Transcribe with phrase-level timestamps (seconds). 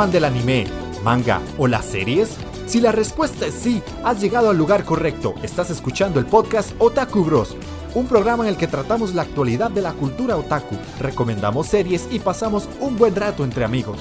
[0.00, 0.64] ¿Eres fan del anime,
[1.04, 2.38] manga o las series?
[2.64, 5.34] Si la respuesta es sí, has llegado al lugar correcto.
[5.42, 7.54] Estás escuchando el podcast Otaku Bros,
[7.94, 12.18] un programa en el que tratamos la actualidad de la cultura otaku, recomendamos series y
[12.18, 13.98] pasamos un buen rato entre amigos.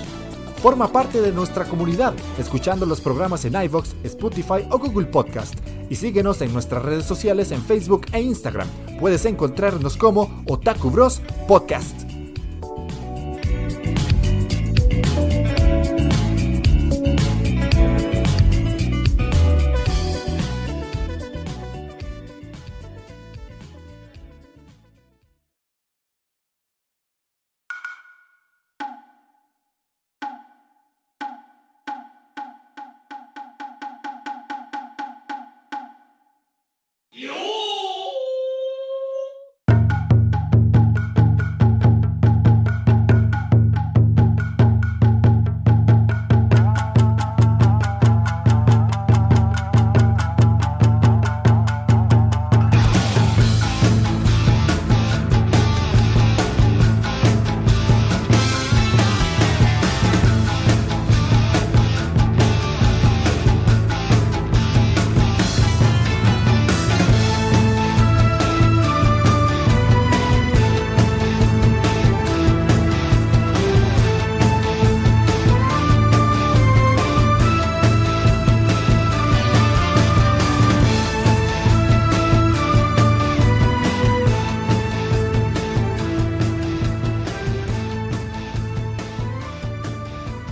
[0.61, 5.55] Forma parte de nuestra comunidad escuchando los programas en iVoox, Spotify o Google Podcast.
[5.89, 8.69] Y síguenos en nuestras redes sociales en Facebook e Instagram.
[9.01, 12.08] Puedes encontrarnos como Otaku Bros Podcast.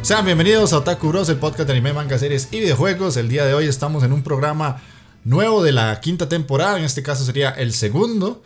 [0.08, 3.18] Sean bienvenidos a Otaku Bros, el podcast de anime, manga, series y videojuegos.
[3.18, 4.82] El día de hoy estamos en un programa
[5.26, 8.42] nuevo de la quinta temporada, en este caso sería el segundo.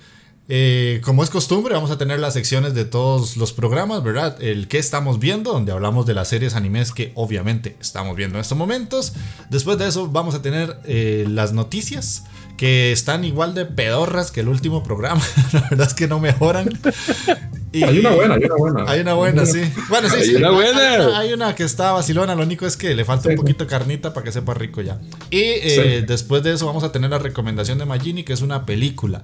[0.50, 4.42] Eh, como es costumbre, vamos a tener las secciones de todos los programas, ¿verdad?
[4.42, 8.42] El que estamos viendo, donde hablamos de las series animes que obviamente estamos viendo en
[8.42, 9.14] estos momentos.
[9.52, 12.24] Después de eso vamos a tener eh, las noticias
[12.62, 15.20] que están igual de pedorras que el último programa.
[15.52, 16.70] la verdad es que no mejoran
[17.74, 18.86] hay una buena, hay una buena.
[18.88, 19.62] Hay una buena, sí.
[19.90, 20.36] Bueno, sí, hay sí.
[20.36, 21.18] Una buena.
[21.18, 24.14] Hay, una que está vacilona, lo único es que le falta un poquito de carnita
[24.14, 25.00] para que sepa rico ya.
[25.32, 28.64] Y eh, después de eso vamos a tener la recomendación de Magini, que es una
[28.64, 29.24] película.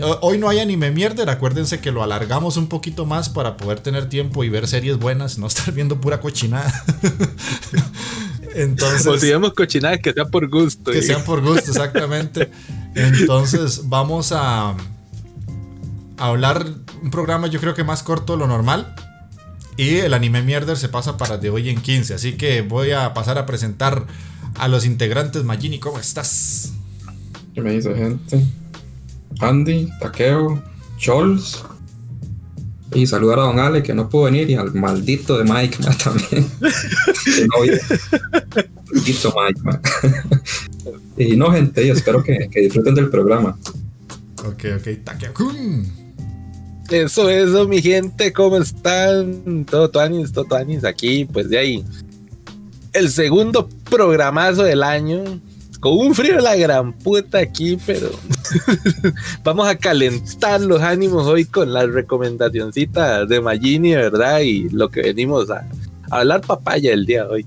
[0.00, 4.08] Hoy no hay anime mierda, acuérdense que lo alargamos un poquito más para poder tener
[4.08, 6.72] tiempo y ver series buenas, no estar viendo pura cochinada.
[8.54, 10.90] Entonces, o si vemos cochinadas que sean por gusto.
[10.90, 12.50] Que sean por gusto, exactamente.
[12.94, 14.76] Entonces, vamos a
[16.16, 16.66] hablar
[17.02, 18.94] un programa yo creo que más corto de lo normal.
[19.76, 22.14] Y el anime mierder se pasa para de hoy en 15.
[22.14, 24.06] Así que voy a pasar a presentar
[24.54, 25.42] a los integrantes.
[25.42, 26.72] Magini, ¿cómo estás?
[27.54, 28.40] ¿Qué me dice gente?
[29.40, 30.62] Andy, Takeo,
[30.98, 31.64] Chols.
[32.94, 36.46] Y saludar a Don Ale que no pudo venir y al maldito de Mike también.
[38.92, 39.34] maldito
[39.66, 39.80] Mike.
[41.30, 43.58] y no, gente, espero que, que disfruten del programa.
[44.46, 46.04] Ok, ok, Takeo-kun.
[46.90, 49.64] Eso, eso, mi gente, ¿cómo están?
[49.64, 51.84] Todo tuanis, todo tuanis, aquí, pues de ahí.
[52.92, 55.40] El segundo programazo del año.
[55.84, 58.08] Con un frío de la gran puta aquí, pero
[59.44, 64.40] vamos a calentar los ánimos hoy con las recomendacioncitas de Magini, ¿verdad?
[64.40, 65.68] Y lo que venimos a,
[66.10, 67.46] a hablar papaya el día de hoy.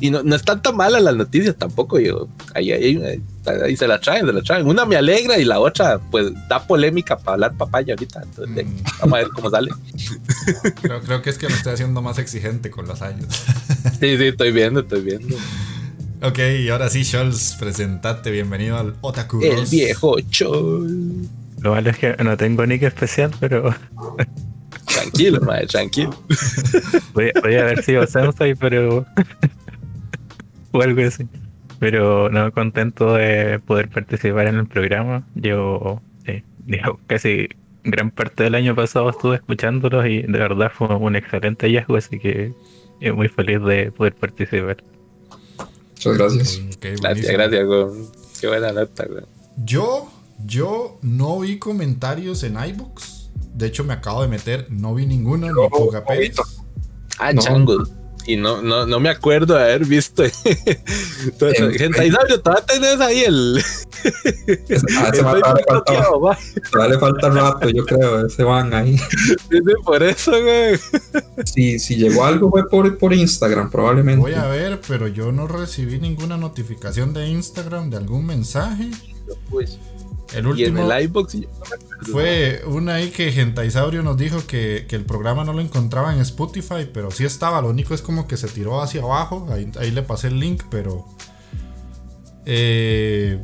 [0.00, 2.26] Y no, no están tan malas las noticias tampoco, yo.
[2.56, 3.00] Ahí, ahí,
[3.46, 4.66] ahí, se la traen, se la traen.
[4.66, 8.24] Una me alegra y la otra, pues, da polémica para hablar papaya ahorita.
[8.24, 8.82] Entonces, mm.
[9.02, 9.70] vamos a ver cómo sale.
[10.82, 13.28] Creo, creo, que es que me estoy haciendo más exigente con los años.
[14.00, 15.36] sí, sí, estoy viendo, estoy viendo.
[16.24, 19.42] Ok, y ahora sí, Scholz, presentate, bienvenido al Otaku.
[19.42, 21.26] El viejo Chol.
[21.60, 23.74] Lo malo es que no tengo nick especial, pero.
[24.86, 26.14] tranquilo, madre, tranquilo.
[27.12, 29.04] Voy, voy, a ver si os ahí, pero
[30.70, 31.26] o algo así.
[31.80, 35.26] Pero no, contento de poder participar en el programa.
[35.34, 36.44] Yo, eh,
[37.08, 37.48] casi
[37.82, 42.20] gran parte del año pasado estuve escuchándolos y de verdad fue un excelente hallazgo, así
[42.20, 42.52] que
[43.00, 44.76] eh, muy feliz de poder participar.
[46.04, 46.60] Muchas gracias.
[46.80, 47.68] gracias, gracias,
[48.40, 49.06] Qué buena nota,
[49.64, 50.10] Yo,
[50.44, 53.30] yo no vi comentarios en iBooks.
[53.54, 56.32] De hecho, me acabo de meter, no vi ninguno, ni Pugapé.
[57.18, 57.42] Ah, no.
[58.26, 60.22] Y no, no, no me acuerdo de haber visto.
[61.24, 63.62] Entonces, gente, Isabel, todavía tenés ahí el.
[64.96, 65.22] Ah, ese
[66.88, 68.98] le falta rato, yo creo, ese van ahí.
[68.98, 70.76] Sí, por eso, güey.
[71.44, 74.20] Si, si llegó algo fue por, por Instagram, probablemente.
[74.20, 78.90] Voy a ver, pero yo no recibí ninguna notificación de Instagram de algún mensaje.
[79.50, 79.78] Pues.
[80.34, 81.36] El Y en último el iBox.
[82.10, 86.20] fue una ahí que Gentaisaurio nos dijo que, que el programa no lo encontraba en
[86.20, 87.60] Spotify, pero sí estaba.
[87.62, 89.46] Lo único es como que se tiró hacia abajo.
[89.50, 91.06] Ahí, ahí le pasé el link, pero.
[92.46, 93.42] eh,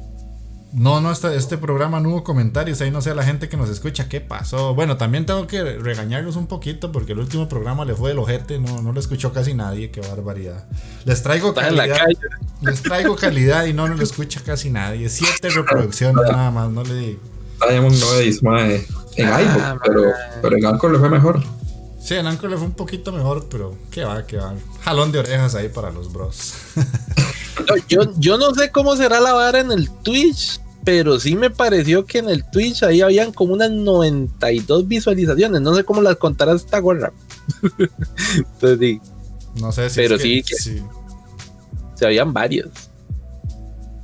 [0.73, 2.81] no, no, este, este programa no hubo comentarios.
[2.81, 4.75] Ahí no sé a la gente que nos escucha qué pasó.
[4.75, 8.59] Bueno, también tengo que regañarlos un poquito porque el último programa le fue del ojete.
[8.59, 9.91] No, no lo escuchó casi nadie.
[9.91, 10.67] Qué barbaridad.
[11.05, 12.07] Les traigo Está calidad.
[12.61, 15.09] Les traigo calidad y no lo escucha casi nadie.
[15.09, 17.21] Siete reproducciones nada más, no le digo.
[17.69, 18.87] Diamond 9 mae,
[19.17, 19.79] en Ah, mae.
[19.85, 20.03] pero,
[20.41, 21.43] pero en Anchor le fue mejor.
[22.09, 24.55] Sí, en Anchor le fue un poquito mejor, pero qué va, qué va.
[24.81, 26.55] Jalón de orejas ahí para los bros.
[27.69, 31.51] No, yo, yo no sé cómo será la vara en el Twitch, pero sí me
[31.51, 35.61] pareció que en el Twitch ahí habían como unas 92 visualizaciones.
[35.61, 37.13] No sé cómo las contará esta gorra.
[38.37, 39.01] Entonces, sí,
[39.61, 39.97] No sé si.
[39.97, 40.83] Pero es que- sí que- sí.
[41.97, 42.69] se habían varios.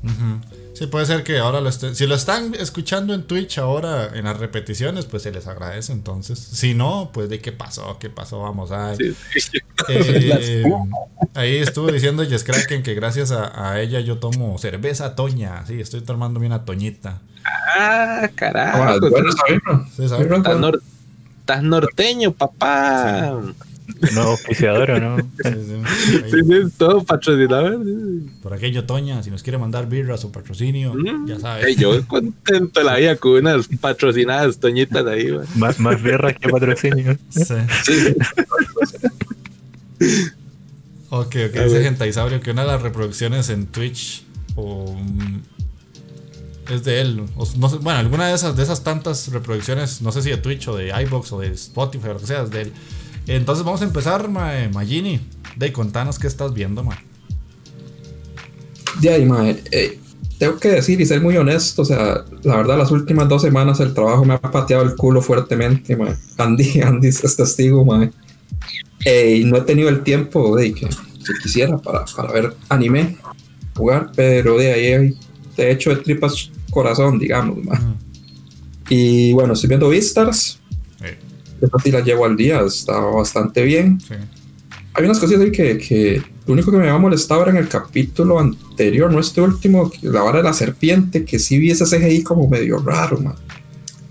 [0.02, 0.53] Ujú.
[0.74, 1.94] Sí, puede ser que ahora lo estén.
[1.94, 6.38] Si lo están escuchando en Twitch ahora en las repeticiones, pues se les agradece entonces.
[6.38, 8.94] Si no, pues de qué pasó, qué pasó, vamos a.
[8.96, 9.58] Sí, sí.
[9.88, 10.64] Eh,
[11.34, 15.64] ahí estuvo diciendo Jess Kraken que gracias a, a ella yo tomo cerveza toña.
[15.66, 17.20] Sí, estoy tomándome una toñita.
[17.44, 18.94] Ah, Ah, carajo.
[18.94, 19.86] es bueno.
[19.96, 20.04] Sí,
[21.40, 23.40] estás norteño, papá.
[24.14, 25.16] ¿Nuevo auspiciador o no?
[25.18, 25.50] Sí,
[26.30, 26.36] sí.
[26.78, 27.80] Todo patrocinador.
[28.42, 31.26] por aquello Toña, si nos quiere mandar birras o patrocinio, Mm.
[31.28, 31.76] ya sabes.
[31.76, 35.28] Yo contento la vida con unas patrocinadas toñitas ahí.
[35.56, 37.16] Más, más birras que patrocinio.
[37.30, 37.44] Sí.
[37.84, 38.14] Sí,
[41.10, 41.82] Ok, ok, dice.
[41.82, 44.24] Gentaisaurio que una de las reproducciones en Twitch
[44.56, 45.42] o mm,
[46.72, 47.22] es de él.
[47.36, 50.38] o no sé, bueno, alguna de esas, de esas tantas reproducciones, no sé si de
[50.38, 52.72] Twitch o de iBox o de Spotify o lo que sea, es de él.
[53.26, 55.20] Entonces vamos a empezar, ma, Magini.
[55.56, 56.98] De contanos qué estás viendo, ma.
[59.00, 59.98] De ahí, mae, eh,
[60.38, 63.80] tengo que decir y ser muy honesto, o sea, la verdad las últimas dos semanas
[63.80, 66.14] el trabajo me ha pateado el culo fuertemente, mae.
[66.38, 68.10] Andy, Andy es testigo, mae.
[69.04, 73.16] Eh, y no he tenido el tiempo de que, que quisiera para, para ver anime,
[73.76, 75.14] jugar, pero de ahí
[75.56, 77.78] de hecho de tripas corazón, digamos, mae.
[77.78, 77.94] Mm,
[78.88, 80.60] Y bueno, estoy viendo Vistars,
[81.60, 84.00] esta sí la llevo al día, está bastante bien.
[84.00, 84.14] sí.
[84.96, 87.66] Hay unas cosas ahí que, que lo único que me había molestado era en el
[87.68, 92.22] capítulo anterior, no este último, la vara de la serpiente, que sí vi ese CGI
[92.22, 93.34] como medio raro, man.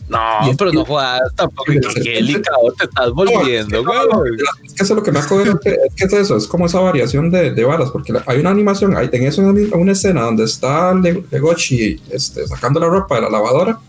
[0.09, 0.19] No,
[0.51, 1.71] Y pero no jodas tampoco.
[1.71, 4.31] Qué delicado te estás volviendo, No, es que- güey.
[4.65, 6.35] Es que eso es lo que me ha cogido, es que, es que es eso,
[6.35, 9.41] es como esa variación de, de varas, porque la- hay una animación, hay, en eso
[9.41, 13.79] una, una escena donde está Le- Legochi este, sacando la ropa de la lavadora,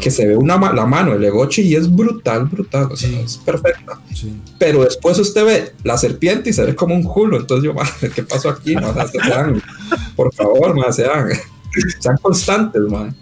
[0.00, 3.20] Que se ve una, la mano de Legochi y es brutal, brutal, o sea, Sí.
[3.24, 4.00] es perfecta.
[4.14, 4.32] Sí.
[4.58, 7.36] Pero después usted ve la serpiente y se ve como un culo.
[7.38, 8.74] Entonces yo, madre, ¿qué pasó aquí?
[8.76, 8.88] ma?
[8.90, 9.62] O sea, sean,
[10.16, 11.28] por favor, sean,
[12.00, 13.14] sean constantes, man.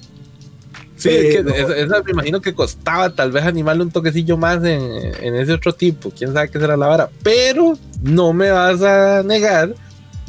[0.97, 4.37] Sí, es que Pero- esa, esa me imagino que costaba tal vez animarle un toquecillo
[4.37, 4.81] más en,
[5.21, 6.13] en ese otro tipo.
[6.17, 7.11] Quién sabe qué será la vara.
[7.25, 9.75] Pero no me vas a negar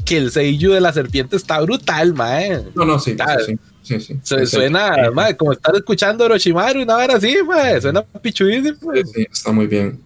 [0.03, 2.63] que el seiyuu de la serpiente está brutal, mae.
[2.73, 3.15] No, no, sí,
[3.45, 4.15] sí, sí, sí.
[4.23, 4.95] Su- Sí, suena,
[5.37, 7.35] como estar escuchando Orochimaru, una vara así.
[7.81, 8.91] Suena pichudísimo.
[9.13, 9.99] sí, está muy bien.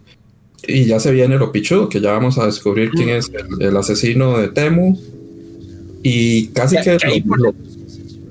[0.66, 3.76] Y ya se viene lo pichudo, que ya vamos a descubrir quién es el, el
[3.76, 4.98] asesino de Temu.
[6.02, 7.54] Y casi que ahí lo, lo-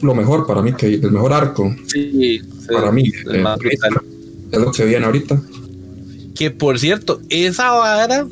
[0.02, 3.44] lo mejor para mí, que el mejor arco Sí, para mí, eh,
[4.52, 5.42] es lo que viene ahorita.
[6.36, 8.28] Que por cierto, esa vara,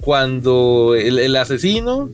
[0.00, 2.08] cuando el, el asesino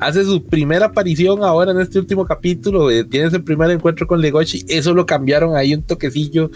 [0.00, 4.20] hace su primera aparición ahora en este último capítulo, eh, tiene ese primer encuentro con
[4.20, 6.50] Legochi, eso lo cambiaron ahí un toquecillo,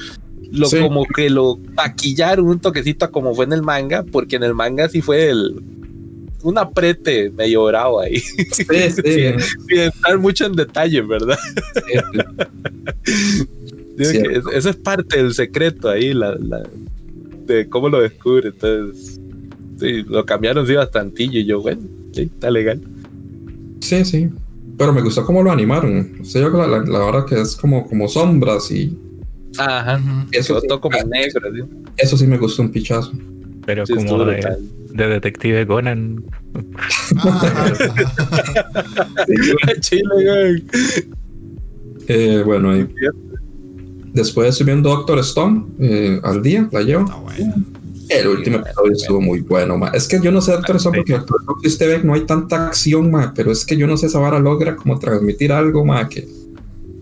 [0.50, 0.78] lo Sí.
[0.80, 4.54] como que lo maquillaron un toquecito a como fue en el manga, porque en el
[4.54, 5.60] manga sí fue el
[6.40, 8.64] un aprete medio bravo ahí, Sí,
[9.04, 9.32] sí,
[9.68, 11.36] sin estar mucho en detalle, ¿verdad?
[13.96, 16.62] que eso es parte del secreto ahí, la, la-
[17.46, 18.48] de cómo lo descubre.
[18.50, 19.18] Entonces,
[19.80, 21.40] sí, lo cambiaron sí bastantillo.
[21.40, 21.80] Y yo, bueno,
[22.12, 22.80] sí, está legal.
[23.80, 24.30] Sí, sí.
[24.76, 26.18] Pero me gustó cómo lo animaron.
[26.20, 28.96] O sea, yo la, la, la verdad que es como, como sombras y
[29.56, 30.00] Ajá.
[30.30, 31.40] Eso, sí, todo como negro.
[31.54, 31.62] ¿sí?
[31.96, 33.12] eso sí me gustó un pichazo.
[33.66, 34.40] Pero Sí, como de,
[34.92, 36.24] Detective Conan.
[37.20, 37.72] Ah,
[39.80, 40.64] Chile, güey.
[42.08, 42.88] Eh, bueno, y
[44.12, 47.04] después estoy viendo Doctor Stone eh, al día, la llevo.
[47.04, 47.54] está bueno.
[48.08, 49.88] El último episodio estuvo muy bueno, ma.
[49.88, 51.04] Es que yo no sé Doctor Stone
[51.46, 54.18] porque usted ve no hay tanta acción, ma, pero es que yo no sé esa
[54.18, 56.26] vara logra como transmitir algo, ma, que,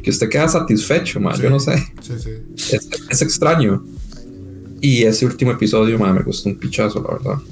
[0.02, 1.34] que usted queda satisfecho, ma.
[1.36, 1.76] Yo no sé.
[2.00, 2.30] Sí, sí.
[2.74, 3.84] Es, es extraño.
[4.80, 7.42] Y ese último episodio, ma, me gustó un pichazo, la verdad.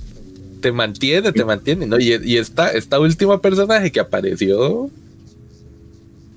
[0.61, 1.87] Te mantiene, te mantiene.
[1.87, 1.99] ¿no?
[1.99, 4.91] Y, y esta, esta última personaje que apareció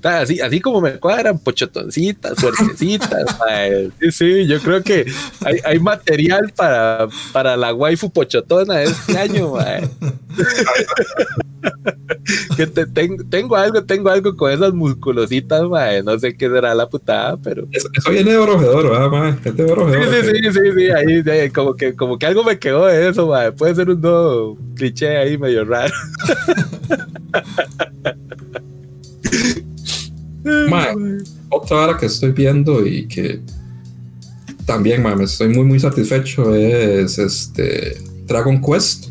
[0.03, 3.25] Así, así como me cuadran, pochotoncitas, fuertecitas.
[3.99, 5.07] sí, sí, yo creo que
[5.43, 9.53] hay, hay, material para, para la waifu pochotona este año.
[12.55, 15.63] que te, tengo algo, tengo algo con esas musculositas,
[16.03, 17.65] no sé qué será la putada, pero.
[17.71, 19.55] Eso, viene de Orojedor, ¿verdad, Es
[20.11, 20.89] de Sí, sí, sí, sí,
[21.29, 25.17] ahí, como, que, como que algo me quedó de eso, puede ser un nuevo cliché
[25.17, 25.93] ahí medio raro.
[31.49, 33.41] otra hora que estoy viendo y que
[34.65, 39.07] también me estoy muy muy satisfecho es este Dragon Quest.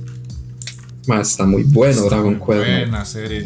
[1.20, 2.48] está muy bueno Dragon Quest.
[2.48, 3.38] Buena serie.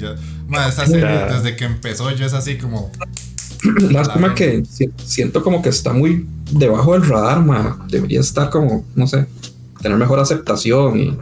[0.69, 2.91] esa serie desde que empezó yo es así como...
[3.91, 4.63] Lástima que
[5.05, 7.45] siento como que está muy debajo del radar,
[7.89, 9.27] debería estar como, no sé,
[9.83, 11.19] tener mejor aceptación y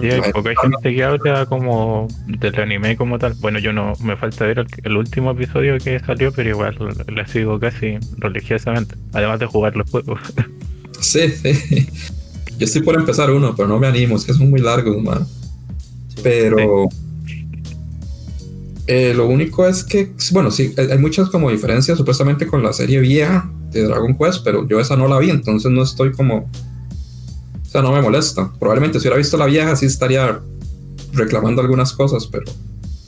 [0.00, 3.34] Sí, hay poca gente que habla como del anime como tal.
[3.34, 6.76] Bueno, yo no me falta ver el, último episodio que salió, pero igual
[7.08, 10.20] la sigo casi religiosamente, además de jugar los juegos.
[11.00, 11.86] Sí, sí.
[12.58, 15.24] Yo estoy por empezar uno, pero no me animo, es que son muy largos, man.
[16.24, 16.88] Pero
[18.88, 22.98] eh, lo único es que, bueno, sí, hay muchas como diferencias supuestamente con la serie
[22.98, 26.50] vieja de Dragon Quest, pero yo esa no la vi, entonces no estoy como
[27.68, 28.50] o sea, no me molesta.
[28.58, 30.40] Probablemente si hubiera visto la vieja sí estaría
[31.12, 32.46] reclamando algunas cosas, pero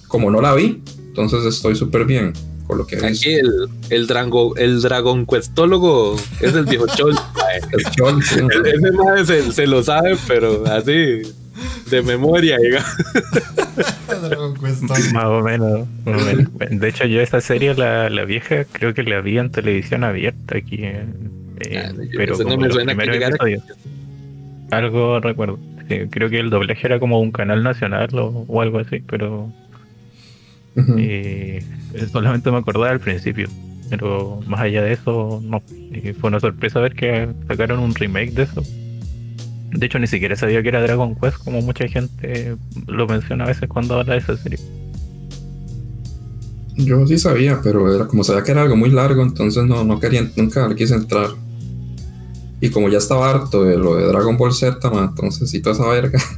[0.07, 2.35] como no la vi, entonces estoy súper bien
[2.67, 4.07] con lo que he Aquí el, el,
[4.59, 7.17] el Dragon Questólogo es el viejo Chol.
[7.73, 8.41] el Chol, sí.
[8.75, 11.23] Ese madre se, se, lo sabe, pero así,
[11.89, 12.59] de memoria,
[14.07, 16.49] más o menos, más o menos.
[16.71, 20.59] De hecho, yo esa serie, la, la vieja, creo que la vi en televisión abierta
[20.59, 20.85] aquí.
[20.85, 23.59] Ah, pero no me suena que
[24.71, 25.59] algo recuerdo.
[26.11, 29.53] creo que el doblaje era como un canal nacional o, algo así, pero
[30.99, 31.63] eh,
[32.13, 33.49] solamente me acordaba al principio.
[33.89, 35.61] Pero más allá de eso, no.
[36.21, 38.63] fue una sorpresa ver que sacaron un remake de eso.
[39.73, 43.49] De hecho, ni siquiera sabía que era Dragon Quest, como mucha gente lo menciona a
[43.49, 44.59] veces cuando habla de esa serie.
[46.77, 50.01] Yo sí sabía, pero era como sabía que era algo muy largo, entonces no, no
[50.01, 51.31] quería, nunca quise entrar.
[52.61, 55.89] Y como ya estaba harto de lo de Dragon Ball Z, entonces sí toda esa
[55.89, 56.21] verga.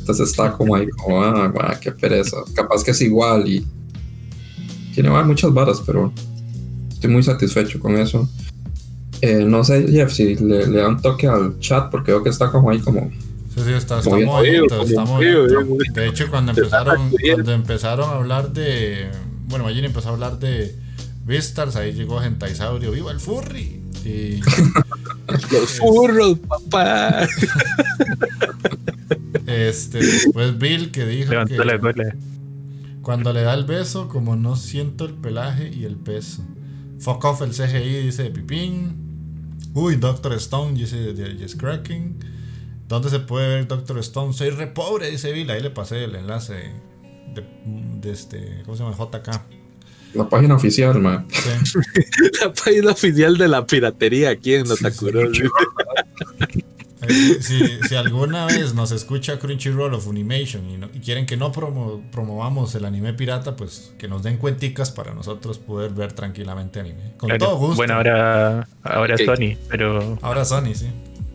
[0.00, 2.38] Entonces está como ahí, como, ah, qué pereza.
[2.54, 3.66] Capaz que es igual y
[4.94, 6.10] tiene muchas varas, pero
[6.88, 8.26] estoy muy satisfecho con eso.
[9.20, 12.30] Eh, no sé, Jeff, si le, le da un toque al chat, porque veo que
[12.30, 13.10] está como ahí como.
[13.54, 15.04] Sí, sí, está, está movido, está.
[15.92, 19.10] De hecho, cuando empezaron, cuando empezaron a hablar de.
[19.46, 20.74] Bueno, Magin empezó a hablar de
[21.26, 23.82] Vistars, ahí llegó Gentaisaurio, ¡viva el furry!
[24.04, 24.40] Y...
[25.50, 27.26] Los furros, papá.
[29.46, 31.56] Este, después Bill que dijo que
[33.08, 36.42] cuando le da el beso, como no siento el pelaje y el peso.
[36.98, 39.56] Fuck off el CGI, dice Pipín.
[39.72, 42.18] Uy, Doctor Stone, dice Jess Cracking.
[42.86, 44.34] ¿Dónde se puede ver Doctor Stone?
[44.34, 45.50] Soy re pobre, dice Bill.
[45.50, 46.72] Ahí le pasé el enlace
[47.34, 47.46] de,
[48.00, 48.96] de este, ¿cómo se llama?
[48.96, 49.57] JK.
[50.14, 51.26] La página oficial, man.
[52.42, 55.30] la página oficial de la piratería aquí en Notakuro.
[57.02, 57.38] Eh,
[57.88, 63.14] si, alguna vez nos escucha Crunchyroll o Funimation y, quieren que no promovamos el anime
[63.14, 67.12] pirata, pues que nos den cuenticas para nosotros poder ver tranquilamente anime.
[67.16, 67.76] Con todo gusto.
[67.76, 70.18] Bueno, ahora, ahora Sony, pero.
[70.22, 70.86] Ahora Sony, sí.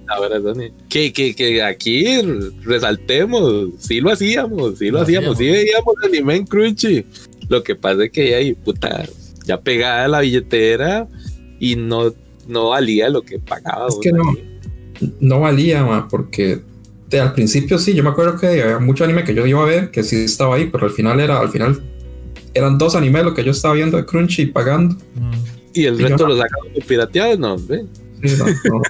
[0.08, 0.74] Ahora Sony.
[0.89, 2.22] Que, que, que aquí
[2.63, 7.06] resaltemos, sí lo hacíamos, sí lo, hacíamos, sí veíamos anime en Crunchy.
[7.50, 9.06] Lo que pasa es que ahí, puta,
[9.46, 11.08] ya pegada la billetera
[11.60, 12.14] y no,
[12.48, 13.88] no valía lo que pagaba.
[13.88, 14.24] Es que no,
[15.20, 16.62] no valía, porque
[17.12, 19.92] al principio sí, yo me acuerdo que había mucho anime que yo iba a ver,
[19.92, 21.82] que sí estaba ahí, pero al final era, al final
[22.54, 24.96] eran dos animes lo que yo estaba viendo de Crunchy y pagando.
[25.16, 25.32] Mm.
[25.74, 27.86] Y el resto lo sacaban de pirateados, no, ¿ve?
[28.24, 28.84] Sí, no,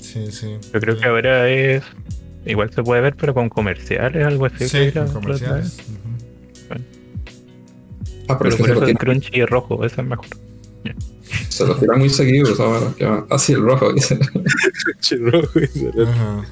[0.00, 0.56] sí, sí.
[0.72, 1.82] Yo creo que ahora es.
[2.46, 4.68] Igual se puede ver, pero con comerciales, algo así.
[4.68, 5.78] Sí, con comerciales.
[8.32, 10.26] Ah, pero, es que el crunchy y rojo, ese es mejor.
[11.48, 13.88] Se lo tira muy seguido ahora, así el rojo.
[15.20, 15.60] rojo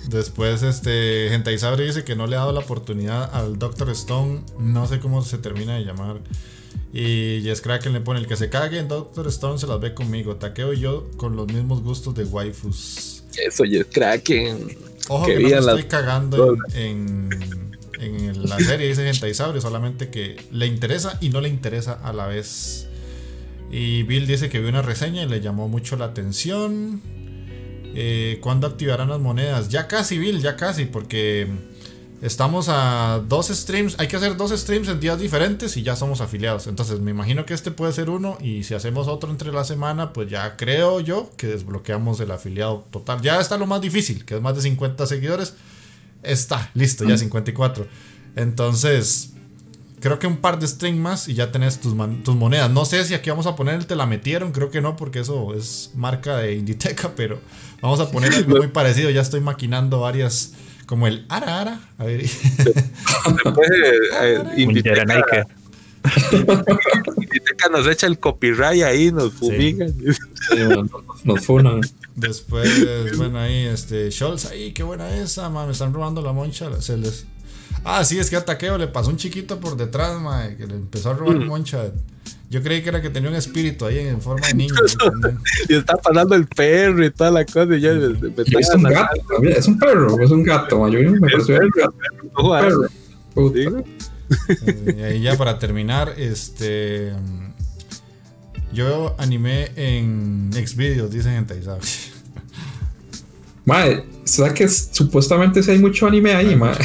[0.08, 4.40] Después, este, Gentai Sabre dice que no le ha dado la oportunidad al Doctor Stone,
[4.58, 6.18] no sé cómo se termina de llamar.
[6.92, 9.94] Y Jess Kraken le pone el que se cague en Doctor Stone se las ve
[9.94, 10.36] conmigo.
[10.36, 13.22] Taqueo y yo con los mismos gustos de waifus.
[13.36, 14.76] Eso, Jess Kraken.
[15.08, 17.69] Ojo que, no me estoy cagando en en
[18.00, 22.88] la serie dice Gentaisaurio, solamente que le interesa y no le interesa a la vez.
[23.70, 27.00] Y Bill dice que vio una reseña y le llamó mucho la atención.
[27.94, 29.68] Eh, ¿Cuándo activarán las monedas?
[29.68, 31.48] Ya casi, Bill, ya casi, porque
[32.22, 33.98] Estamos a dos streams.
[33.98, 36.66] Hay que hacer dos streams en días diferentes y ya somos afiliados.
[36.66, 38.36] Entonces me imagino que este puede ser uno.
[38.42, 42.84] Y si hacemos otro entre la semana, pues ya creo yo que desbloqueamos el afiliado
[42.90, 43.22] total.
[43.22, 45.54] Ya está lo más difícil, que es más de 50 seguidores.
[46.22, 47.86] Está, listo, ya 54.
[48.36, 49.32] Entonces,
[50.00, 52.70] creo que un par de streams más y ya tenés tus, tus monedas.
[52.70, 55.20] No sé si aquí vamos a poner el te la metieron, creo que no, porque
[55.20, 57.38] eso es marca de Inditeca, pero
[57.80, 59.10] vamos a poner algo muy parecido.
[59.10, 60.54] Ya estoy maquinando varias
[60.86, 61.80] como el ara ara.
[61.98, 62.22] A ver.
[62.22, 63.70] Después
[64.22, 65.04] eh, Inditeca,
[67.70, 69.94] nos echa el copyright ahí, nos fumigan.
[71.24, 71.80] nos, funan.
[72.16, 76.80] Después, bueno, ahí, este, Scholz, ahí, qué buena esa, ma, me están robando la moncha.
[76.80, 77.26] Se les...
[77.84, 80.74] Ah, sí, es que a Taqueo le pasó un chiquito por detrás, ma, que le
[80.74, 81.46] empezó a robar mm.
[81.46, 81.92] moncha.
[82.50, 84.74] Yo creí que era que tenía un espíritu ahí en forma de niño.
[85.68, 87.76] y está pasando el perro y toda la cosa.
[87.76, 89.56] Y yo, es un gato también.
[89.56, 90.88] Es un perro, es un gato.
[90.88, 91.94] Yo me pareció el gato.
[93.36, 93.84] Un perro.
[94.64, 97.12] Eh, y ya para terminar, este.
[98.72, 102.12] Yo animé en Xvideos, dice gente ahí, ¿sabes?
[103.64, 106.84] Madre, ¿sabes que supuestamente si hay mucho anime ahí, madre?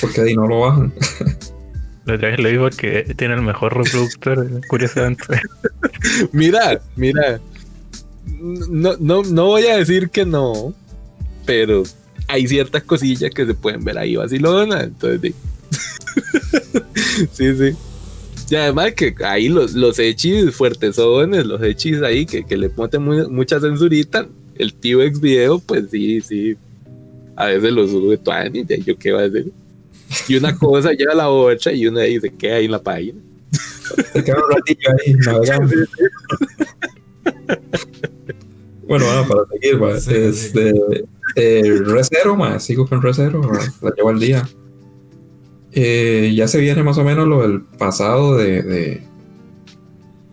[0.00, 0.92] Porque ahí no lo bajan.
[2.04, 5.40] Lo lo digo que tiene el mejor reproductor, curiosamente.
[6.32, 7.40] mira, mira.
[8.24, 10.72] No, no, no voy a decir que no,
[11.44, 11.82] pero
[12.28, 14.82] hay ciertas cosillas que se pueden ver ahí vacilona.
[14.84, 15.34] Entonces,
[17.32, 17.76] sí, sí.
[18.48, 23.02] Y además que ahí los, los hechis fuertesones, los hechis ahí que, que le ponen
[23.32, 26.56] mucha censurita, el tío ex video, pues sí, sí.
[27.34, 29.52] A veces lo sube todo y yo qué va a decir.
[30.28, 32.82] Y una cosa lleva a la otra y uno ahí se queda ahí en la
[32.82, 33.20] página.
[34.12, 35.74] Se queda un ratillo ahí navegando.
[38.86, 43.42] bueno, bueno, para seguir, ma, este, eh, Recero, ma, sigo con Recero,
[43.82, 44.48] la llevo al día.
[45.78, 49.02] Eh, ya se viene más o menos lo del pasado de, de,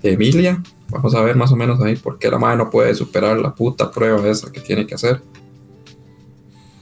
[0.02, 0.64] Emilia.
[0.90, 3.54] Vamos a ver más o menos ahí por qué la madre no puede superar la
[3.54, 5.22] puta prueba esa que tiene que hacer.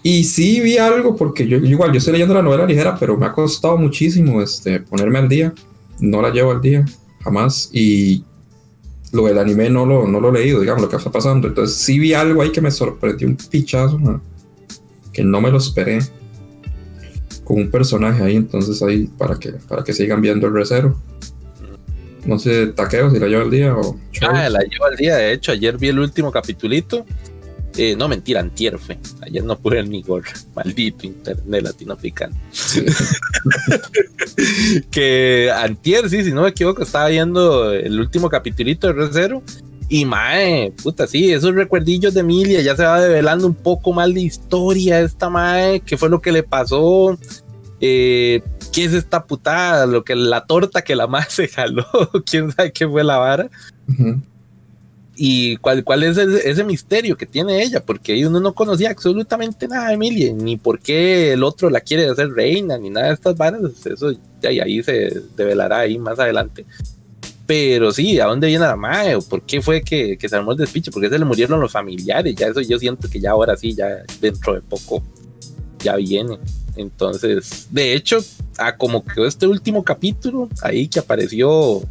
[0.04, 3.26] Y sí vi algo, porque yo igual, yo estoy leyendo la novela ligera, pero me
[3.26, 5.54] ha costado muchísimo este, ponerme al día.
[6.00, 6.86] No la llevo al día,
[7.24, 7.72] jamás.
[7.74, 8.24] Y
[9.12, 11.48] lo del anime no lo, no lo he leído, digamos, lo que está pasando.
[11.48, 14.22] Entonces sí vi algo ahí que me sorprendió un pichazo,
[15.12, 15.98] que no me lo esperé.
[17.52, 20.98] Con un personaje ahí, entonces ahí para que, para que sigan viendo el recero.
[22.26, 24.00] No sé, taqueo si la llevo al día o...
[24.22, 27.06] Ah, la llevo al día, de hecho, ayer vi el último capitulito
[27.78, 28.98] eh, no, mentira, antier fue.
[29.22, 30.24] Ayer no pude ni gol.
[30.56, 32.36] Maldito internet latinoamericano.
[34.92, 39.42] que antier, sí, si no me equivoco, estaba viendo el último capitulito de Red
[39.94, 44.14] Y mae, puta, sí, esos recuerdillos de Emilia ya se va develando un poco más
[44.14, 47.20] de historia esta mae, qué fue lo que le pasó,
[47.82, 51.86] eh, qué es esta putada, lo que la torta que la mae se jaló,
[52.26, 53.50] quién sabe qué fue la vara
[55.18, 59.90] y cuál, cuál es ese, misterio que tiene ella, porque uno no conocía absolutamente nada
[59.90, 63.36] de Emilia, ni por qué el otro la quiere hacer reina, ni nada de estas
[63.36, 66.66] varas, eso ya ahí se develará ahí más adelante.
[67.48, 69.16] Pero sí, ¿a dónde viene la madre?
[69.16, 70.92] ¿O por qué fue que, que se armó el despiche?
[70.92, 72.36] ¿Por qué se le murieron los familiares?
[72.36, 73.88] Ya eso yo siento que ya ahora sí, ya
[74.22, 75.04] dentro de poco,
[75.80, 76.38] ya viene.
[76.76, 78.24] Entonces, de hecho,
[78.58, 81.82] a como quedó este último capítulo, ahí que apareció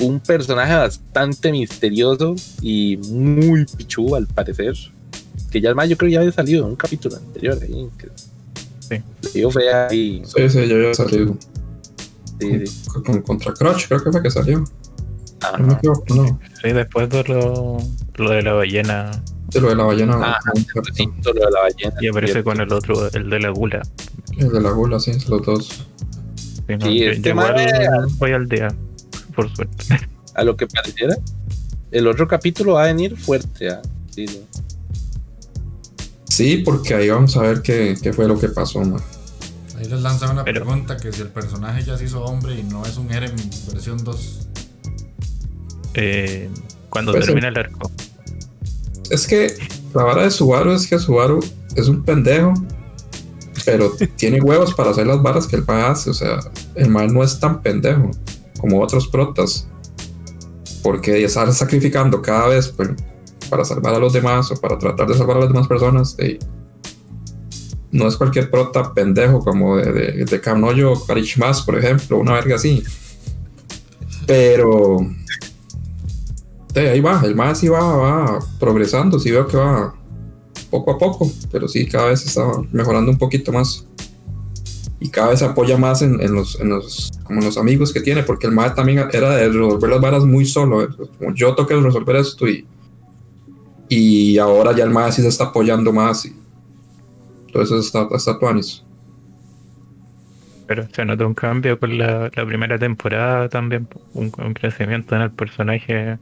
[0.00, 4.74] un personaje bastante misterioso y muy pichu al parecer.
[5.50, 7.88] Que ya más yo creo que ya había salido en un capítulo anterior ahí.
[8.80, 8.96] sí.
[9.88, 10.22] Ahí.
[10.24, 11.36] Sí, sí, ya había salido.
[12.40, 12.88] Sí, sí.
[13.04, 14.64] Con, contra Crutch creo que fue que salió.
[15.42, 15.78] Ah, no,
[16.14, 16.40] no.
[16.62, 17.78] Sí, después de lo,
[18.16, 19.10] lo de la ballena.
[19.50, 20.18] De lo de la ballena.
[20.22, 20.38] Ah,
[20.94, 21.94] sí, lo de la ballena.
[22.00, 23.82] Y aparece con el otro, el de la gula.
[24.38, 25.86] El de la gula, sí, los dos.
[26.66, 28.68] Sí, no, este voy al día
[29.34, 29.84] por suerte.
[30.34, 31.16] A lo que pareciera,
[31.90, 33.68] el otro capítulo va a venir fuerte.
[33.70, 33.82] ¿ah?
[36.28, 38.82] Sí, porque ahí vamos a ver qué, fue lo que pasó.
[39.84, 42.86] Ahí les lanza una pregunta: que si el personaje ya se hizo hombre y no
[42.86, 43.34] es un Eren
[43.70, 44.48] versión 2.
[45.94, 46.48] Eh,
[46.88, 47.90] cuando pues termina el arco.
[49.10, 49.54] Es que
[49.94, 51.40] la vara de Subaru es que Subaru
[51.76, 52.54] es un pendejo,
[53.66, 56.08] pero tiene huevos para hacer las varas que el pa hace.
[56.08, 56.38] O sea,
[56.76, 58.10] el mal no es tan pendejo
[58.58, 59.68] como otros protas,
[60.82, 62.88] porque estar sacrificando cada vez pues,
[63.50, 66.16] para salvar a los demás o para tratar de salvar a las demás personas,
[67.94, 70.40] no es cualquier prota pendejo como de, de, de
[71.06, 72.82] Karichmas, por ejemplo, una verga así.
[74.26, 74.98] Pero
[76.74, 79.94] ahí va, el más sí va, va progresando, sí veo que va
[80.70, 83.86] poco a poco, pero sí cada vez está mejorando un poquito más.
[84.98, 88.48] y cada vez apoya más en, los, en los, como los amigos que tiene, porque
[88.48, 90.82] el mae también era de resolver las varas muy solo.
[90.82, 90.88] ¿eh?
[91.36, 92.66] Yo toqué resolver esto y,
[93.88, 96.28] y ahora ya el mae sí se está apoyando más.
[97.54, 98.82] Entonces está, está tuanis.
[100.66, 106.18] Pero se nota un cambio con la, primera temporada también, un, crecimiento en el personaje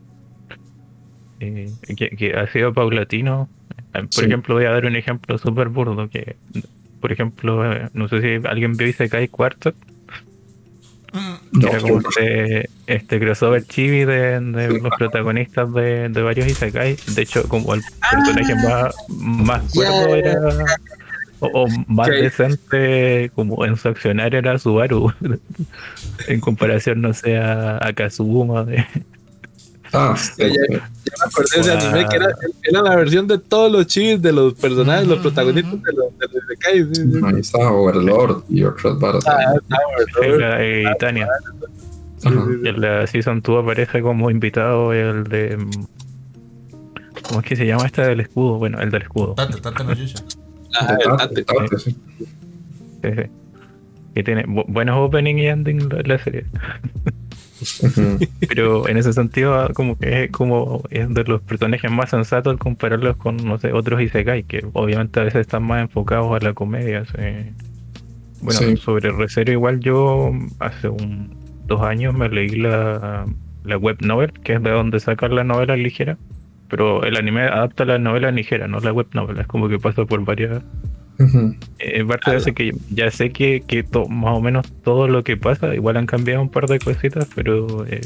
[1.40, 3.48] eh, que, ha sido paulatino.
[3.94, 6.36] Eh, por ejemplo, voy a dar un ejemplo súper burdo, que
[7.00, 9.74] por ejemplo, eh, no sé si alguien vio Isekai Quartet.
[11.12, 11.66] Mm.
[11.66, 16.96] era como este, este, crossover chibi de, los protagonistas de, varios Isekai.
[17.14, 18.90] De hecho, como el personaje ah.
[19.08, 20.38] más, más cuerdo era
[21.42, 25.12] o, más decente como en su accionar era Subaru
[26.28, 28.84] en comparación no sé a, a Kazuma de
[29.94, 30.80] Ah, ya, me
[31.26, 32.28] acordé de ese anime que era,
[32.62, 36.94] era, la versión de todos los chis de los personajes, los protagonistas de los de
[36.94, 39.22] Sí, Ahí está Overlord y otras varas.
[39.26, 39.76] Ah, está
[40.16, 40.62] Overlord.
[40.62, 41.28] Y Tania.
[42.24, 45.58] Y en la Season 2 aparece como invitado el de.
[47.28, 48.58] ¿Cómo es que se llama este del escudo?
[48.58, 49.34] Bueno, el del escudo.
[49.34, 49.94] Tate, Tate no
[50.80, 51.28] Ah,
[51.78, 51.96] sí.
[54.14, 56.44] Que tiene buenos opening y ending la serie.
[58.48, 63.16] Pero en ese sentido, como que es como es de los personajes más sensatos compararlos
[63.16, 67.04] con, no sé, otros Isekai, que obviamente a veces están más enfocados a la comedia.
[68.40, 73.26] Bueno, sobre Recero igual yo hace un, dos años me leí la,
[73.64, 76.18] la web novel, que es de donde sacar la novela ligera
[76.72, 80.06] pero el anime adapta la novela ligera, no la web novela, es como que pasa
[80.06, 80.62] por varias...
[81.18, 85.36] En parte de eso que ya sé que, que más o menos todo lo que
[85.36, 88.00] pasa, igual han cambiado un par de cositas, pero eh,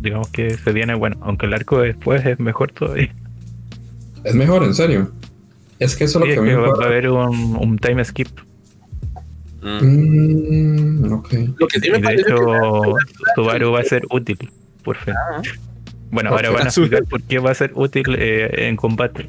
[0.00, 3.14] digamos que se viene bueno, aunque el arco después es mejor todavía.
[4.24, 5.12] Es mejor, en serio.
[5.78, 8.28] Es que eso es lo que, a mí va, a haber un, un time skip.
[9.62, 11.54] Mm, okay.
[11.56, 12.36] Lo que de hecho,
[13.36, 14.50] Subaru va a ser útil,
[14.82, 15.14] por fin.
[15.16, 15.40] Ah.
[16.10, 19.28] Bueno, ahora van a explicar por qué va a ser útil eh, en combate.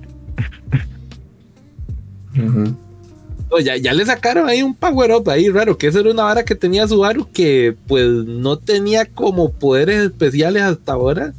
[3.62, 6.46] ya, ya, le sacaron ahí un power up ahí raro, que esa era una vara
[6.46, 11.34] que tenía Subaru que pues no tenía como poderes especiales hasta ahora.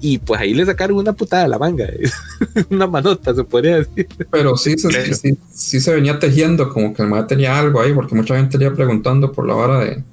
[0.00, 1.88] Y pues ahí le sacaron una putada de la manga,
[2.70, 4.06] una manota se podría decir.
[4.30, 8.14] Pero sí, sí, sí, se venía tejiendo como que el MAE tenía algo ahí, porque
[8.14, 10.04] mucha gente le iba preguntando por la vara de...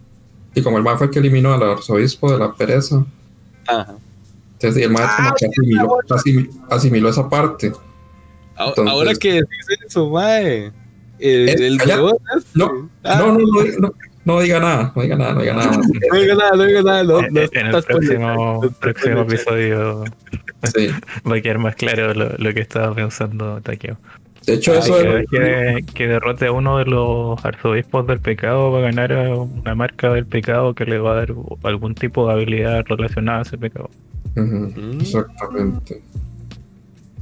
[0.56, 3.06] Y como el MAE fue el que eliminó al arzobispo de la pereza.
[3.68, 3.96] Ajá.
[4.56, 7.72] Entonces el maestro como que asimiló, esa parte.
[8.56, 10.72] Ahora que dice eso, mae.
[11.20, 12.18] El, el no,
[13.04, 13.16] ah.
[13.20, 13.40] no, no,
[13.80, 13.94] no,
[14.26, 15.72] no, diga nada, no diga nada, no diga nada.
[16.12, 17.04] no diga nada, no diga nada.
[17.04, 20.04] No, en, en el próximo, próximo episodio
[20.74, 20.90] sí.
[21.30, 23.98] va a quedar más claro lo, lo que estaba pensando Takeo.
[24.46, 25.26] De hecho, eso es...
[25.30, 30.14] que, que, derrote a uno de los arzobispos del pecado va a ganar una marca
[30.14, 33.90] del pecado que le va a dar algún tipo de habilidad relacionada a ese pecado.
[34.36, 35.02] Mm.
[35.02, 36.02] Exactamente.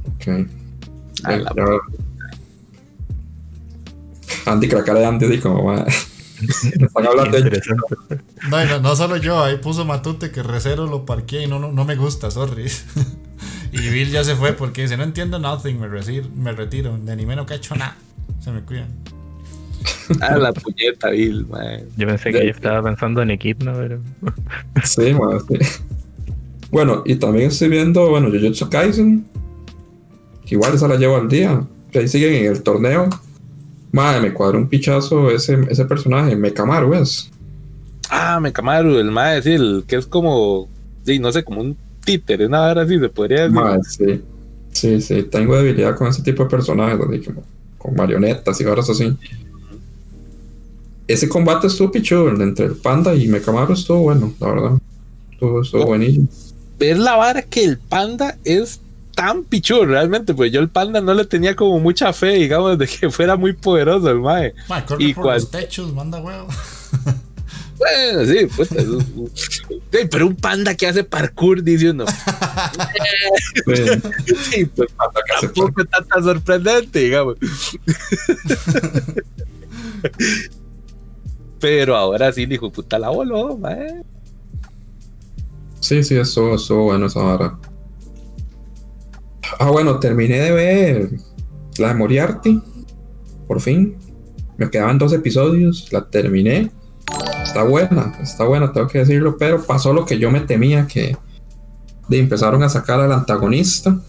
[0.06, 0.48] Ok.
[4.46, 5.86] Andy, que la cara de Andy así como va.
[5.86, 7.62] Están hablando de...
[8.50, 11.72] no, no, no, solo yo, ahí puso Matute que recero lo parqué y no, no,
[11.72, 12.66] no me gusta, sorry.
[13.72, 17.12] y Bill ya se fue porque dice, no entiendo nothing, me, retiro, me retiro, de
[17.12, 17.96] anime no hecho nada.
[18.40, 18.88] Se me cuidan.
[20.20, 21.82] Ah, la puñeta, Bill, man.
[21.96, 24.00] Yo pensé que yo estaba pensando en Equipno, pero.
[24.84, 25.58] sí, man, sí.
[26.74, 29.24] Bueno, y también estoy viendo, bueno, Jujutsu Kaisen.
[30.44, 31.64] Que igual esa la llevo al día.
[31.92, 33.08] Que ahí siguen en el torneo.
[33.92, 37.30] Madre, me cuadra un pichazo ese, ese personaje, Mekamaru es.
[38.10, 40.68] Ah, Mekamaru, el madre, sí, el que es como,
[41.06, 43.54] sí, no sé, como un títere, nada así se podría decir.
[43.54, 44.22] Madre, sí.
[44.72, 47.44] Sí, sí, tengo debilidad con ese tipo de personajes, así como
[47.78, 49.16] con marionetas y cosas así.
[51.06, 54.78] Ese combate estuvo pichudo, entre el panda y Mekamaru estuvo bueno, la verdad.
[55.30, 56.26] Estuvo, estuvo buenísimo
[56.86, 58.80] ver la vara que el panda es
[59.14, 62.86] tan pichudo realmente, pues yo el panda no le tenía como mucha fe, digamos, de
[62.86, 64.54] que fuera muy poderoso el mae.
[64.98, 66.48] y por los techos, manda huevo.
[67.76, 68.68] Bueno, sí, pues,
[70.10, 72.04] pero un panda que hace parkour, dice uno.
[74.50, 74.88] sí, pues
[75.40, 77.36] tampoco está tan sorprendente, digamos.
[81.60, 84.04] pero ahora sí, dijo, puta la voló, mae.
[85.84, 87.58] Sí, sí, eso, eso bueno esa hora.
[89.58, 91.10] Ah, bueno, terminé de ver
[91.76, 92.62] la de Moriarty.
[93.46, 93.94] Por fin.
[94.56, 96.72] Me quedaban dos episodios, la terminé.
[97.42, 101.18] Está buena, está buena, tengo que decirlo, pero pasó lo que yo me temía, que
[102.08, 104.00] de empezaron a sacar al antagonista.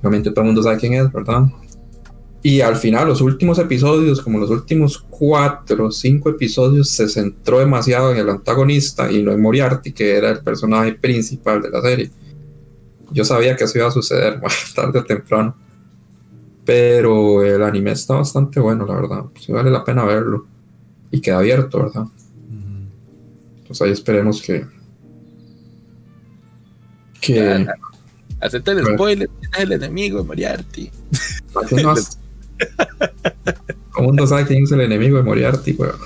[0.00, 1.44] Obviamente todo el mundo sabe quién es, ¿verdad?
[2.46, 7.58] Y al final, los últimos episodios, como los últimos cuatro o cinco episodios, se centró
[7.58, 11.82] demasiado en el antagonista y no en Moriarty, que era el personaje principal de la
[11.82, 12.08] serie.
[13.10, 15.56] Yo sabía que eso iba a suceder más tarde o temprano.
[16.64, 19.24] Pero el anime está bastante bueno, la verdad.
[19.40, 20.46] Sí vale la pena verlo.
[21.10, 22.04] Y queda abierto, ¿verdad?
[23.66, 24.64] Pues ahí esperemos que.
[27.20, 27.66] Que.
[28.38, 30.92] Acepta el spoiler, es el enemigo de Moriarty.
[31.82, 31.94] No,
[33.90, 35.96] ¿Cómo no sabe quién es el enemigo de Moriarty, weón?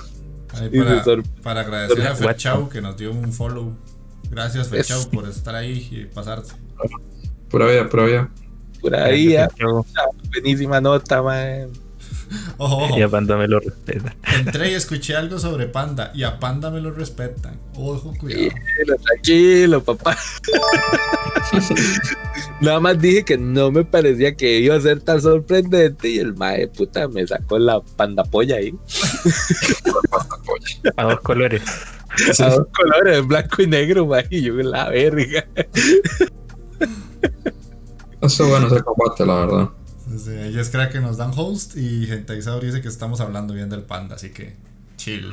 [0.48, 3.74] Para, para, agradecer a Fechau que nos dio un follow.
[4.30, 6.52] Gracias, Fechau, por estar ahí y pasarte.
[7.48, 8.30] Pura vida, pura vida.
[8.80, 9.50] Pura vida.
[10.32, 11.70] Buenísima nota, man.
[12.96, 14.14] Y a Panda me lo respeta.
[14.38, 17.58] Entré y escuché algo sobre Panda y a Panda me lo respetan.
[17.76, 18.48] Ojo, cuidado.
[18.48, 20.16] Tranquilo, tranquilo, papá.
[22.60, 26.34] Nada más dije que no me parecía que iba a ser tan sorprendente y el
[26.34, 28.74] mae puta me sacó la panda polla ahí.
[30.96, 31.62] a dos colores.
[32.38, 35.46] A dos colores, blanco y negro, mae, y yo la verga.
[38.20, 39.68] Eso bueno se combate, la verdad.
[40.10, 43.82] Desde ellos creen que nos dan host y Gentaisador dice que estamos hablando bien del
[43.82, 44.56] panda, así que
[44.96, 45.32] chill.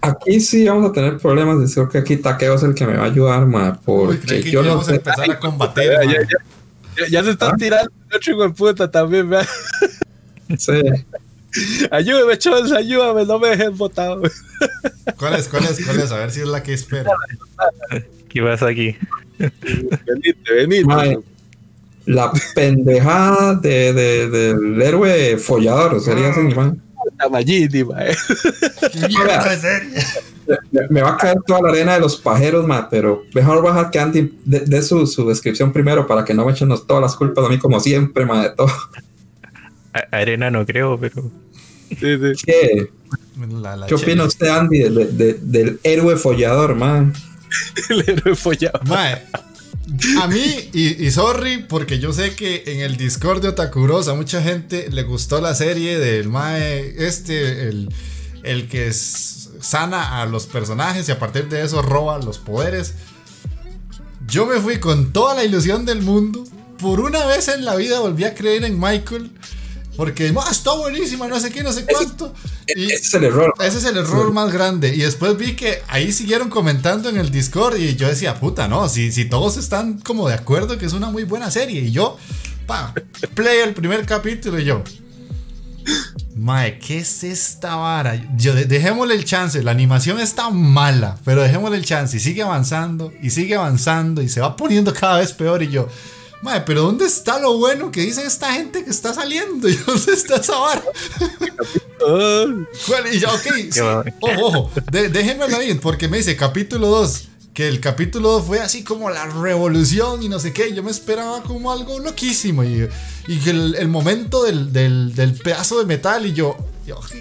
[0.00, 1.72] Aquí sí vamos a tener problemas.
[1.72, 4.82] Creo que aquí Takeo es el que me va a ayudar, ma, porque yo no
[4.82, 4.94] sé.
[4.96, 5.92] empezar a combatir.
[7.10, 9.46] Ya, se están tirando otro hijo de puta también, ¿verdad?
[10.56, 10.72] Sí.
[11.90, 14.22] Ayúdame, chavos, ayúdame, no me dejen botado.
[15.18, 16.12] ¿Cuál es, cuál es, cuál es?
[16.12, 17.10] A ver si es la que espero.
[18.28, 18.96] ¿Qué pasa aquí?
[19.38, 21.18] Venite, venite.
[22.06, 26.82] la pendejada de, de, del héroe follador sería así, man.
[27.18, 28.14] Tamayiti, mae.
[30.90, 33.98] Me va a caer toda la arena de los pajeros, ma, pero mejor bajar que
[33.98, 37.48] Andy de, su, su, descripción primero para que no me echen todas las culpas a
[37.48, 38.70] mí como siempre, ma, de todo.
[40.10, 41.30] arena no creo, pero...
[41.88, 42.88] ¿Qué?
[43.86, 47.14] ¿Qué opina usted, Andy, del héroe follador, man?
[47.90, 48.86] el héroe follador.
[48.86, 49.22] Mae,
[50.20, 54.42] a mí, y, sorry, porque yo sé que en el Discord de Otakuros a mucha
[54.42, 57.88] gente le gustó la serie del Mae, este, el,
[58.42, 62.94] el que sana a los personajes y a partir de eso roba los poderes.
[64.26, 66.44] Yo me fui con toda la ilusión del mundo.
[66.78, 69.32] Por una vez en la vida volví a creer en Michael.
[69.98, 72.32] Porque ah, está buenísima, no sé qué, no sé cuánto.
[72.68, 73.52] Y ese es el error.
[73.58, 74.94] Ese es el error más grande.
[74.94, 78.88] Y después vi que ahí siguieron comentando en el Discord y yo decía, puta, no,
[78.88, 81.80] si, si todos están como de acuerdo que es una muy buena serie.
[81.80, 82.16] Y yo,
[82.64, 82.94] pa,
[83.34, 84.84] play el primer capítulo y yo,
[86.36, 88.24] Mae, ¿qué es esta vara?
[88.36, 89.60] Yo, dejémosle el chance.
[89.64, 92.16] La animación está mala, pero dejémosle el chance.
[92.16, 95.64] Y sigue avanzando, y sigue avanzando, y se va poniendo cada vez peor.
[95.64, 95.88] Y yo,
[96.42, 99.68] Mae, pero ¿dónde está lo bueno que dice esta gente que está saliendo?
[99.68, 100.82] ¿Y dónde está esa vara?
[103.12, 103.46] y yo, ok,
[104.20, 108.84] ojo, ojo, déjenmelo ahí, porque me dice capítulo 2, que el capítulo 2 fue así
[108.84, 110.72] como la revolución y no sé qué.
[110.72, 112.88] Yo me esperaba como algo loquísimo y,
[113.26, 116.56] y el, el momento del, del, del, pedazo de metal y yo,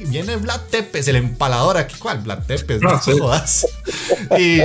[0.10, 1.96] viene Vlad Tepes, el empalador aquí.
[1.98, 2.20] ¿Cuál?
[2.20, 3.66] Vlad Tepes, no, no jodas.
[4.38, 4.60] Y,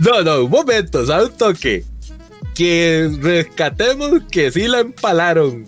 [0.00, 1.86] no, no, un momento, ¿sabes un toque?
[2.54, 5.66] Que rescatemos que sí la empalaron.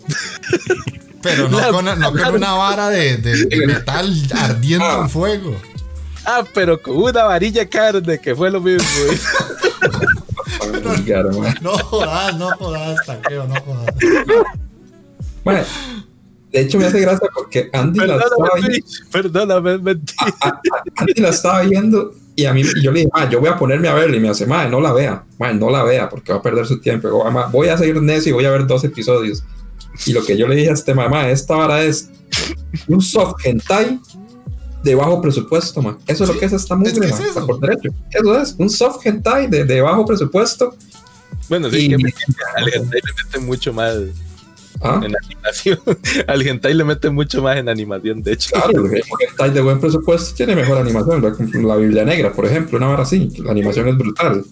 [1.21, 5.09] Pero no, con, no con, una vara de, de, metal ardiendo en ah.
[5.09, 5.55] fuego.
[6.25, 8.83] Ah, pero con una varilla carne, que fue lo mismo.
[11.61, 13.93] no, jodas, no jodas, taqueo, no jodas.
[15.43, 15.63] Bueno,
[16.51, 18.87] de hecho me hace gracia porque Andy la estaba viendo.
[19.11, 20.13] Perdóname, mentí.
[20.97, 23.95] Andy la estaba viendo y a mí, yo le dije, yo voy a ponerme a
[23.95, 24.15] verla.
[24.15, 25.23] Y me hace, madre, no la vea.
[25.39, 27.09] Madre, no la vea porque va a perder su tiempo.
[27.51, 29.43] Voy a seguir necio y voy a ver dos episodios.
[30.05, 32.11] Y lo que yo le dije a este mamá, esta vara es
[32.87, 33.99] un soft hentai
[34.83, 35.97] de bajo presupuesto, ma.
[36.05, 37.47] Eso es lo que es esta movie, es eso?
[37.47, 37.89] por derecho.
[38.11, 40.75] Eso es, un soft hentai de, de bajo presupuesto.
[41.49, 42.13] Bueno, sí, que me,
[42.55, 43.01] al hentai
[43.41, 43.95] mucho más
[44.81, 45.01] ¿Ah?
[45.03, 45.79] en animación.
[46.27, 48.51] Al hentai le mete mucho más en animación, de hecho.
[48.51, 51.21] Claro, el hentai de buen presupuesto tiene mejor animación.
[51.67, 53.29] La, Biblia Negra, por ejemplo, una vara así.
[53.39, 54.43] La animación es brutal.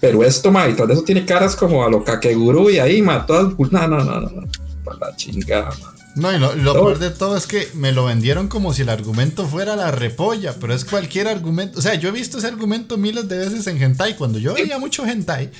[0.00, 3.02] Pero esto, ma, y tras de eso tiene caras como a lo Kakeguru y ahí,
[3.02, 3.54] ma, todas.
[3.58, 4.48] No, no, no, no.
[4.84, 5.70] Para la chingada,
[6.16, 8.88] No, y lo, lo peor de todo es que me lo vendieron como si el
[8.88, 11.78] argumento fuera la repolla, pero es cualquier argumento.
[11.78, 14.16] O sea, yo he visto ese argumento miles de veces en hentai.
[14.16, 15.50] Cuando yo veía mucho hentai,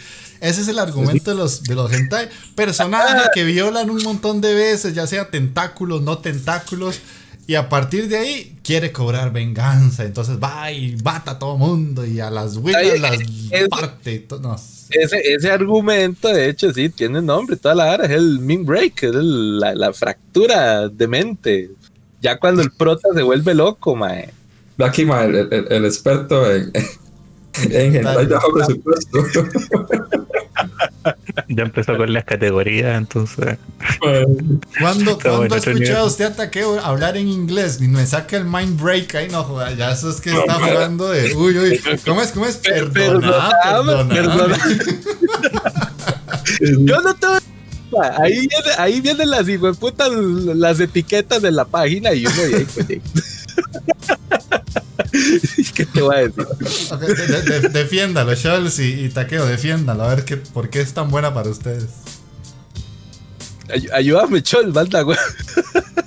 [0.40, 2.30] ese es el argumento de los, de los hentai.
[2.54, 7.00] Personajes que violan un montón de veces, ya sea tentáculos, no tentáculos.
[7.46, 10.04] Y a partir de ahí quiere cobrar venganza.
[10.04, 13.18] Entonces va y mata a todo mundo y a las winners las
[13.68, 14.26] parte.
[14.40, 14.56] No,
[14.90, 19.02] ese, ese argumento, de hecho, sí, tiene nombre, toda la hora, es el mean break,
[19.04, 21.70] es la, la, fractura de mente.
[22.20, 24.30] Ya cuando el prota se vuelve loco, mae.
[24.78, 26.72] Aquí, mae, el, el, el experto en,
[27.70, 29.18] en hentai bajo presupuesto.
[31.48, 33.58] ya empezó con las categorías, entonces.
[34.80, 37.78] ¿Cuándo, ¿cuándo ha escuchado usted a Takeo hablar en inglés?
[37.80, 41.08] Y me saca el mind break ahí, no joda, ya eso es que está jugando
[41.10, 41.34] de.
[41.34, 42.32] Uy, uy, ¿cómo es?
[42.32, 42.56] ¿Cómo es?
[42.56, 43.50] Perdona,
[44.08, 44.58] perdona.
[46.60, 47.36] Yo no tengo.
[48.18, 49.46] Ahí, viene, ahí vienen las
[49.78, 52.86] putas, las etiquetas de la página y uno ahí, pues,
[55.74, 56.46] ¿Qué te voy a decir?
[57.70, 60.04] defiéndalo, Scholz y, Taqueo, defiéndalo.
[60.04, 61.86] A ver qué, por qué es tan buena para ustedes.
[63.92, 65.18] ayúdame, Chol, manda, güey.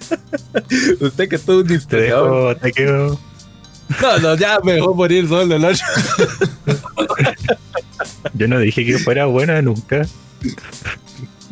[0.99, 2.55] Usted que es todo un historiador.
[2.55, 3.19] Taqueo.
[4.01, 5.69] No, no, ya me dejó morir solo, ¿no?
[8.33, 10.05] Yo no dije que fuera buena nunca.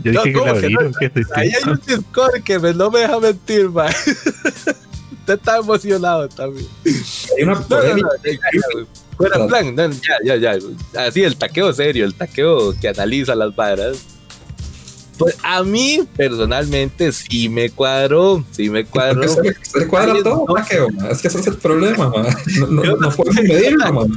[0.04, 0.94] Yo dije que la abrieron.
[1.36, 3.92] Ahí hay un Discord que me, no me deja mentir, man.
[5.28, 6.66] Usted está emocionado también.
[6.86, 8.08] Hay una polémica.
[9.18, 10.58] Fuera plan, ya, ya, ya.
[11.06, 13.98] Así, el taqueo serio, el taqueo que analiza las varas.
[15.18, 19.28] Pues a mí, personalmente, sí me cuadró, sí me cuadró.
[19.28, 22.28] Se, se cuadra todo, taqueo, es que ese es el problema, man.
[22.60, 24.16] No, no, no, no medirlo, man.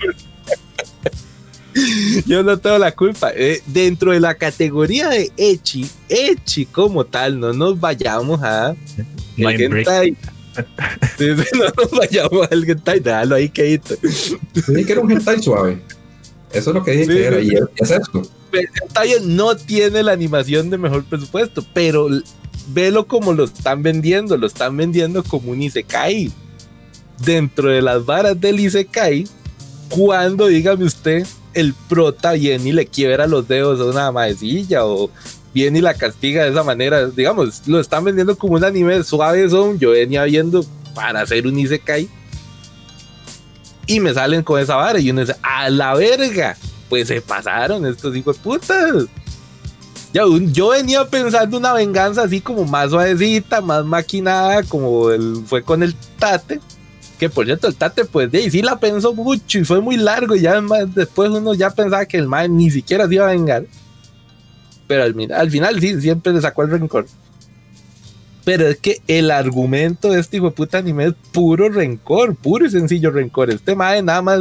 [2.25, 3.33] Yo no tengo la culpa.
[3.35, 8.77] Eh, dentro de la categoría de Echi, Echi como tal, no nos vayamos a
[11.19, 13.81] no nos vayamos al hentai, ahí que
[14.55, 15.83] Dije que era un hentai suave.
[16.53, 17.41] Eso es lo que dije que era.
[17.41, 18.23] Y es eso.
[18.53, 22.09] Hentai no tiene la animación de mejor presupuesto, pero
[22.69, 24.37] velo como lo están vendiendo.
[24.37, 26.33] Lo están vendiendo como un Isekai.
[27.25, 29.27] Dentro de las varas del Isekai,
[29.91, 35.11] cuando dígame usted el prota viene y le quiebra los dedos a una maecilla o
[35.53, 37.07] viene y la castiga de esa manera.
[37.07, 39.79] Digamos, lo están vendiendo como un anime suave son.
[39.79, 42.09] Yo venía viendo para hacer un Isekai.
[43.87, 46.57] Y me salen con esa vara y uno dice, a la verga.
[46.89, 49.07] Pues se pasaron estos hijos de putas.
[50.13, 55.63] Ya, yo venía pensando una venganza así como más suavecita, más maquinada, como el, fue
[55.63, 56.61] con el Tate
[57.21, 60.35] que por cierto, el Tate, pues de sí la pensó mucho y fue muy largo.
[60.35, 63.67] Y ya después uno ya pensaba que el man ni siquiera se iba a vengar.
[64.91, 67.07] Pero al, al final sí, siempre le sacó el rencor.
[68.45, 72.67] Pero es que el argumento de este hijo de puta anime es puro rencor, puro
[72.67, 73.51] y sencillo rencor.
[73.51, 74.41] Este mae nada más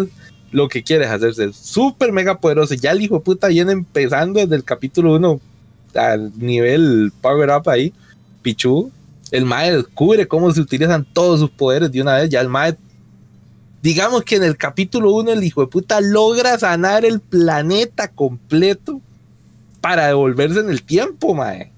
[0.51, 2.73] lo que quiere es hacerse súper mega poderoso.
[2.73, 5.39] Ya el hijo de puta viene empezando desde el capítulo 1
[5.93, 7.93] al nivel power up ahí.
[8.41, 8.91] Pichu,
[9.29, 12.29] el Mae descubre cómo se utilizan todos sus poderes de una vez.
[12.31, 12.75] Ya el Mae,
[13.83, 18.99] digamos que en el capítulo 1 el hijo de puta logra sanar el planeta completo
[19.81, 21.71] para devolverse en el tiempo, Mae.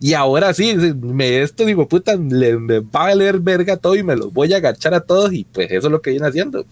[0.00, 4.04] Y ahora sí, me esto digo, puta, le, me va a leer verga todo y
[4.04, 6.64] me los voy a agachar a todos y pues eso es lo que viene haciendo.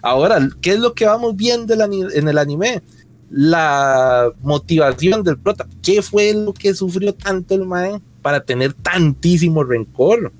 [0.00, 2.82] Ahora, ¿qué es lo que vamos viendo en el anime?
[3.30, 5.66] La motivación del prota.
[5.82, 10.32] ¿Qué fue lo que sufrió tanto el mae para tener tantísimo rencor.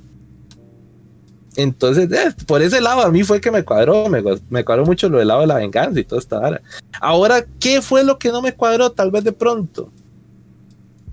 [1.59, 5.19] Entonces, eh, por ese lado a mí fue que me cuadró, me, cuadró mucho lo
[5.19, 6.63] del lado de la venganza y toda esta hora.
[7.01, 9.91] Ahora, ¿qué fue lo que no me cuadró tal vez de pronto?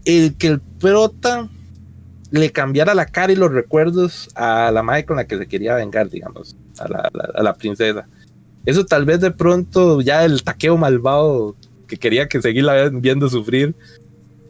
[0.05, 1.49] El que el prota
[2.29, 5.73] le cambiara la cara y los recuerdos a la madre con la que se quería
[5.73, 8.07] vengar, digamos, a la, a la princesa.
[8.67, 11.55] Eso tal vez de pronto ya el taqueo malvado
[11.87, 13.73] que quería que seguirla viendo sufrir,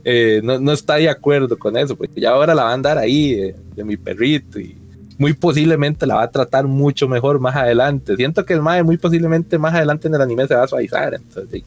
[0.04, 3.34] eh, no, está de acuerdo con eso, porque ya ahora la va a andar ahí
[3.34, 4.76] eh, de mi perrito y
[5.18, 8.16] muy posiblemente la va a tratar mucho mejor más adelante.
[8.16, 11.14] Siento que el Mae muy posiblemente más adelante en el anime se va a suavizar,
[11.14, 11.64] entonces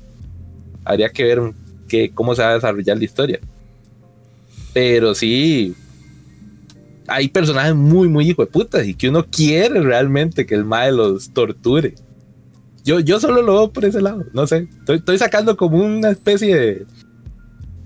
[0.85, 1.53] habría que ver
[1.87, 3.41] que, cómo se va a desarrollar la historia.
[4.73, 5.75] Pero sí,
[7.07, 10.93] hay personajes muy, muy hijo de putas y que uno quiere realmente que el Mae
[10.93, 11.95] los torture.
[12.85, 14.69] Yo, yo solo lo veo por ese lado, no sé.
[14.87, 16.87] estoy sacando como una especie de,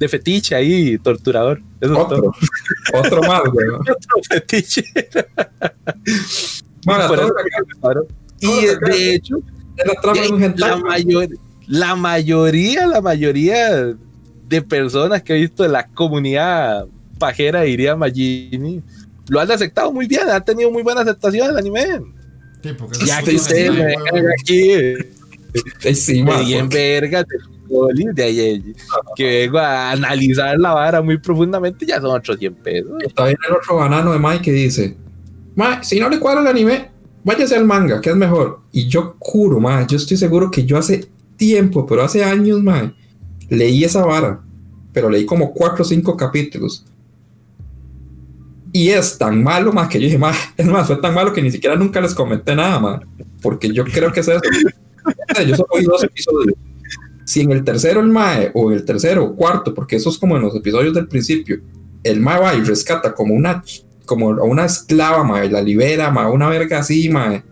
[0.03, 1.63] de fetiche ahí, torturador.
[1.81, 2.33] otro,
[2.93, 3.69] otro más, güey.
[3.81, 4.83] otro fetiche.
[8.41, 9.37] y de hecho,
[10.57, 11.29] la, mayor,
[11.69, 13.95] la mayoría, la mayoría
[14.49, 16.87] de personas que he visto de la comunidad
[17.21, 18.83] pajera, diría Magini,
[19.29, 21.87] lo han aceptado muy bien, han tenido muy buena aceptación el anime.
[23.07, 23.95] ya que ustedes me
[24.41, 25.95] aquí.
[25.95, 26.25] Sí,
[26.57, 27.25] en verga,
[27.69, 28.75] de
[29.17, 32.93] que vengo a analizar la vara muy profundamente, ya son otros 100 pesos.
[33.05, 34.97] Está bien el otro banano de Mike que dice:
[35.83, 36.91] si no le cuadra el anime,
[37.25, 38.61] váyase al manga, que es mejor.
[38.73, 42.93] Y yo juro, ma, yo estoy seguro que yo hace tiempo, pero hace años, mae,
[43.49, 44.41] leí esa vara,
[44.93, 46.85] pero leí como cuatro o cinco capítulos.
[48.75, 51.43] Y es tan malo, más que yo dije, más, es más, fue tan malo que
[51.43, 53.01] ni siquiera nunca les comenté nada, más.
[53.43, 54.41] Porque yo creo que es eso.
[55.47, 56.57] yo solo oí dos episodios.
[57.33, 60.19] Si en el tercero el Mae, o en el tercero o cuarto, porque eso es
[60.19, 61.61] como en los episodios del principio,
[62.03, 63.65] el Mae va y rescata como una,
[64.05, 67.43] como una esclava, Mae, la libera, Mae, una verga así, Mae.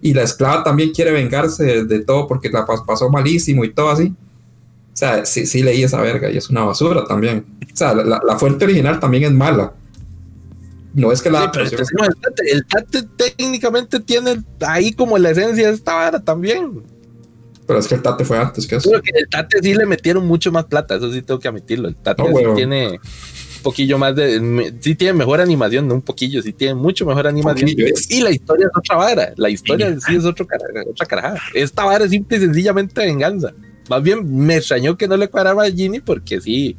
[0.00, 4.14] Y la esclava también quiere vengarse de, todo porque la pasó malísimo y todo así.
[4.92, 7.44] O sea, sí, sí leí esa verga y es una basura también.
[7.72, 9.74] O sea, la, la fuente original también es mala
[10.94, 16.20] no es que la el, tate, técnicamente tiene ahí como la esencia de esta vara
[16.20, 16.82] también.
[17.68, 18.90] Pero es que el Tate fue antes que eso.
[19.02, 21.88] que el Tate sí le metieron mucho más plata, eso sí tengo que admitirlo.
[21.88, 24.72] El Tate sí tiene un poquillo más de.
[24.80, 27.68] Sí tiene mejor animación, no un poquillo, sí tiene mucho mejor animación.
[28.08, 29.34] Y la historia es otra vara.
[29.36, 31.38] La historia sí es otro otra carajada.
[31.52, 33.52] Esta vara es simple y sencillamente venganza.
[33.90, 36.74] Más bien me extrañó que no le cuadraba a Ginny porque sí,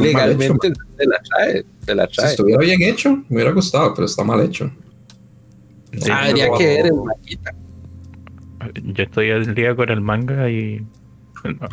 [0.00, 1.64] legalmente se la trae.
[1.84, 2.28] Se la trae.
[2.28, 4.70] Si estuviera bien hecho, me hubiera gustado, pero está mal hecho.
[6.08, 7.52] ah, habría que ver el maquita.
[8.82, 10.84] Yo estoy al día con el manga y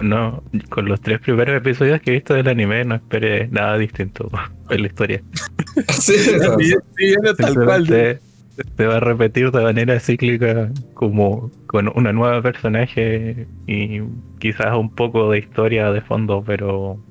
[0.02, 4.30] no, con los tres primeros episodios que he visto del anime no esperé nada distinto
[4.70, 5.22] en la historia.
[5.90, 7.88] sí, sí, tal cual.
[7.88, 14.02] Se, va a repetir de manera cíclica como con una nueva personaje y
[14.40, 17.02] quizás un poco de historia de fondo, pero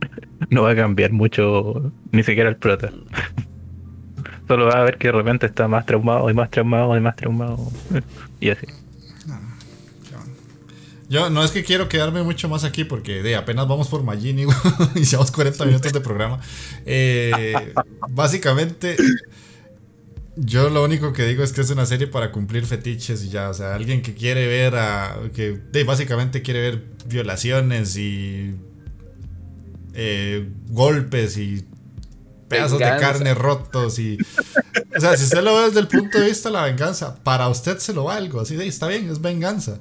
[0.50, 2.90] no va a cambiar mucho, ni siquiera el prota.
[4.46, 7.16] Solo va a ver que de repente está más traumado y más traumado y más
[7.16, 7.58] traumado.
[8.40, 8.66] y así.
[11.08, 14.46] Yo no es que quiero quedarme mucho más aquí porque de apenas vamos por Magini
[14.94, 16.40] y llevamos 40 minutos de programa.
[16.86, 17.54] Eh,
[18.08, 18.96] básicamente,
[20.36, 23.50] yo lo único que digo es que es una serie para cumplir fetiches y ya.
[23.50, 25.16] O sea, alguien que quiere ver a.
[25.34, 28.54] que de, básicamente quiere ver violaciones y
[29.92, 31.64] eh, golpes y
[32.54, 34.18] pedazos de carne rotos y...
[34.96, 37.48] O sea, si usted lo ve desde el punto de vista de la venganza, para
[37.48, 39.78] usted se lo valgo, así de, está bien, es venganza.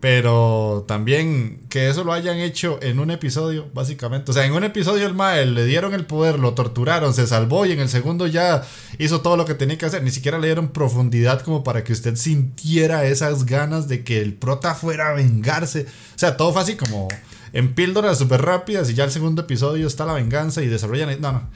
[0.00, 4.30] Pero también que eso lo hayan hecho en un episodio, básicamente.
[4.30, 7.66] O sea, en un episodio el Mael le dieron el poder, lo torturaron, se salvó
[7.66, 8.62] y en el segundo ya
[8.98, 10.02] hizo todo lo que tenía que hacer.
[10.02, 14.32] Ni siquiera le dieron profundidad como para que usted sintiera esas ganas de que el
[14.32, 15.82] prota fuera a vengarse.
[15.82, 17.08] O sea, todo fue así como
[17.52, 21.20] en píldoras súper rápidas y ya el segundo episodio está la venganza y desarrollan...
[21.20, 21.50] No, no.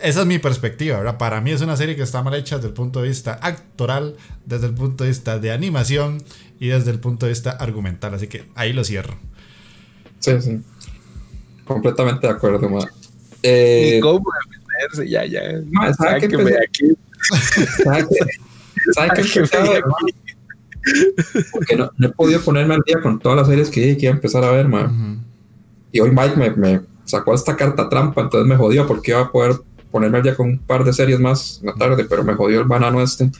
[0.00, 1.18] Esa es mi perspectiva, ¿verdad?
[1.18, 4.16] Para mí es una serie que está mal hecha desde el punto de vista actoral,
[4.46, 6.22] desde el punto de vista de animación
[6.58, 8.14] y desde el punto de vista argumental.
[8.14, 9.16] Así que ahí lo cierro.
[10.18, 10.60] Sí, sí.
[11.64, 12.80] Completamente de acuerdo, ma.
[13.42, 15.08] Eh, ¿Cómo defenderse?
[15.08, 15.60] Ya, ya.
[15.70, 16.96] Ma, ¿Sabe que me aquí?
[17.82, 18.06] ¿Sabe
[19.14, 19.82] que, ¿sabe que
[21.52, 24.06] Porque no, no, he podido ponerme al día con todas las series que dije que
[24.06, 24.92] iba a empezar a ver, ma.
[25.92, 29.30] Y hoy Mike me, me, sacó esta carta trampa, entonces me jodió porque iba a
[29.30, 29.56] poder
[29.92, 32.60] ponerme al día con un par de series más en la tarde, pero me jodió
[32.60, 33.30] el banano este.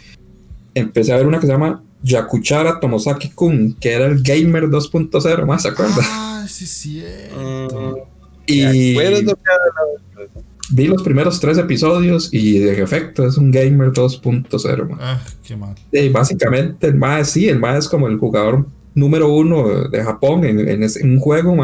[0.74, 5.46] Empecé a ver una que se llama Yakuchara Tomosaki Kun, que era el Gamer 2.0,
[5.46, 6.03] más se acuerda.
[6.03, 7.03] Ah, sí, sí.
[8.46, 8.96] y
[10.72, 14.96] vi los primeros tres episodios y de efecto es un Gamer 2.0.
[15.00, 15.74] Ah, qué mal.
[15.92, 20.44] Y básicamente el más sí, el más es como el jugador número uno de Japón
[20.44, 21.57] en, en, un juego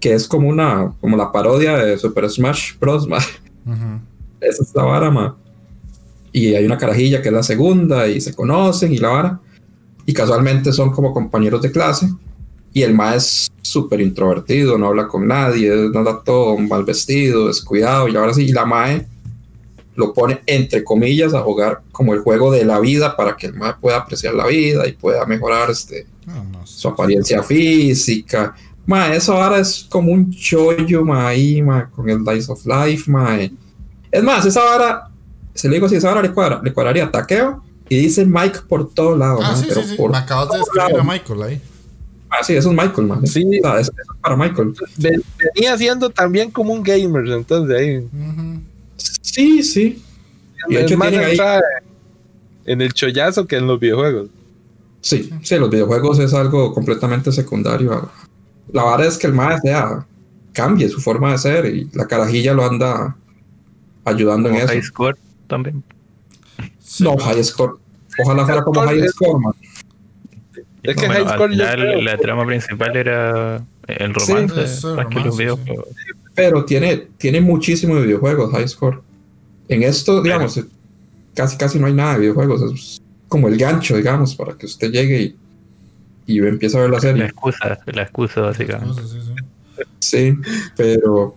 [0.00, 3.08] que es como una como la parodia de Super Smash Bros.
[4.40, 5.36] Esa es la vara, ma.
[6.32, 9.40] Y hay una carajilla que es la segunda y se conocen y la vara.
[10.06, 12.08] Y casualmente son como compañeros de clase.
[12.72, 18.08] Y el ma es súper introvertido, no habla con nadie, anda todo mal vestido, descuidado.
[18.08, 19.06] Y ahora sí, y la mae
[19.94, 23.54] lo pone entre comillas a jugar como el juego de la vida para que el
[23.54, 28.54] mae pueda apreciar la vida y pueda mejorar este, ah, su apariencia física.
[28.84, 33.10] Ma, eso ahora es como un chollo, ma, ahí, ma, con el Dice of Life,
[33.10, 33.38] ma.
[34.10, 35.08] Es más, esa vara,
[35.54, 38.92] se le digo si esa vara le, cuadra, le cuadraría taqueo y dice Mike por
[38.92, 39.42] todos lados.
[39.44, 40.02] Ah, sí, pero sí, sí.
[40.08, 41.60] Me acabas de escribir a Michael ahí.
[42.28, 43.26] Ah, sí, eso es Michael, man.
[43.26, 43.44] Sí.
[43.52, 44.74] eso, es para Michael.
[44.96, 48.08] Venía siendo también como un gamer, entonces ahí.
[48.96, 50.02] Sí, sí.
[50.68, 51.36] Y de hecho, más ahí...
[52.64, 54.28] en el chollazo que en los videojuegos.
[55.02, 58.10] Sí, sí, los videojuegos es algo completamente secundario
[58.70, 60.06] la verdad es que el más sea
[60.52, 63.16] cambie su forma de ser y la carajilla lo anda
[64.04, 64.68] ayudando en eso.
[64.68, 65.82] High score también.
[67.00, 67.78] no, high score.
[68.22, 69.54] Ojalá fuera como high score, man.
[70.82, 75.88] Es que high score la, trama principal era el romance, más que los videojuegos.
[76.34, 79.02] Pero tiene, tiene muchísimos videojuegos, high score.
[79.68, 80.60] En esto, digamos,
[81.34, 82.62] casi casi no hay nada de videojuegos.
[82.72, 85.36] Es como el gancho, digamos, para que usted llegue y
[86.26, 87.22] y yo empiezo a ver la serie.
[87.22, 89.02] La excusa, la excusa básicamente.
[89.02, 89.42] sí, sí.
[89.98, 90.36] Sí,
[90.76, 91.34] pero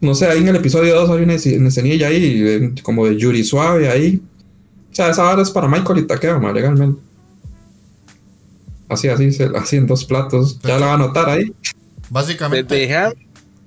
[0.00, 3.44] no sé, ahí en el episodio 2 hay una, una escenilla ahí, como de Yuri
[3.44, 4.20] Suave ahí.
[4.90, 7.00] O sea, esa hora es para Michael y Takeo, ma, legalmente.
[8.88, 10.60] Así, así, así en dos platos.
[10.60, 11.52] Ya la va a anotar ahí.
[12.10, 12.74] Básicamente.
[12.74, 13.12] Deja,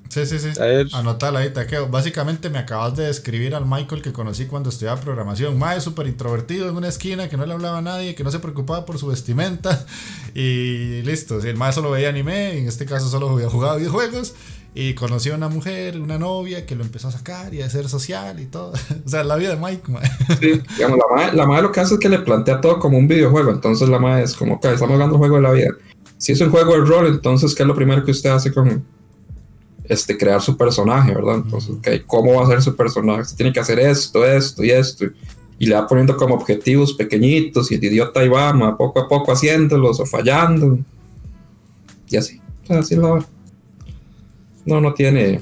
[0.10, 0.60] Sí, sí, sí.
[0.60, 0.88] A ver.
[0.94, 1.88] Anotala ahí, Taqueo.
[1.88, 5.58] Básicamente me acabas de describir al Michael que conocí cuando estudiaba programación.
[5.60, 8.40] Mae, súper introvertido en una esquina, que no le hablaba a nadie, que no se
[8.40, 9.86] preocupaba por su vestimenta.
[10.36, 11.40] Y listo.
[11.40, 14.34] El mae solo veía anime, en este caso solo había jugado videojuegos.
[14.76, 17.90] Y conoció a una mujer, una novia, que lo empezó a sacar y a ser
[17.90, 18.74] social y todo.
[19.06, 20.08] o sea, la vida de Mike, mae.
[20.40, 22.98] Sí, digamos, la madre, la madre lo que hace es que le plantea todo como
[22.98, 23.52] un videojuego.
[23.52, 25.70] Entonces la madre es como, ok, estamos jugando un juego de la vida.
[26.18, 28.86] Si es un juego de rol, entonces, ¿qué es lo primero que usted hace con
[29.90, 31.36] este, crear su personaje, verdad?
[31.36, 33.24] Entonces, ok, ¿cómo va a ser su personaje?
[33.24, 35.06] Usted tiene que hacer esto, esto y esto.
[35.58, 39.32] Y le va poniendo como objetivos pequeñitos y el idiota ahí va, poco a poco
[39.34, 40.80] haciéndolos o fallando.
[42.08, 42.40] Y así.
[42.70, 43.26] Así es la vara.
[44.64, 45.42] No, no tiene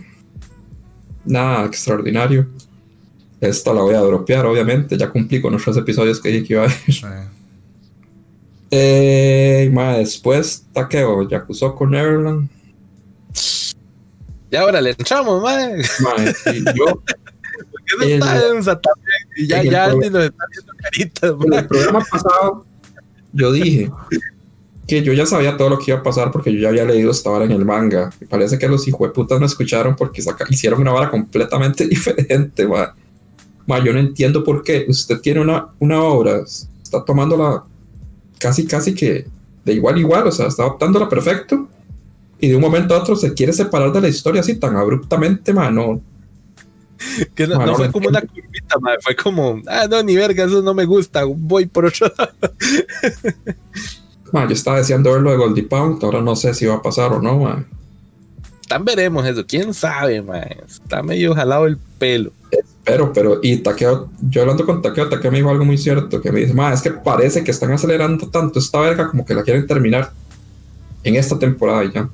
[1.25, 2.47] nada extraordinario.
[3.39, 4.97] Esta la voy a dropear, obviamente.
[4.97, 6.77] Ya cumplí con los tres episodios que dije que iba a ver.
[6.87, 7.27] Eh,
[8.69, 12.49] Eh, y más después, Takeo Yakuzo con Neverland.
[14.51, 15.77] Y ahora le entramos, mae.
[15.99, 16.85] Mae, y yo,
[17.71, 19.17] ¿Por qué se está densa también?
[19.37, 22.65] Y ya, en ya Andy nos está haciendo caritas, en el programa pasado,
[23.33, 23.91] yo dije
[24.87, 27.11] que yo ya sabía todo lo que iba a pasar porque yo ya había leído
[27.11, 28.09] esta vara en el manga.
[28.21, 32.95] Y parece que los hijueputas no escucharon porque saca- hicieron una vara completamente diferente, ma.
[33.65, 34.85] Ma, yo no entiendo por qué.
[34.87, 36.41] Usted tiene una, una obra,
[36.81, 37.63] está tomándola
[38.39, 39.27] casi, casi que
[39.65, 41.67] de igual a igual, o sea, está adaptándola perfecto.
[42.39, 45.53] Y de un momento a otro se quiere separar de la historia así tan abruptamente,
[45.53, 45.71] ma.
[45.71, 46.01] No,
[47.35, 48.97] Que no, fue como una curvita, mae.
[49.01, 51.23] Fue como, ah, no, ni verga, eso no me gusta.
[51.25, 52.31] Voy por otro lado.
[54.47, 57.13] yo estaba deseando ver lo de Goldie Pound, ahora no sé si va a pasar
[57.13, 57.65] o no, ma.
[58.67, 59.45] Tan veremos eso.
[59.47, 60.57] ¿Quién sabe, mae?
[60.67, 62.31] Está medio jalado el pelo.
[62.83, 66.31] Pero, pero, y Takeo, yo hablando con Takeo, Takeo me dijo algo muy cierto, que
[66.31, 69.43] me dice, ma, es que parece que están acelerando tanto esta verga como que la
[69.43, 70.11] quieren terminar
[71.03, 72.09] en esta temporada ya.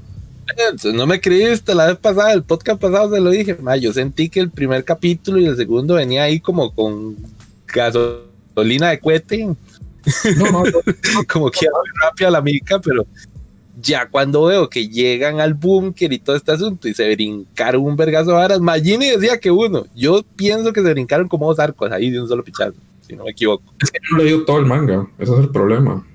[0.94, 3.56] No me creíste la vez pasada, el podcast pasado se lo dije.
[3.62, 7.16] mae, yo sentí que el primer capítulo y el segundo venía ahí como con
[7.68, 9.46] gasolina de cohete.
[9.46, 9.56] No,
[10.52, 10.64] no, no,
[11.32, 13.06] como que iba muy rápido a la mica, pero
[13.82, 17.96] ya cuando veo que llegan al búnker y todo este asunto y se brincaron un
[17.96, 21.92] vergazo de varas, Magini decía que uno, yo pienso que se brincaron como dos arcos
[21.92, 22.76] ahí de un solo pichazo,
[23.08, 23.64] si no me equivoco.
[23.82, 26.06] es que no he leído todo el manga, ese es el problema.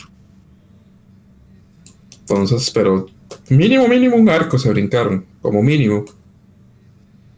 [2.21, 3.07] Entonces, pero
[3.51, 6.05] mínimo, mínimo un arco se brincaron, como mínimo.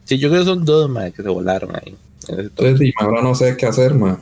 [0.03, 1.95] Sí, yo creo que son dos más que se volaron ahí.
[2.27, 2.39] en.
[2.39, 4.19] Entonces, ahora no sé qué hacer, ma.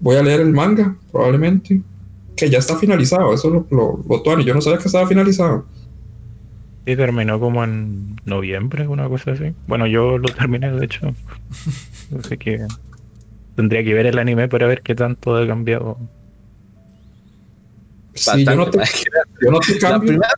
[0.00, 1.80] Voy a leer el manga, probablemente.
[2.36, 4.40] Que ya está finalizado, eso lo, lo, lo.
[4.40, 5.66] Yo no sabía que estaba finalizado.
[6.86, 9.54] Sí, terminó como en noviembre, una cosa así.
[9.66, 11.14] Bueno, yo lo terminé, de hecho.
[12.18, 12.66] Así que
[13.56, 15.98] tendría que ver el anime para ver qué tanto ha cambiado.
[18.14, 18.78] Sí, yo no te,
[19.42, 20.08] yo no te La cambio.
[20.08, 20.32] primera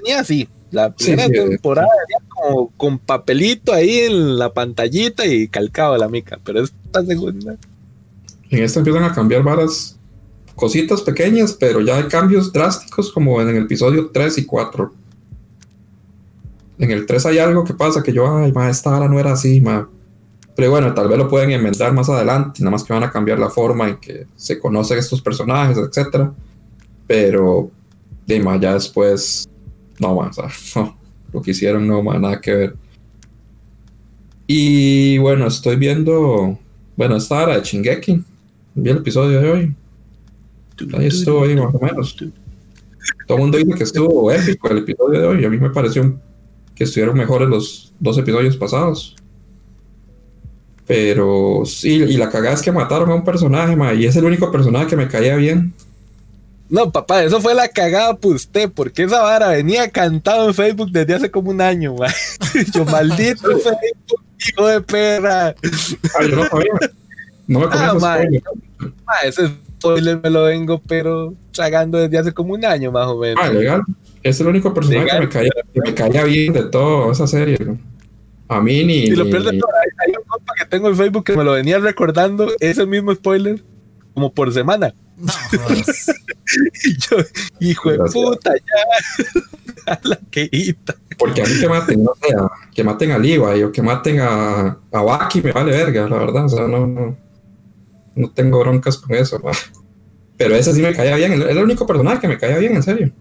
[0.00, 0.48] venía así.
[0.70, 1.32] La primera sí.
[1.32, 6.62] temporada venía como con papelito ahí en la pantallita y calcado a la mica, pero
[6.62, 7.56] esta segunda.
[8.50, 9.98] En esta empiezan a cambiar varas,
[10.54, 14.92] cositas pequeñas, pero ya hay cambios drásticos como en el episodio 3 y 4.
[16.78, 19.32] En el 3 hay algo que pasa que yo, ay, ma, esta vara no era
[19.32, 19.88] así, ma.
[20.54, 23.38] Pero bueno, tal vez lo pueden enmendar más adelante, nada más que van a cambiar
[23.38, 26.32] la forma en que se conocen estos personajes, etcétera.
[27.06, 27.70] Pero,
[28.26, 29.48] de ma, ya después,
[29.98, 30.38] no más,
[30.76, 30.96] no,
[31.32, 32.76] lo que hicieron no más, nada que ver.
[34.46, 36.58] Y bueno, estoy viendo,
[36.96, 38.24] bueno, esta era de Shingeki,
[38.74, 39.74] vi el episodio de hoy.
[40.96, 42.16] Ahí estuvo ahí más o menos.
[43.26, 45.44] Todo el mundo dice que estuvo épico el episodio de hoy.
[45.44, 46.18] A mí me pareció
[46.74, 49.16] que estuvieron mejores los dos episodios pasados.
[50.86, 54.24] Pero sí, y la cagada es que mataron a un personaje, ma, y es el
[54.24, 55.72] único personaje que me caía bien.
[56.68, 60.90] No, papá, eso fue la cagada por usted, porque esa vara venía cantado en Facebook
[60.90, 62.08] desde hace como un año, ma.
[62.74, 65.54] Yo, maldito Facebook, hijo de perra.
[66.22, 66.44] Yo no.
[67.48, 68.18] No me Ah, ma,
[69.24, 69.48] ese
[69.78, 73.38] spoiler me lo vengo, pero tragando desde hace como un año más o menos.
[73.44, 73.82] Ah, legal.
[74.22, 75.20] Es el único personaje Legal.
[75.20, 77.56] que me, caía, que me caía bien de toda esa serie.
[77.64, 77.78] ¿no?
[78.48, 78.94] A mí ni.
[79.04, 81.36] y lo ni- peor de todo, hay, hay un compa que tengo en Facebook que
[81.36, 83.62] me lo venía recordando ese mismo spoiler
[84.16, 84.94] como por semana.
[85.18, 85.32] No.
[86.84, 87.16] Y yo,
[87.58, 89.40] hijo de puta, ya.
[89.92, 90.94] A la queita.
[91.18, 94.20] Porque a mí que maten, no sé, a- que maten a Levi o que maten
[94.20, 96.44] a, a Baki me vale verga, la verdad.
[96.46, 97.16] O sea, no, no,
[98.14, 99.38] no tengo broncas con eso.
[99.40, 99.50] ma.
[100.36, 101.32] Pero ese sí me caía bien.
[101.34, 103.12] Era el único personaje que me caía bien, en serio.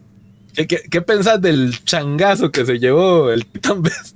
[0.53, 4.15] ¿Qué, qué, pensás del changazo que se llevó el Titan Best?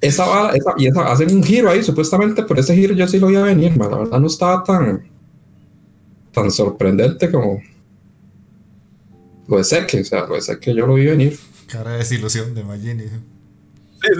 [0.00, 3.18] Esa vara, esa, y esa, hacen un giro ahí, supuestamente, pero ese giro yo sí
[3.18, 5.02] lo iba a venir, la verdad no estaba tan,
[6.32, 7.60] tan sorprendente como
[9.46, 11.38] lo de Seque, o sea, lo de Seque yo lo vi venir.
[11.66, 13.04] Cara de desilusión de Magini.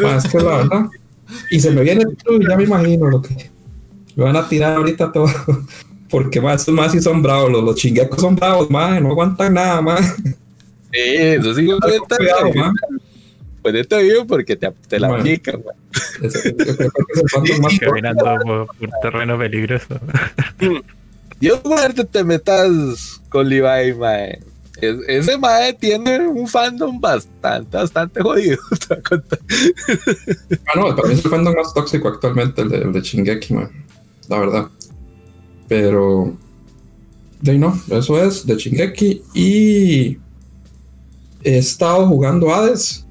[0.02, 0.86] Más que la verdad.
[1.50, 2.04] Y se me viene,
[2.48, 3.50] ya me imagino lo que
[4.16, 5.26] me van a tirar ahorita todo.
[6.10, 9.54] Porque más, estos más sí son bravos, los, los chinguecos son bravos, más, no aguantan
[9.54, 10.16] nada, más.
[10.92, 12.74] Sí, eso sí, cuidado, man.
[12.80, 13.09] Pues
[13.64, 15.62] esto vivo porque te, te la aplican,
[17.80, 20.00] Caminando por, por, terreno peligroso.
[21.40, 24.40] Yo muerte te metas con Levi, mae.
[24.80, 28.58] ese mae tiene un fandom bastante, bastante jodido.
[28.90, 33.54] ah, no, para mí es el fandom más tóxico actualmente, el de, el de Shingeki,
[33.54, 33.68] mae.
[34.28, 34.68] La verdad.
[35.68, 36.36] Pero.
[37.40, 39.22] De no, eso es de Shingeki.
[39.34, 40.18] Y.
[41.42, 43.06] He estado jugando Hades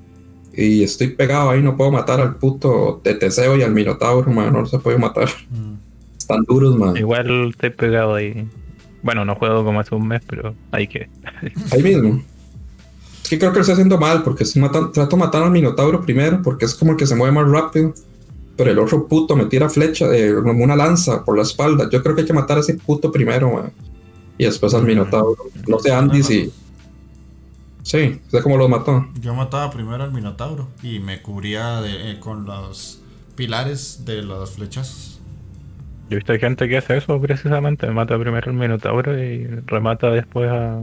[0.60, 4.52] y estoy pegado ahí, no puedo matar al puto de Teseo y al Minotauro, man,
[4.52, 5.30] no se puede matar.
[5.50, 5.76] Mm.
[6.18, 6.98] Están duros, man.
[6.98, 8.46] Igual estoy pegado ahí.
[9.02, 11.10] Bueno, no juego como hace un mes, pero hay que.
[11.72, 12.22] ahí mismo.
[13.24, 16.02] Es que creo que lo estoy haciendo mal, porque estoy trato de matar al Minotauro
[16.02, 17.94] primero, porque es como el que se mueve más rápido.
[18.58, 21.90] Pero el otro puto me tira flecha, eh, como una lanza por la espalda.
[21.90, 23.72] Yo creo que hay que matar a ese puto primero, man.
[24.38, 24.84] Y después al.
[24.84, 25.38] Minotauro.
[25.68, 26.52] No sé, Andy, si.
[27.90, 29.08] Sí, sé cómo lo mató.
[29.20, 33.02] Yo mataba primero al Minotauro y me cubría eh, con los
[33.36, 35.20] pilares de los flechazos.
[36.08, 40.52] Yo he visto gente que hace eso precisamente, mata primero al Minotauro y remata después
[40.52, 40.82] a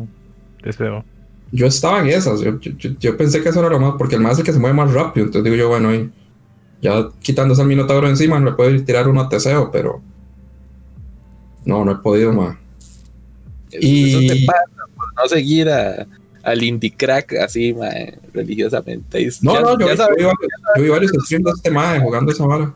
[0.64, 1.04] Teseo.
[1.52, 4.38] Yo estaba en esas, yo, pensé que eso era lo más, porque el más es
[4.40, 6.10] el que se mueve más rápido, entonces digo yo, bueno, y
[6.82, 10.02] ya quitándose al Minotauro encima, le puedo tirar uno a Teseo, pero
[11.64, 12.56] no, no he podido más.
[13.70, 14.26] y...
[14.26, 14.64] te pasa
[14.96, 16.04] por no seguir a,
[16.46, 19.28] al indie crack así, mae, religiosamente.
[19.42, 20.30] no, no, yo,
[20.76, 22.72] vi, varios streams de este mae jugando esa vara.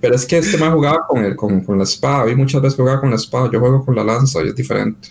[0.00, 2.24] Pero es que este mae jugaba con, el, con, con, la espada.
[2.24, 3.48] Vi muchas veces jugaba con la espada.
[3.52, 5.10] Yo juego con la lanza y es diferente.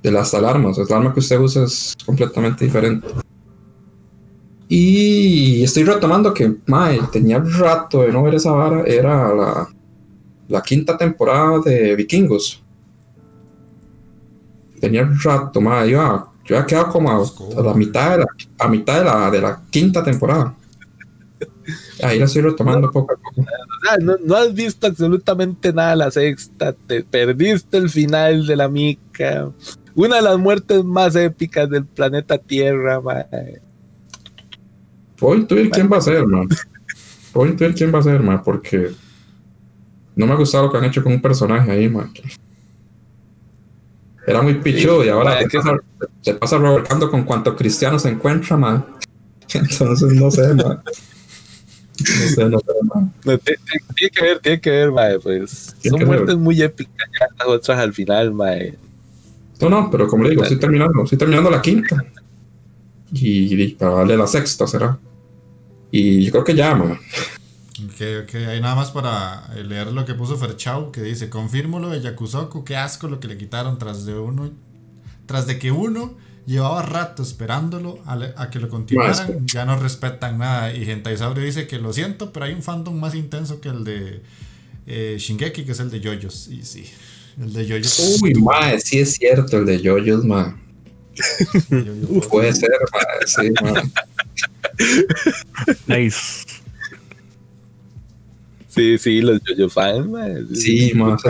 [0.00, 0.78] De las alarmas.
[0.78, 3.08] El arma que usted usa es completamente diferente.
[4.68, 8.84] Y estoy retomando que, mae, tenía rato de no ver esa vara.
[8.86, 9.68] Era la,
[10.46, 12.62] la quinta temporada de Vikingos
[14.78, 18.26] tenía un rato, más yo, yo había quedado como a, la mitad, de la,
[18.58, 20.54] a mitad de la, de la quinta temporada.
[22.02, 23.44] Ahí la estoy retomando poco a poco.
[24.00, 29.50] No, no, has visto absolutamente nada la sexta, te perdiste el final de la mica.
[29.94, 33.60] Una de las muertes más épicas del planeta Tierra, mae.
[35.18, 36.48] Point quién va a ser, man.
[37.32, 38.90] Point quién va a ser, man, porque
[40.16, 42.10] no me ha gustado lo que han hecho con un personaje ahí, man.
[44.28, 45.38] Era muy pichudo y ahora
[46.22, 48.84] se, pasa, revolcando con cuanto cristiano se encuentra, man.
[49.54, 50.82] Entonces no sé, man.
[51.98, 53.12] No sé, no sé, man.
[53.22, 55.74] tiene que ver, tiene que ver, mae, pues.
[55.82, 58.76] Son muertes muy épicas ya las otras al final, mae.
[59.60, 62.04] No, no, pero como le digo, estoy terminando, estoy terminando la quinta.
[63.12, 64.98] Y, y para darle la sexta será.
[65.90, 66.98] Y yo creo que ya, man.
[67.84, 71.90] Ok, ok, ahí nada más para leer lo que puso Ferchau, que dice, confirmo lo
[71.90, 74.50] de Yakusoku, qué asco lo que le quitaron tras de uno,
[75.26, 76.16] tras de que uno
[76.48, 80.74] llevaba rato esperándolo a, que lo continuaran, ya no respetan nada.
[80.74, 84.22] Y Gentaisaurio dice que lo siento, pero hay un fandom más intenso que el de
[84.86, 86.48] eh, Shingeki, que es el de Yoyos.
[86.48, 86.84] Y sí,
[87.38, 88.18] el de Yoyos.
[88.22, 90.54] Uy, mae, sí es cierto, el de Yoyos, mae.
[92.30, 93.82] Puede ser, mae, sí, mae.
[95.86, 96.57] Nice.
[98.78, 100.06] Sí, sí, los JoJo fans,
[100.54, 101.20] Sí, más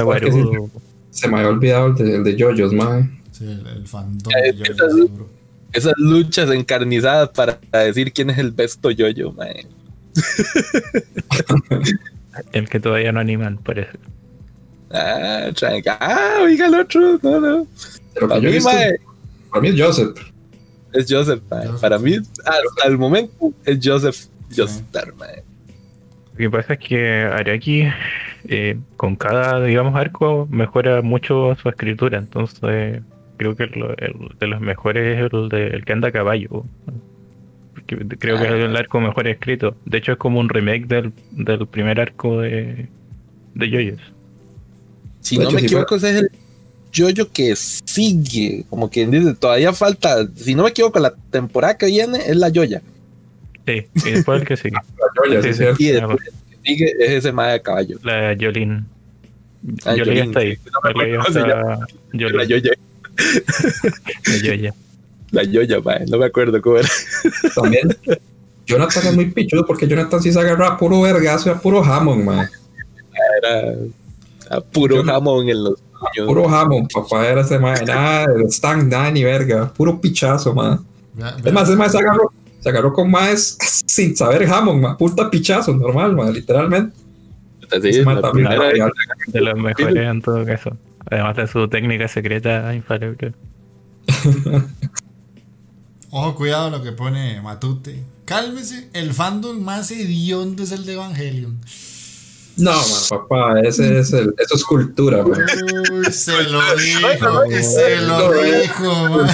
[1.10, 3.22] se, me había olvidado el de, el de JoJo's, man.
[3.32, 4.92] Sí, el, fandom de esas,
[5.72, 9.48] esas, luchas encarnizadas para decir quién es el besto JoJo, man.
[12.52, 13.98] el que todavía no animan, parece.
[14.90, 15.96] Ah, tranca.
[16.00, 17.18] Ah, oiga el otro.
[17.22, 17.66] No, no.
[18.28, 20.18] para, mí, para mí es Joseph.
[20.92, 21.80] Es Joseph, man.
[21.80, 25.47] Para mí, hasta el momento, es Joseph Joestar, man.
[26.38, 27.88] Lo que pasa es que Araki,
[28.46, 32.18] eh, con cada, digamos, arco, mejora mucho su escritura.
[32.18, 33.02] Entonces,
[33.38, 33.72] creo que el,
[34.38, 36.64] de los mejores es el, de, el que anda a caballo.
[37.86, 38.78] Creo que es el ah.
[38.78, 39.76] arco mejor escrito.
[39.84, 42.86] De hecho, es como un remake del, del primer arco de,
[43.54, 44.00] de Joyos.
[45.18, 46.30] Si no me equivoco, ese es el
[46.94, 48.64] Jojo que sigue.
[48.70, 50.24] Como quien dice, todavía falta.
[50.36, 52.80] Si no me equivoco, la temporada que viene es la Joya.
[53.68, 54.78] Sí, y después el que sigue.
[55.28, 56.32] y después el que
[56.64, 57.98] sigue es ese mae de caballo.
[58.02, 58.86] La Jolín.
[59.84, 60.58] Ah, yo leí hasta ahí.
[62.14, 62.72] Yo la Yoya.
[64.26, 64.74] La Yoya.
[65.30, 66.06] La Yoya, man.
[66.08, 66.88] no me acuerdo cómo era.
[67.54, 67.94] También.
[68.64, 71.82] Jonathan es muy pichudo porque Jonathan sí se agarra a puro vergazo y a puro
[71.82, 72.48] jamón, man.
[73.42, 73.74] Era
[74.48, 75.82] a puro jamón en los
[76.26, 77.76] Puro jamón, papá, era ese man.
[77.84, 79.70] Nada, el stand, ni verga.
[79.70, 80.80] Puro pichazo, man.
[81.44, 83.56] Es más, es más, se agarró, se agarró con más
[83.86, 84.96] sin saber jamón, man.
[84.96, 86.96] Puta pichazo, normal, man, literalmente.
[87.70, 88.02] Sí,
[89.26, 90.76] de los mejores en todo caso.
[91.10, 93.34] Además de su técnica secreta infalible.
[96.10, 98.02] Ojo, cuidado lo que pone Matute.
[98.24, 101.58] Cálmese, el fandom más hediondo es el de Evangelion.
[102.58, 105.46] No, man, papá, ese es el, eso es cultura, man.
[105.92, 109.30] Uy, se lo dijo, se lo dijo, man.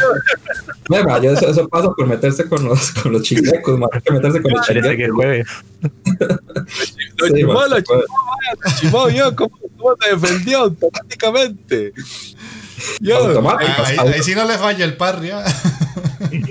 [0.91, 4.43] Mira, yo eso, eso, pasa por meterse con los, con los chilecos, más que meterse
[4.43, 4.91] con los chilecos.
[4.97, 5.49] que jueves.
[7.17, 8.03] Lo sí, chimó, lo chimó,
[8.65, 11.93] lo chimó yo, ¿cómo, cómo te defendió automáticamente?
[13.01, 15.45] Yo, ahí, ahí, ahí, sí no le falla el par, ya.
[15.45, 16.43] ahí,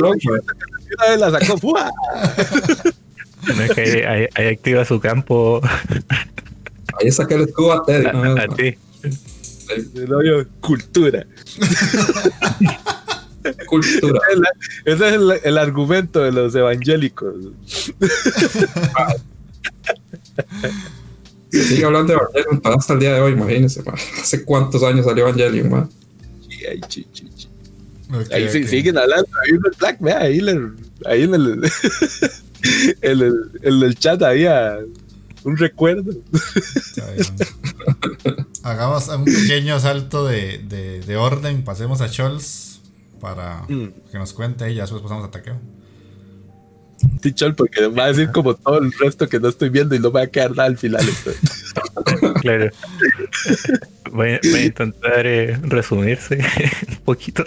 [0.00, 1.90] una vez la sacó, ¡fua!
[3.46, 5.60] No es que ahí, ahí, activa su campo.
[7.00, 8.06] Ahí saca el escudo a Teddy.
[8.06, 8.76] A, a ti.
[9.72, 11.26] El cultura.
[13.66, 14.20] cultura.
[14.84, 17.34] Ese es el, el, argumento de los evangélicos.
[21.50, 23.82] Sigue hablando de Evangelion hasta el día de hoy, imagínense.
[23.82, 23.94] Man.
[24.20, 25.90] ¿Hace cuántos años salió Evangelion, man?
[26.70, 27.48] Ahí, chi, chi, chi.
[28.08, 28.66] Okay, ahí okay.
[28.66, 30.40] siguen hablando, ahí en el Black, vea, ahí,
[31.06, 31.62] ahí en el,
[33.02, 34.78] en el, en el chat había
[35.44, 36.12] un recuerdo.
[38.62, 42.80] Hagamos un pequeño salto de, de, de orden, pasemos a Scholz
[43.20, 44.10] para mm.
[44.10, 45.58] que nos cuente y ya después pasamos a Takeo.
[47.22, 49.98] Sí, Chol, porque va a decir como todo el resto que no estoy viendo y
[49.98, 51.04] no me va a quedar nada al final.
[52.40, 52.70] claro.
[54.12, 56.38] Voy a, voy a intentar eh, resumirse
[56.88, 57.44] un poquito.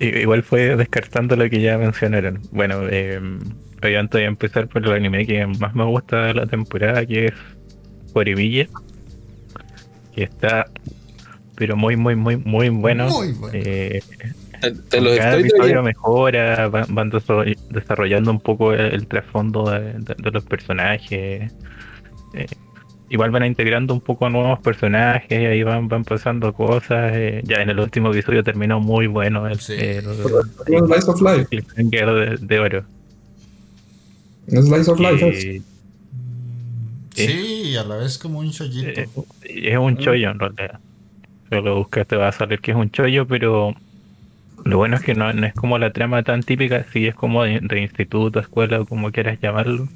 [0.00, 2.40] Igual fue descartando lo que ya mencionaron.
[2.50, 3.20] Bueno, eh,
[3.82, 7.26] obviamente voy a empezar por el anime que más me gusta de la temporada, que
[7.26, 7.32] es
[8.12, 8.66] Horimiya.
[10.14, 10.66] Que está,
[11.56, 13.08] pero muy, muy, muy, muy bueno.
[13.08, 13.56] Muy bueno.
[13.56, 14.00] Eh,
[14.88, 17.10] te lo cada estoy episodio mejora, van, van
[17.70, 21.52] desarrollando un poco el, el trasfondo de, de- de los personajes.
[22.34, 22.46] Eh,
[23.14, 27.12] igual van integrando un poco nuevos personajes, y ahí van, van pasando cosas.
[27.14, 29.74] eh, ya en el último episodio terminó muy bueno el, Sí.
[29.78, 31.46] el, Slice of Life.
[31.46, 32.84] cliffhanger de, de oro.
[34.48, 35.28] Un Slice of Life.
[35.28, 35.44] es.
[35.44, 35.62] Y-
[37.16, 38.48] Sí, y a la vez como un.
[38.48, 39.06] Eh,
[39.44, 40.80] es un chollo en realidad.
[41.48, 43.72] Si lo buscas te va a salir que es un chollo, pero
[44.64, 47.44] lo bueno es que no, no es como la trama tan típica, sí es como
[47.44, 49.86] de, de instituto, escuela o como quieras llamarlo.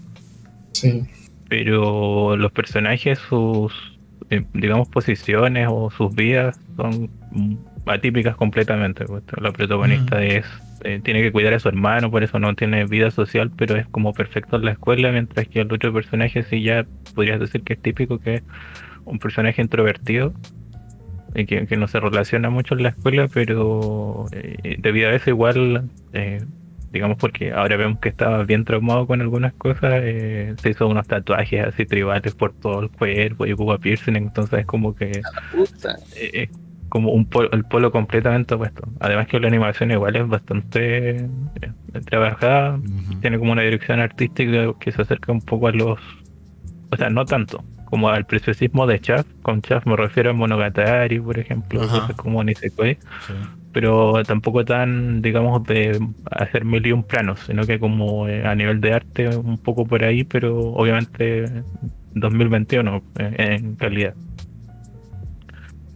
[0.70, 1.02] Sí.
[1.48, 3.98] Pero los personajes, sus,
[4.30, 7.10] eh, digamos, posiciones o sus vidas son
[7.86, 9.04] atípicas completamente.
[9.06, 9.22] pues.
[9.40, 10.22] La protagonista Mm.
[10.22, 10.46] es
[10.84, 13.86] eh, tiene que cuidar a su hermano, por eso no tiene vida social, pero es
[13.88, 16.86] como perfecto en la escuela, mientras que el otro personaje sí ya
[17.16, 18.42] podrías decir que es típico, que es
[19.04, 20.34] un personaje introvertido
[21.34, 25.30] y que, que no se relaciona mucho en la escuela, pero eh, debido a eso
[25.30, 26.44] igual, eh,
[26.92, 31.06] digamos porque ahora vemos que estaba bien traumado con algunas cosas, eh, se hizo unos
[31.06, 35.22] tatuajes así tribales por todo el cuerpo y ocupa piercing, entonces es como que
[35.52, 35.96] Puta.
[36.16, 36.50] eh, es
[36.88, 38.88] como un polo, el polo completamente opuesto.
[39.00, 41.26] Además que la animación igual es bastante eh,
[42.06, 42.80] trabajada,
[43.20, 46.00] tiene como una dirección artística que se acerca un poco a los,
[46.90, 49.26] o sea, no tanto como al preciosismo de Chaff.
[49.42, 52.00] Con Chaff me refiero a Monogatari, por ejemplo, Ajá.
[52.00, 53.34] cosas como Nisekoi, Sí.
[53.78, 58.52] Pero tampoco tan, digamos, de hacer mil y un planos, sino que como eh, a
[58.56, 61.44] nivel de arte un poco por ahí, pero obviamente
[62.14, 64.14] 2021 eh, en calidad.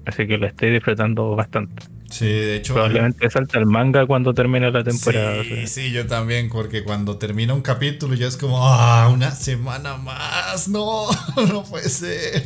[0.07, 1.83] Así que lo estoy disfrutando bastante.
[2.09, 2.75] Sí, de hecho.
[2.75, 5.41] Probablemente salta el manga cuando termine la temporada.
[5.41, 5.67] o Sí, sea.
[5.67, 10.69] sí, yo también, porque cuando termina un capítulo ya es como, ah, una semana más,
[10.69, 11.07] no,
[11.49, 12.45] no puede ser.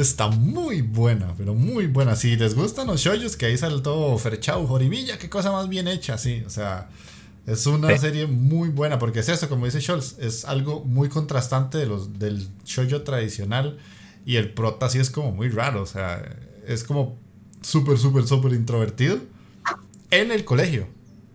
[0.00, 2.16] Está muy buena, pero muy buena.
[2.16, 6.16] Si les gustan los shoyos, que ahí saltó Ferchau, Jorimilla, qué cosa más bien hecha,
[6.16, 6.42] sí.
[6.46, 6.88] O sea,
[7.46, 7.98] es una Sí.
[7.98, 12.18] serie muy buena, porque es eso, como dice Scholz, es algo muy contrastante de los,
[12.18, 13.78] del shoyo tradicional.
[14.24, 16.22] Y el prota sí es como muy raro, o sea,
[16.66, 17.18] es como
[17.62, 19.18] súper, súper, súper introvertido
[20.10, 20.86] en el colegio.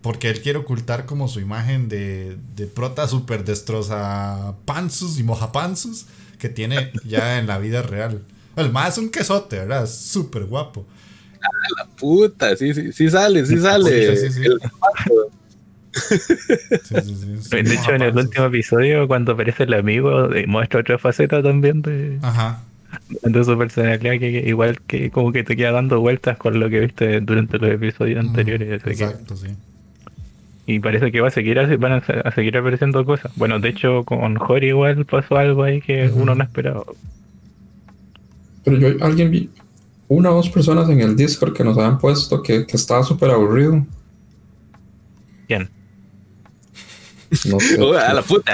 [0.02, 6.06] Porque él quiere ocultar como su imagen de, de prota super destroza panzus y mojapanzus
[6.38, 8.22] que tiene ya en la vida real.
[8.56, 9.84] El más es un quesote, ¿verdad?
[9.84, 10.86] Es súper guapo.
[11.98, 14.16] Puta, sí, sí, sí sale, sí sale.
[14.16, 14.44] Sí, sí, sí.
[14.46, 15.30] El zapato.
[17.50, 21.82] de hecho, en el último episodio, cuando aparece el amigo, eh, muestra otra faceta también
[21.82, 22.62] de, Ajá.
[23.22, 26.80] de su personalidad que, igual que como que te queda dando vueltas con lo que
[26.80, 28.82] viste durante los episodios anteriores.
[28.86, 29.48] Exacto, sí.
[30.66, 33.30] Y parece que va a seguir van a, seguir apareciendo cosas.
[33.36, 36.82] Bueno, de hecho con Jory igual pasó algo ahí que uno no esperaba.
[38.66, 39.48] Pero yo alguien vi
[40.08, 43.30] una o dos personas en el Discord que nos habían puesto que, que estaba súper
[43.30, 43.86] aburrido.
[45.46, 45.70] ¿Quién?
[47.44, 47.78] No sé.
[48.00, 48.52] a la puta.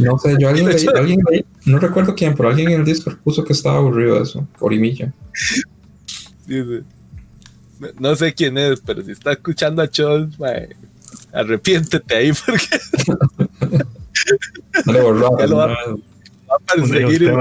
[0.00, 1.20] no sé, yo alguien, alguien
[1.64, 5.12] no recuerdo quién, pero alguien en el Discord puso que estaba aburrido eso, Corimilla.
[8.00, 10.34] No sé quién es, pero si está escuchando a Chol,
[11.32, 12.80] arrepiéntete ahí porque.
[14.86, 15.46] no le borró.
[15.46, 17.32] lo va, a perseguir.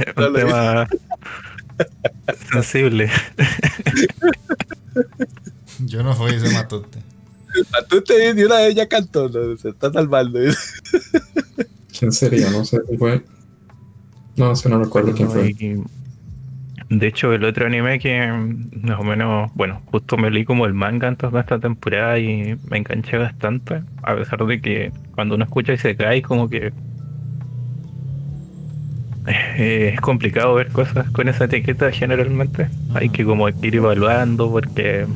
[0.16, 3.10] Un tema, un tema sensible.
[5.80, 6.98] Yo no fui ese matote.
[7.72, 10.38] Matute de una vez ya cantó, se está salvando.
[11.98, 12.50] ¿Quién sería?
[12.50, 13.24] No sé quién fue.
[14.36, 15.54] No, sé, no recuerdo quién fue.
[16.90, 18.26] De hecho, el otro anime que
[18.82, 22.58] más o menos, bueno, justo me leí como el manga en toda esta temporada y
[22.68, 26.72] me enganché bastante, a pesar de que cuando uno escucha y se cae, como que
[29.26, 32.68] eh, es complicado ver cosas con esa etiqueta generalmente.
[32.94, 35.06] Hay que como ir evaluando porque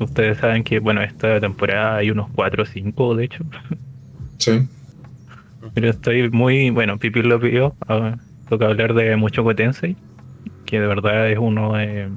[0.00, 3.44] ustedes saben que, bueno, esta temporada hay unos 4 o 5, de hecho.
[4.38, 4.68] Sí.
[5.74, 7.74] Pero estoy muy, bueno, Pipi lo pidió,
[8.48, 9.96] toca hablar de Mucho Tensei,
[10.66, 12.08] que de verdad es uno de...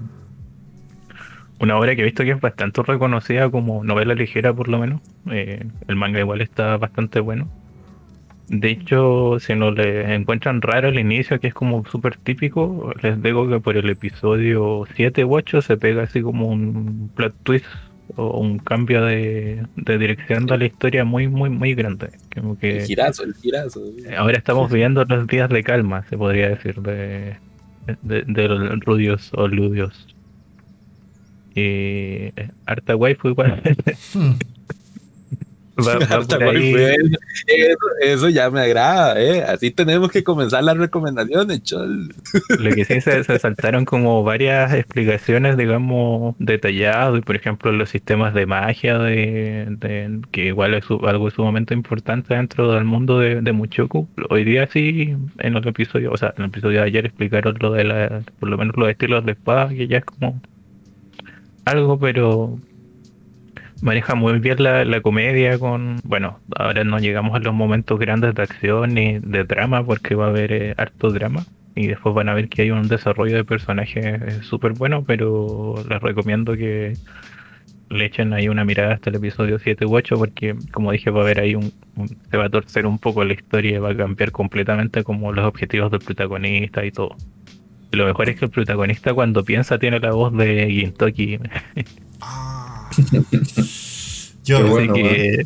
[1.58, 5.00] Una obra que he visto que es bastante reconocida como novela ligera por lo menos.
[5.32, 7.48] Eh, el manga igual está bastante bueno.
[8.48, 13.22] De hecho, si no le encuentran raro el inicio, que es como súper típico, les
[13.22, 17.66] digo que por el episodio 7 u 8 se pega así como un plot twist
[18.16, 22.12] o un cambio de, dirección de la historia muy, muy, muy grande.
[22.36, 23.82] Como que el girazo, el girazo.
[24.16, 27.38] Ahora estamos viviendo los días de calma, se podría decir, de,
[28.04, 30.08] de, los rudios o ludios.
[31.56, 32.32] Y
[32.68, 33.62] harta waifu igual.
[38.02, 39.44] Eso, ya me agrada, ¿eh?
[39.44, 42.14] Así tenemos que comenzar las recomendaciones, chol.
[42.60, 48.34] Lo que sí se, saltaron como varias explicaciones, digamos, detalladas, y por ejemplo los sistemas
[48.34, 54.08] de magia, de, que igual es algo sumamente importante dentro del mundo de, de Muchoku.
[54.30, 57.72] Hoy día sí, en el episodio, o sea, en el episodio de ayer explicaron lo
[57.72, 60.42] de la, por lo menos los estilos de espada, que ya es como
[61.66, 62.60] algo, pero
[63.82, 68.44] maneja muy bien la, comedia con, bueno, ahora no llegamos a los momentos grandes de
[68.44, 71.46] acción ni de drama porque va a haber eh, harto drama
[71.76, 76.02] y después van a ver que hay un desarrollo de personajes súper bueno, pero les
[76.02, 76.94] recomiendo que
[77.90, 81.22] le echen ahí una mirada hasta el episodio 7 u 8 porque como dije va
[81.22, 81.72] a haber ahí un,
[82.32, 85.46] se va a torcer un poco la historia y va a cambiar completamente como los
[85.46, 87.16] objetivos del protagonista y todo.
[87.92, 91.40] lo mejor es que el protagonista cuando piensa tiene la voz de Gintoki.
[94.43, 94.80] Yo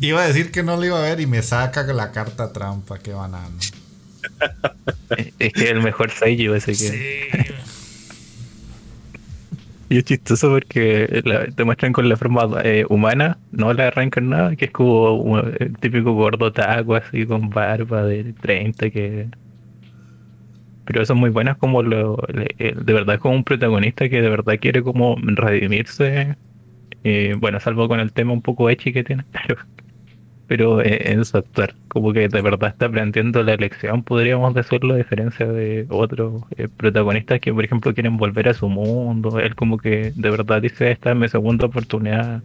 [0.00, 2.98] iba a decir que no lo iba a ver y me saca la carta trampa,
[2.98, 3.56] qué banano.
[5.38, 7.54] es que es el mejor Seiyuu ese que.
[9.88, 11.22] Y es chistoso porque
[11.56, 16.12] te muestran con la forma eh, humana, no la reencarnada, que es como el típico
[16.12, 19.28] gordo taco así con barba de 30 que
[20.84, 24.58] pero son muy buenas como lo, de verdad es como un protagonista que de verdad
[24.60, 26.36] quiere como redimirse
[27.04, 29.56] eh, bueno, salvo con el tema un poco echi que tiene, pero,
[30.46, 34.94] pero eh, en su actuar, como que de verdad está aprendiendo la lección, podríamos decirlo,
[34.94, 39.38] a diferencia de otros eh, protagonistas que, por ejemplo, quieren volver a su mundo.
[39.38, 42.42] Él, como que de verdad dice: Esta es mi segunda oportunidad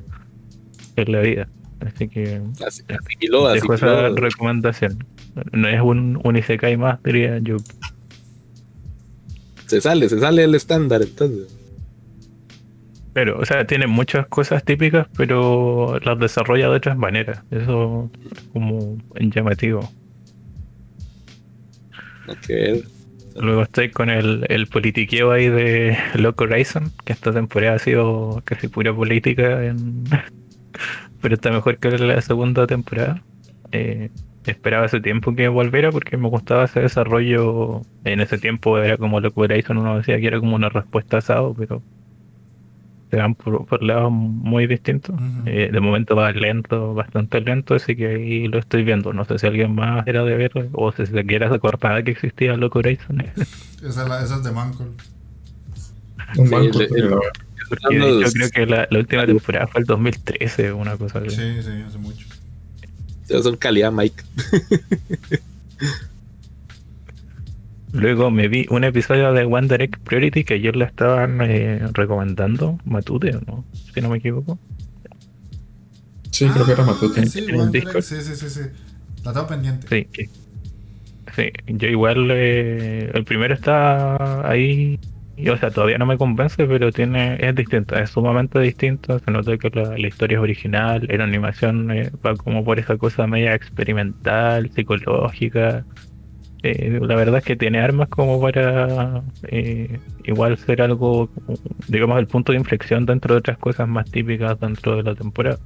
[0.96, 1.48] en la vida.
[1.82, 2.84] Así que así,
[3.20, 5.04] dejo esa recomendación.
[5.52, 7.58] No es un, un Isekai más, diría yo.
[9.68, 11.65] Se sale, se sale el estándar entonces.
[13.16, 17.42] Pero, o sea, tiene muchas cosas típicas, pero las desarrolla de otras maneras.
[17.50, 19.90] Eso es como llamativo.
[22.28, 22.84] Ok.
[23.38, 28.42] Luego estoy con el, el politiqueo ahí de Loco Horizon, que esta temporada ha sido
[28.44, 29.62] casi pura política,
[31.22, 33.24] pero está mejor que la segunda temporada.
[33.72, 34.10] Eh,
[34.46, 37.82] esperaba ese tiempo que volviera porque me gustaba ese desarrollo.
[38.04, 41.56] En ese tiempo era como Loco Horizon, uno decía que era como una respuesta asado,
[41.58, 41.82] pero
[43.16, 45.16] se van por, lados muy distintos.
[45.46, 49.14] Eh, de momento va lento, bastante lento, así que ahí lo estoy viendo.
[49.14, 52.58] No sé si alguien más era de verlo o si se quiere acordar que existía
[52.58, 53.22] Loco Horizon.
[53.88, 54.92] esa, esa es de Mancol.
[56.36, 56.50] yo
[58.34, 61.30] creo que la, última temporada fue el 2013, una cosa así.
[61.30, 62.28] Sí, sí, hace mucho.
[63.42, 64.24] son calidad, Mike.
[67.96, 72.78] Luego me vi un episodio de One Direct Priority que ayer le estaban eh, recomendando,
[72.84, 73.64] Matute, ¿no?
[73.94, 74.60] Si no me equivoco.
[76.30, 77.26] Sí, creo que era Matute.
[77.26, 78.62] Sí, sí, sí, sí, sí.
[79.24, 79.88] La tengo pendiente.
[79.88, 80.26] Sí,
[81.36, 81.52] sí.
[81.68, 85.00] yo igual, eh, el primero está ahí,
[85.38, 89.20] y, o sea, todavía no me convence, pero tiene es distinto, es sumamente distinto.
[89.20, 93.26] Se nota que la, historia es original, la animación eh, va como por esa cosa
[93.26, 95.86] media experimental, psicológica
[96.72, 101.30] eh, la verdad es que tiene armas como para eh, igual ser algo,
[101.88, 105.60] digamos, el punto de inflexión dentro de otras cosas más típicas dentro de la temporada.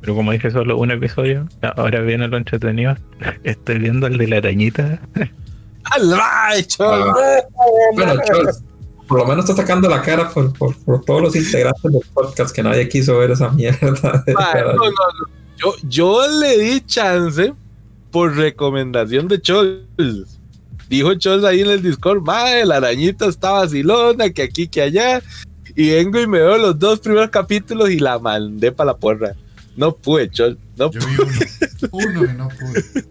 [0.00, 1.48] Pero como dije, solo un episodio.
[1.76, 2.96] Ahora viene lo entretenido.
[3.44, 5.00] Estoy viendo el de la arañita.
[7.94, 8.14] Bueno,
[9.08, 10.52] por lo menos está sacando la cara por,
[11.04, 14.24] todos los integrantes del podcast que nadie quiso ver esa mierda.
[15.56, 17.52] Yo, yo le di chance
[18.12, 20.38] por recomendación de Chols.
[20.88, 25.20] Dijo Chols ahí en el Discord, madre, la arañita está vacilona, que aquí, que allá.
[25.74, 29.34] Y vengo y me veo los dos primeros capítulos y la mandé para la porra.
[29.74, 30.58] No pude, Chol.
[30.76, 31.30] No Yo vi uno.
[31.92, 33.04] uno y no pude.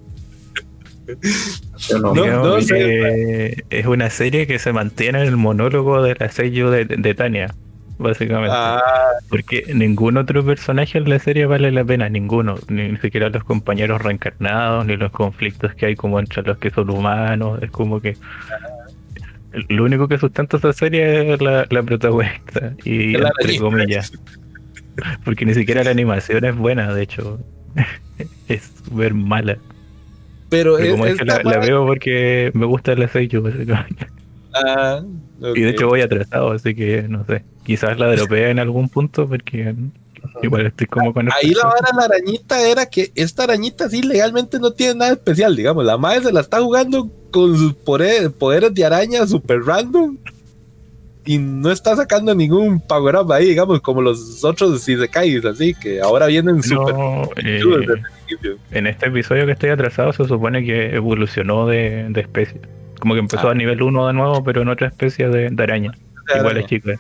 [2.00, 7.14] No, es una serie que se mantiene en el monólogo de la sello de, de
[7.16, 7.54] Tania
[8.02, 8.56] básicamente.
[8.56, 8.82] Ah.
[9.30, 12.56] Porque ningún otro personaje en la serie vale la pena, ninguno.
[12.68, 16.90] Ni, siquiera los compañeros reencarnados, ni los conflictos que hay como entre los que son
[16.90, 17.60] humanos.
[17.62, 18.18] Es como que
[19.70, 22.74] lo único que sustenta esa serie es la, protagonista.
[22.84, 24.12] Y entre comillas.
[25.24, 27.40] Porque ni siquiera la animación es buena, de hecho.
[28.48, 29.58] es súper mala.
[30.50, 34.08] Pero, como es, la, veo porque me gusta el sello, básicamente.
[34.54, 35.02] Ah,
[35.56, 37.44] y de hecho voy atrasado, así que no sé.
[37.64, 39.76] Quizás la dropea en algún punto porque
[40.42, 44.60] igual estoy como con Ahí la vara la arañita era que esta arañita sí legalmente
[44.60, 45.86] no tiene nada especial, digamos.
[45.86, 48.32] La madre se la está jugando con sus poderes,
[48.74, 50.18] de araña super random
[51.26, 55.46] y no está sacando ningún power up ahí, digamos, como los otros si se caen
[55.46, 56.96] así, que ahora vienen super.
[57.38, 57.62] Eh,
[58.72, 62.60] en este episodio que estoy atrasado se supone que evolucionó de, de especie.
[63.00, 63.52] Como que empezó ah.
[63.52, 65.92] a nivel 1 de nuevo, pero en otra especie de, araña.
[66.36, 66.94] Igual es chica.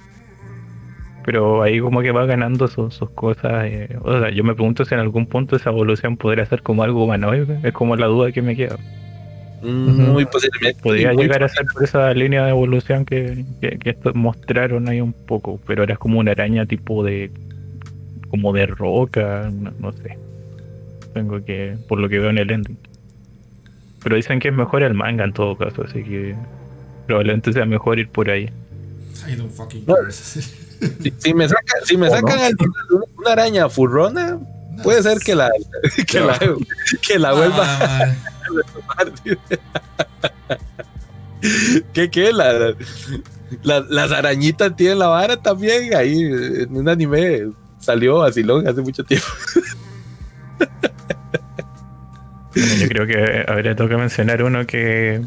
[1.24, 3.65] Pero ahí como que va ganando sus, cosas.
[3.65, 6.84] Eh, o sea, yo me pregunto si en algún punto esa evolución podría ser como
[6.84, 7.59] algo humanoide.
[7.63, 8.78] Es como la duda que me queda.
[9.61, 10.82] Muy posiblemente.
[10.82, 15.59] Podría llegar a ser por esa línea de evolución que, que, mostraron ahí un poco.
[15.67, 17.32] Pero ahora es como una araña tipo de.
[18.30, 19.51] como de roca.
[19.80, 20.17] No, sé.
[21.13, 21.78] Tengo que.
[21.88, 22.78] por lo que veo en el ending.
[24.03, 26.36] Pero dicen que es mejor el manga en todo caso, así que
[27.05, 28.49] probablemente sea mejor ir por ahí.
[31.19, 32.53] si, me, saca, si me sacan
[33.17, 34.39] una araña furrona,
[34.84, 35.49] puede ser que la
[36.07, 36.39] que la,
[37.01, 37.65] que la vuelva
[38.97, 39.05] ah,
[41.93, 42.32] ¿Qué qué?
[42.32, 42.75] La,
[43.63, 45.95] las arañitas tienen la vara también.
[45.95, 49.27] Ahí en un anime salió Asilón hace mucho tiempo.
[52.54, 55.22] Yo creo que habría toca mencionar uno que,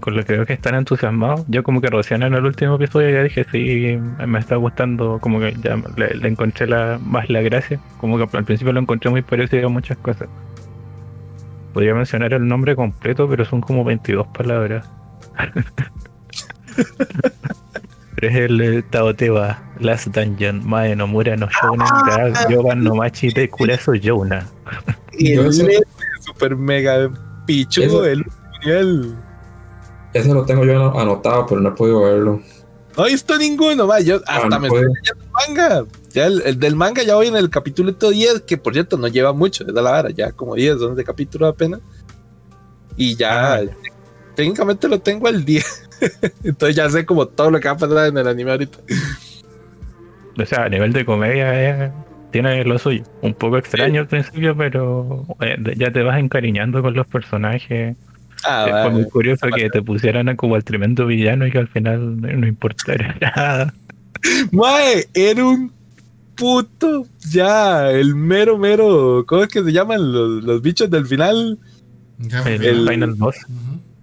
[0.00, 1.44] con lo que veo que están entusiasmados.
[1.48, 5.38] Yo como que recién en el último episodio ya dije, sí, me está gustando, como
[5.38, 7.78] que ya le, encontré la, más la gracia.
[7.98, 10.28] Como que al principio lo encontré muy parecido a muchas cosas.
[11.72, 14.88] Podría mencionar el nombre completo, pero son como 22 palabras.
[18.16, 23.30] pero es el Taoteba, Last Dungeon, Mae no Mura no Shounen, ah, Yoban no Machi
[23.30, 24.46] de Kuraso Yona.
[25.12, 25.36] Y
[26.24, 27.10] super mega
[27.46, 28.24] pichudo el
[30.12, 32.40] Ese lo tengo yo anotado, pero no he podido verlo.
[32.96, 34.00] No he visto ninguno, va.
[34.00, 34.92] Yo ah, hasta me estoy el
[35.32, 35.84] manga.
[36.10, 39.32] Ya el, del manga ya voy en el capítulo 10, que por cierto no lleva
[39.32, 41.80] mucho, es de la vara, ya como 10, 11 capítulos apenas.
[42.96, 43.62] Y ya ah.
[44.36, 45.64] técnicamente lo tengo al día.
[46.44, 48.78] Entonces ya sé como todo lo que va a pasar en el anime ahorita.
[50.40, 51.92] O sea, a nivel de comedia,
[52.34, 53.04] tiene lo suyo.
[53.22, 57.96] Un poco extraño al principio, pero eh, ya te vas encariñando con los personajes.
[58.44, 62.20] Ah, Fue muy curioso que te pusieran como el tremendo villano y que al final
[62.20, 63.72] no importara nada.
[64.50, 65.72] Mae, era un
[66.34, 70.00] puto ya, el mero mero, ¿cómo es que se llaman
[70.44, 71.56] los, bichos del final?
[72.46, 73.36] El, final boss.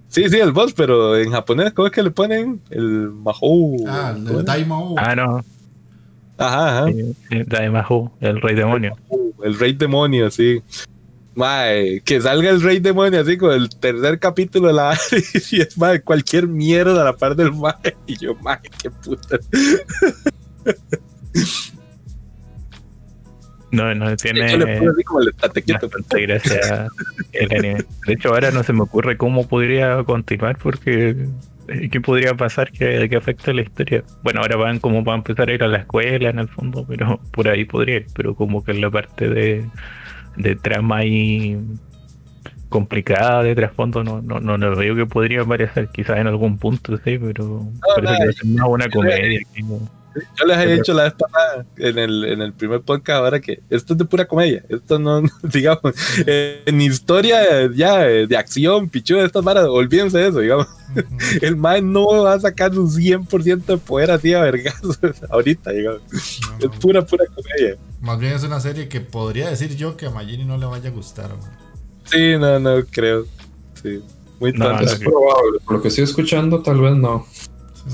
[0.08, 2.62] Sí, sí, el boss, pero en japonés, ¿cómo es que le ponen?
[2.70, 3.84] El Mahou.
[3.90, 4.96] Ah, el Daimao.
[4.98, 5.44] Ah, no.
[6.42, 6.90] Ajá, ajá.
[6.90, 8.98] el rey demonio.
[9.44, 10.62] El rey demonio, sí.
[11.34, 15.00] Mae, que salga el rey demonio así con el tercer capítulo de la
[15.52, 17.96] y es mae, cualquier mierda a la par del mae.
[18.06, 19.40] Y yo, mae, qué puta.
[23.72, 24.80] No, no tiene el anime.
[28.06, 31.16] De hecho, ahora no se me ocurre cómo podría continuar porque
[31.92, 34.04] ¿qué podría pasar que, que afecte la historia?
[34.24, 37.20] Bueno, ahora van como para empezar a ir a la escuela en el fondo, pero
[37.32, 39.66] por ahí podría ir, pero como que en la parte de,
[40.38, 41.58] de trama ahí
[42.70, 46.96] complicada de trasfondo no, no, no, no veo que podría aparecer quizás en algún punto,
[47.04, 49.40] sí, pero parece que es una buena comedia.
[50.14, 53.62] Yo les he dicho la vez pasada en el, en el primer podcast ahora que
[53.70, 54.64] esto es de pura comedia.
[54.68, 55.94] Esto no, digamos,
[56.26, 60.68] en historia ya de acción, pichu de estas varas, olvídense de eso, digamos.
[61.42, 65.00] El man no va a sacar un 100% de poder así a vergazos
[65.30, 66.02] ahorita, digamos.
[66.60, 67.78] es pura, pura comedia.
[68.02, 70.90] Más bien es una serie que podría decir yo que a Magini no le vaya
[70.90, 71.58] a gustar, man.
[72.06, 73.26] Sí, no, no creo.
[73.82, 74.02] Sí.
[74.40, 77.28] Muy no, Es probable, por lo que estoy escuchando, tal vez no.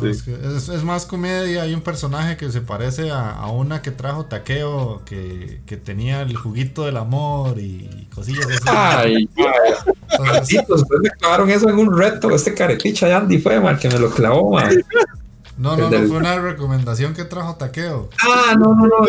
[0.04, 1.64] Es, más comedia.
[1.64, 6.36] Hay un personaje que se parece a, una que trajo Taqueo, que, que, tenía el
[6.36, 8.64] juguito del amor y cosillas así.
[8.68, 9.30] Ay,
[10.58, 12.34] Entonces, me clavaron eso en un reto.
[12.36, 14.72] Este careticha de Andy fue, mal que me lo clavó, man.
[15.58, 18.10] No, no, no, fue una recomendación que trajo Taqueo.
[18.22, 19.08] Ah, no, no, no.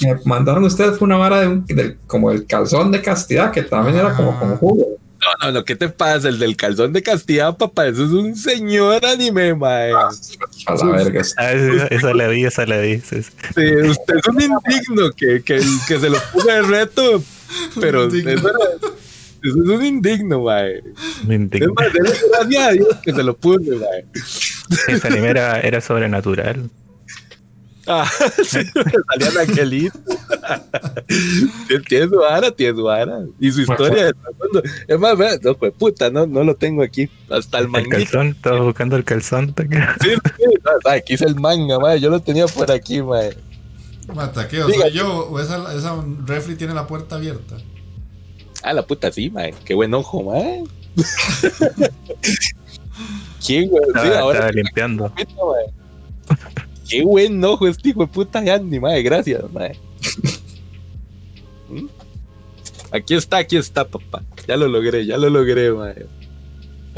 [0.00, 1.66] Me mandaron ustedes fue una vara de, un,
[2.06, 4.86] como el calzón de castidad, que también era como, como jugo.
[5.26, 6.28] No, no, no, ¿qué te pasa?
[6.28, 9.92] El del calzón de Castilla, papá, eso es un señor anime, mae.
[9.92, 10.10] Ah,
[10.66, 11.22] a la verga.
[11.36, 11.52] Ah,
[11.90, 13.00] esa, la vi, esa la vi.
[13.00, 17.22] Sí, usted es un indigno que, que, que se lo puso de reto,
[17.80, 18.96] pero eso, eso,
[19.42, 20.82] es un indigno, mae.
[21.24, 21.68] Un indigno.
[21.68, 24.04] Es más, gracias a Dios que se lo puse, mae.
[24.88, 26.70] Ese anime era, era sobrenatural.
[27.86, 28.10] Ah,
[28.44, 28.58] sí,
[29.20, 29.98] salía Angelito.
[31.88, 33.20] tiene su vara, tiene su vara.
[33.38, 34.12] Y su historia.
[34.88, 37.08] Es más, no, pues puta, no, no lo tengo aquí.
[37.30, 37.96] Hasta el manga.
[37.96, 39.54] El calzón, estaba buscando el calzón.
[40.00, 40.44] Sí, sí,
[40.90, 42.00] aquí es el manga, madre.
[42.00, 43.36] Yo lo tenía por aquí, madre.
[44.12, 47.56] Mataqueo, soy yo, o esa, esa refri tiene la puerta abierta.
[48.62, 49.54] Ah, la puta sí, madre.
[49.64, 50.64] Qué buen ojo, madre.
[53.44, 53.84] ¿Quién, güey?
[53.84, 55.12] Sí, ahora estaba limpiando.
[56.88, 59.02] Qué buen ojo este hijo de puta Andy, madre.
[59.02, 59.78] Gracias, madre.
[61.68, 61.86] ¿Mm?
[62.92, 64.22] Aquí está, aquí está, papá.
[64.46, 66.06] Ya lo logré, ya lo logré, madre.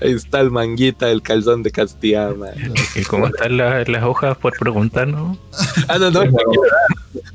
[0.01, 2.70] Ahí está el manguita del calzón de Castilla, madre.
[2.95, 5.39] ¿Y cómo están las, las hojas por preguntar, no?
[5.89, 6.22] Ah, no, no.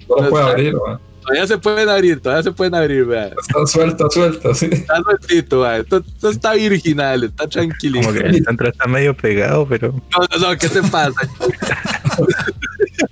[0.10, 0.99] No, no, puedo abrir, man.
[1.24, 3.28] Todavía se pueden abrir, todavía se pueden abrir, vea.
[3.28, 4.68] Está suelto, suelto, sí.
[4.70, 5.78] Está sueltito, vea.
[5.78, 8.06] Esto, está virginal, está tranquilito.
[8.06, 9.93] Como que el centro está medio pegado, pero.
[9.93, 11.14] No, no, no, ¿qué te pasa?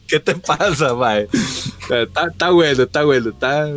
[0.07, 1.27] ¿Qué te pasa, mae?
[1.89, 3.67] Está, está bueno, está bueno, está.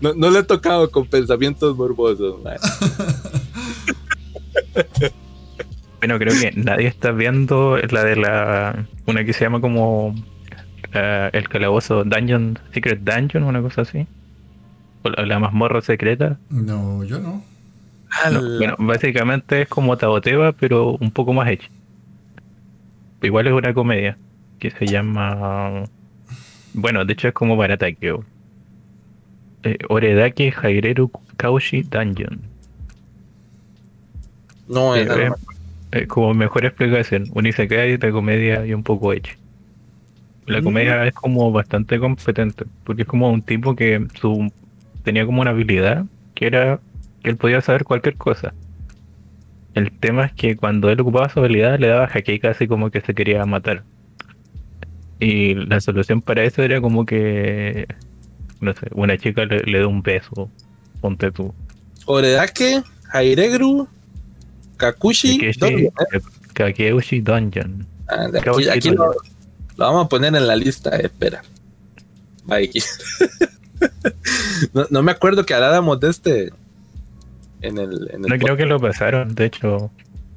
[0.00, 2.58] No, no le he tocado con pensamientos morbosos, mae.
[6.02, 8.86] Bueno, creo que nadie está viendo la de la.
[9.06, 10.16] Una que se llama como
[10.92, 14.08] eh, el calabozo Dungeon, Secret Dungeon, una cosa así.
[15.04, 16.38] O la, mazmorra secreta.
[16.50, 17.44] No, yo no.
[18.10, 21.68] Ah, bueno, básicamente es como Taboteba, pero un poco más hecho.
[23.22, 24.18] Igual es una comedia
[24.58, 25.84] que se llama.
[26.74, 28.24] Bueno, de hecho es como para Takeo.
[29.62, 32.40] Eh, Oredake Haireru Kaushi Dungeon.
[34.68, 35.08] No, es,
[35.92, 37.26] eh, como mejor explicación.
[37.34, 39.34] Un isekai de comedia y un poco hecho.
[40.46, 40.64] La mm.
[40.64, 44.50] comedia es como bastante competente, porque es como un tipo que su,
[45.04, 46.80] tenía como una habilidad que era
[47.22, 48.52] que él podía saber cualquier cosa.
[49.74, 53.00] El tema es que cuando él ocupaba su habilidad le daba jaque casi como que
[53.00, 53.84] se quería matar.
[55.18, 57.86] Y la solución para eso era como que,
[58.60, 60.50] no sé, una chica le, le da un beso,
[61.00, 61.54] ponte tú.
[62.06, 62.82] Oredake,
[63.12, 63.86] Hairegru,
[64.76, 65.52] Kakushi,
[66.54, 67.86] Kakeushi Dungeon.
[68.08, 68.28] Ah,
[68.72, 69.14] aquí, lo,
[69.76, 71.42] vamos a poner en la lista, eh, espera.
[74.74, 76.52] no, no, me acuerdo que habláramos de este
[77.62, 78.10] en el.
[78.12, 79.90] En el no creo que lo pasaron, de hecho.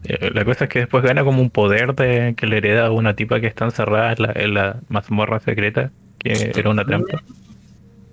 [0.03, 2.91] Eh, la cosa es que después gana como un poder de que le hereda a
[2.91, 7.23] una tipa que está encerrada en la, en la mazmorra secreta, que era una trampa,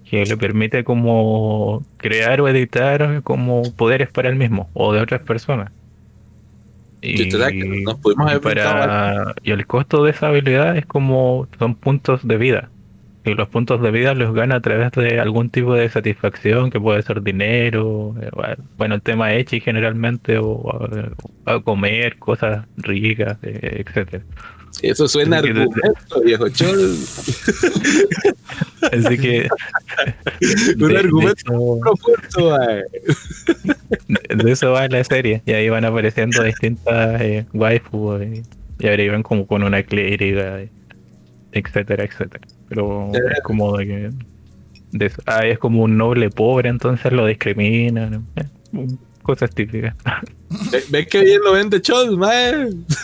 [0.08, 5.20] que le permite como crear o editar como poderes para él mismo o de otras
[5.20, 5.70] personas.
[7.02, 7.28] Y,
[7.84, 12.70] nos pudimos para, y el costo de esa habilidad es como son puntos de vida
[13.24, 16.80] y los puntos de vida los gana a través de algún tipo de satisfacción que
[16.80, 18.30] puede ser dinero, eh,
[18.76, 21.14] bueno, el tema hecho generalmente o
[21.46, 24.24] a, comer cosas ricas, eh, etcétera.
[24.80, 26.78] Eso suena argumento, viejo chol.
[28.92, 29.48] Así que.
[30.80, 32.58] Un argumento profundo,
[34.44, 35.42] de, eso va la serie.
[35.44, 38.14] Y ahí van apareciendo distintas eh, waifu.
[38.16, 38.42] Eh,
[38.78, 40.60] y ahora iban como con una clériga,
[41.52, 42.46] etcétera, etcétera.
[42.74, 44.10] Pero es como de que.
[44.92, 48.26] De ah, es como un noble pobre, entonces lo discriminan.
[48.36, 48.86] Eh,
[49.22, 49.94] cosas típicas.
[50.90, 52.84] ¿Ves que bien lo vende Chol, man?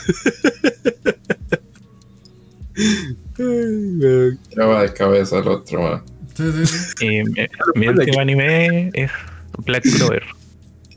[4.56, 6.02] Ya va de cabeza el otro, man.
[6.34, 9.10] Sí, sí, Y mi, último anime es
[9.64, 10.24] Black Clover.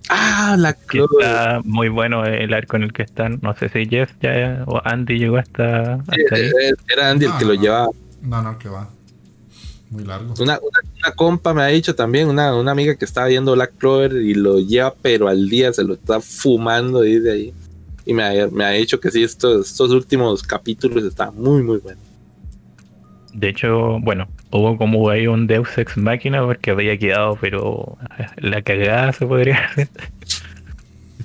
[0.09, 1.27] Ah, Black Clover.
[1.27, 3.39] Está muy bueno el arco en el que están.
[3.41, 5.99] No sé si Jeff ya o Andy llegó hasta,
[6.31, 6.51] ahí.
[6.91, 7.89] Era Andy el que lo llevaba.
[8.21, 8.89] No, no, que va.
[9.89, 10.33] Muy largo.
[10.39, 14.13] Una, una, compa me ha dicho también, una, una amiga que estaba viendo Black Clover
[14.13, 17.53] y lo lleva, pero al día se lo está fumando desde ahí
[18.05, 21.77] y me ha, me ha dicho que sí, estos, estos últimos capítulos están muy, muy
[21.77, 22.03] buenos.
[23.33, 27.97] De hecho, bueno, hubo como ahí un Deus Ex Máquina porque había quedado, pero
[28.37, 29.87] la cagada se podría hacer.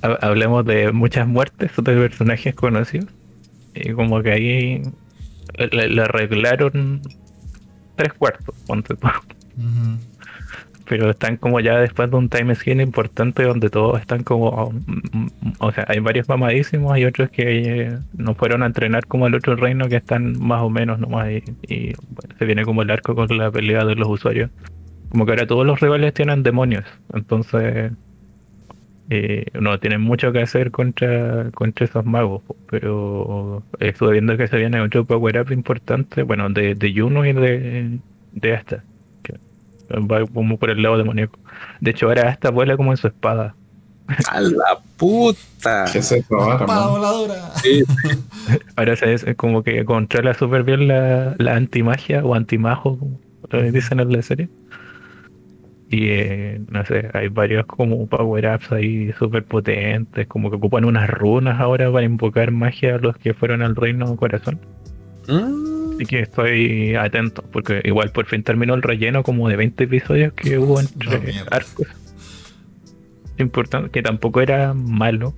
[0.01, 3.09] Hablemos de muchas muertes de personajes conocidos.
[3.73, 4.81] Y como que ahí
[5.57, 7.01] le, arreglaron
[7.95, 8.95] tres cuartos, ponte
[10.87, 14.73] pero están como ya después de un time skin importante donde todos están como,
[15.59, 17.43] o sea, hay varios mamadísimos, hay otros que
[17.87, 21.29] eh, no fueron a entrenar como el otro reino que están más o menos nomás
[21.29, 21.93] y, y
[22.39, 24.49] se viene como el arco con la pelea de los usuarios.
[25.09, 27.91] Como que ahora todos los rivales tienen demonios, entonces
[29.09, 34.57] eh, no tienen mucho que hacer contra, contra esos magos, pero estuve viendo que se
[34.57, 37.99] viene otro power up importante, bueno, de, de Juno y de,
[38.33, 38.83] de esta
[39.89, 41.39] Va como por el lado demoníaco.
[41.79, 43.55] De hecho, ahora esta vuela como en su espada.
[44.29, 45.85] ¡A la puta!
[45.91, 46.65] ¿Qué es eso ahora?
[46.65, 47.51] voladora!
[48.75, 54.11] ahora es como que controla súper bien la, la antimagia o antimajo, como dicen en
[54.11, 54.49] la serie.
[55.89, 61.09] Y eh, no sé, hay varios como power-ups ahí súper potentes, como que ocupan unas
[61.09, 64.59] runas ahora para invocar magia a los que fueron al reino corazón.
[65.27, 65.93] Mm.
[65.95, 70.33] Así que estoy atento, porque igual por fin terminó el relleno como de 20 episodios
[70.33, 71.87] que hubo entre arcos.
[73.37, 75.33] Importante, que tampoco era malo.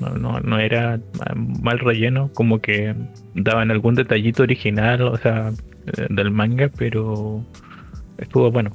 [0.00, 1.00] No, no, era
[1.34, 2.94] mal relleno, como que
[3.34, 5.52] daban algún detallito original, o sea,
[5.86, 7.44] eh, del manga, pero
[8.18, 8.72] estuvo bueno.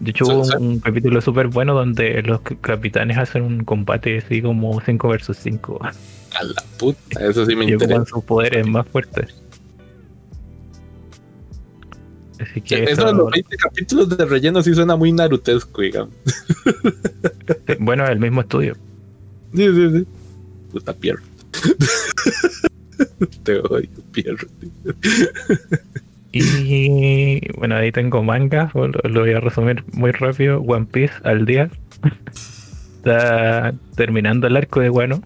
[0.00, 4.80] De hecho, hubo un, capítulo súper bueno donde los capitanes hacen un combate así como
[4.80, 5.80] 5 versus 5.
[5.82, 7.94] A la puta, eso sí me interesa.
[7.94, 9.34] con sus poderes más fuertes.
[12.40, 16.14] Así que eso, de los 20 capítulos de relleno sí suena muy narutesco, digamos.
[17.78, 18.76] bueno, el mismo estudio.
[19.54, 20.06] Sí, sí, sí.
[20.72, 21.22] Puta Pierre.
[23.44, 24.48] Te odio, Pierre.
[26.34, 30.60] Y bueno, ahí tengo manga, lo, voy a resumir muy rápido.
[30.60, 31.70] One Piece al día.
[32.96, 35.22] Está terminando el arco de Guano.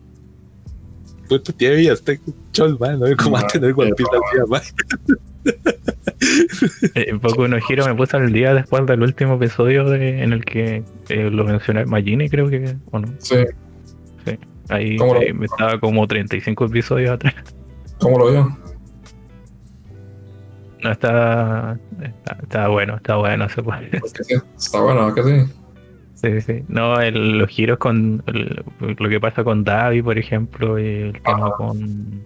[1.29, 2.15] Puta, tía, ya está
[2.53, 3.01] chol, man.
[3.01, 4.63] No cómo va a tener One Piece al día, man.
[6.95, 10.45] Eh, un poco uno giro me puse al día después del último episodio en el
[10.45, 13.09] que eh, lo mencioné Magini, creo que, ¿o no?
[13.19, 13.37] Sí.
[14.27, 14.39] Sí.
[14.69, 14.99] Ahí
[15.33, 17.35] me estaba como 35 episodios atrás.
[17.99, 18.59] ¿Cómo lo vio?
[20.83, 21.79] No, está,
[22.43, 23.91] está, bueno, está bueno, se puede.
[24.57, 25.53] Está bueno, que sí.
[26.15, 26.65] Sí, sí.
[26.69, 32.23] No, los giros con lo que pasa con Davi, por ejemplo, y el tema con.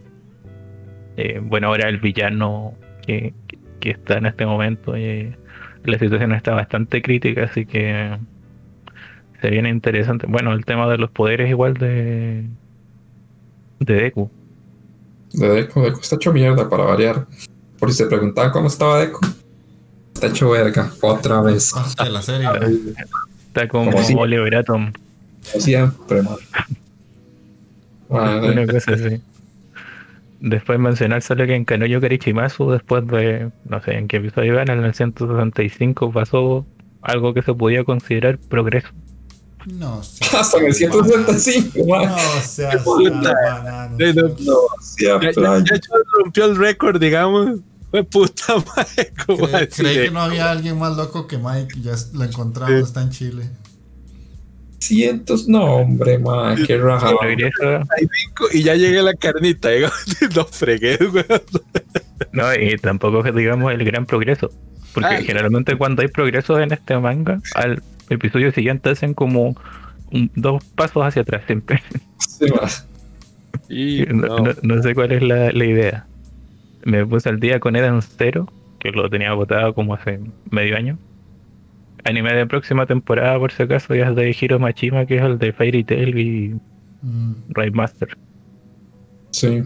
[1.16, 2.74] Eh, bueno, ahora el villano
[3.06, 3.34] que,
[3.82, 5.34] está en este momento y
[5.84, 8.16] la situación está bastante crítica, así que
[9.40, 10.26] se viene interesante.
[10.26, 12.46] Bueno, el tema de los poderes igual de
[13.80, 14.30] de Deku.
[15.32, 17.26] De Deku, Deku está hecho mierda para variar.
[17.82, 19.18] Por si se preguntaban cómo estaba Deku.
[20.14, 21.72] Está hecho verga, otra vez.
[21.98, 22.48] Ah, la serie.
[23.48, 24.92] Está como, Oliver Atom.
[25.40, 26.36] Siempre, man.
[28.08, 29.20] Una cosa así.
[30.38, 34.70] Después mencionar solo que en Kanoyo Karichimasu, después de, no sé en qué episodio iban,
[34.70, 36.64] en el 165 pasó
[37.00, 38.90] algo que se podía considerar progreso.
[39.66, 40.24] No sé.
[40.36, 42.02] Hasta en el 165, man.
[42.14, 42.94] No sea, no,
[44.80, 45.80] sea, ya, ya,
[46.16, 47.58] rompió el récord, digamos.
[47.92, 49.12] Fue puta madre.
[49.68, 51.80] Creí que no había alguien más loco que Mike.
[51.80, 53.50] Ya lo encontramos, está en Chile
[54.82, 57.18] cientos, no, hombre, man, qué rajado.
[58.52, 59.70] Y ya llegué a la carnita,
[60.36, 60.98] no fregué,
[62.32, 64.50] No, y tampoco digamos el gran progreso.
[64.92, 69.56] Porque ah, generalmente cuando hay progreso en este manga, al episodio siguiente hacen como
[70.34, 71.82] dos pasos hacia atrás siempre.
[73.68, 74.04] Sí,
[74.62, 76.06] no, sé cuál es la, idea.
[76.84, 80.98] Me puse al día con Eden Zero, que lo tenía votado como hace medio año.
[82.04, 85.38] Anime de próxima temporada, por si acaso, ya es de Hiro Machima, que es el
[85.38, 86.60] de Fairy Tail y
[87.02, 87.74] mm.
[87.74, 88.16] Master.
[89.30, 89.62] Sí,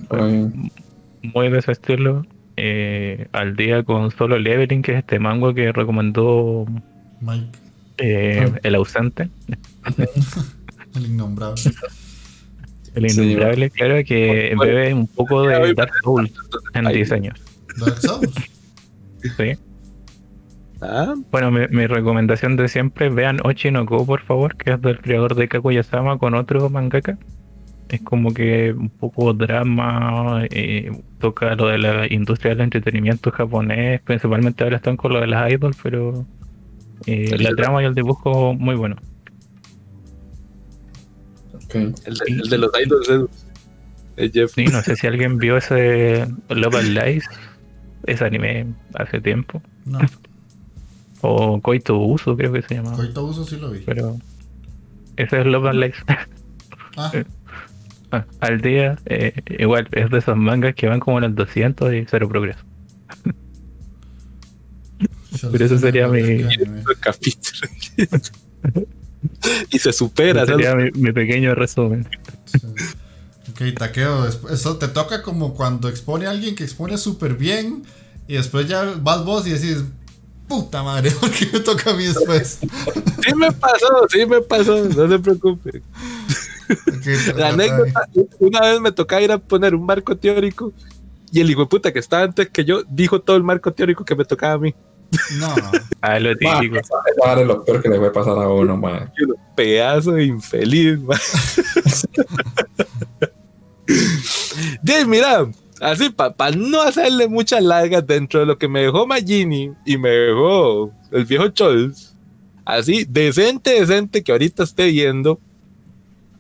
[1.34, 2.24] muy de ese estilo.
[2.58, 6.66] Eh, al día con solo Leveling, que es este mango que recomendó
[7.20, 7.58] Mike.
[7.98, 9.28] Eh, el ausente.
[10.94, 11.60] el innombrable.
[12.96, 16.32] El innombrable, claro, que bebe un poco de Dark Souls
[16.74, 17.32] en diseño.
[17.78, 18.34] ¿Dark Souls?
[19.36, 19.52] Sí.
[20.80, 21.14] Ah.
[21.30, 26.18] Bueno, mi, recomendación de siempre, vean Go por favor, que es del creador de Kaguya-sama
[26.18, 27.18] con otro mangaka.
[27.88, 30.90] Es como que un poco drama, eh,
[31.20, 35.52] toca lo de la industria del entretenimiento japonés, principalmente ahora están con lo de las
[35.52, 36.26] idols, pero
[37.06, 38.96] eh, la trama y el dibujo muy bueno.
[41.76, 43.28] El, de, los idols
[44.16, 44.52] es, Jeff.
[44.54, 47.28] Sí, no sé si alguien vio ese Love and Life,
[48.06, 49.62] ese anime hace tiempo.
[49.84, 49.98] No.
[51.20, 52.96] o Koito Uso, creo que se llamaba.
[52.96, 53.80] Koito Uso sí lo vi.
[53.80, 54.16] Pero
[55.16, 56.02] ese es Love and Life.
[56.96, 57.12] ah.
[58.12, 61.92] ah al día, eh, igual es de esos mangas que van como en el 200
[61.92, 62.60] y cero progreso.
[65.52, 66.44] Pero eso sería mi
[67.00, 67.68] capítulo.
[69.70, 70.42] y se supera.
[70.42, 72.06] Ese sería mi, pequeño resumen.
[73.50, 74.26] Ok, taqueo.
[74.26, 77.84] Eso te toca como cuando expone a alguien que expone súper bien
[78.28, 79.84] y después ya vas vos y decís,
[80.48, 82.58] puta madre, ¿por qué me toca a mí después?
[83.26, 85.82] Sí me pasó, sí me pasó, no se preocupe.
[87.34, 88.08] la anécdota,
[88.38, 90.72] una vez me tocaba ir a poner un marco teórico
[91.32, 94.04] y el hijo de puta que estaba antes que yo dijo todo el marco teórico
[94.04, 94.74] que me tocaba a mí.
[95.38, 95.54] No.
[96.00, 96.76] Ah, lo típico.
[96.76, 99.12] Es lo peor que le puede pasar a uno, man.
[99.56, 101.18] Pedazo de infeliz, man.
[105.06, 105.46] mira,
[105.80, 110.10] así para no hacerle muchas largas dentro de lo que me dejó Magini y me
[110.10, 112.14] dejó el viejo Chols,
[112.64, 115.40] así decente, decente que ahorita esté viendo.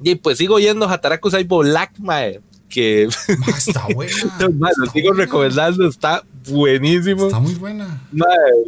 [0.02, 3.08] Y pues sigo yendo Hataraku Saibo Black, mae que
[3.56, 4.12] está buena.
[4.76, 7.26] lo sigo recomendando, está buenísimo.
[7.26, 8.02] Está muy buena.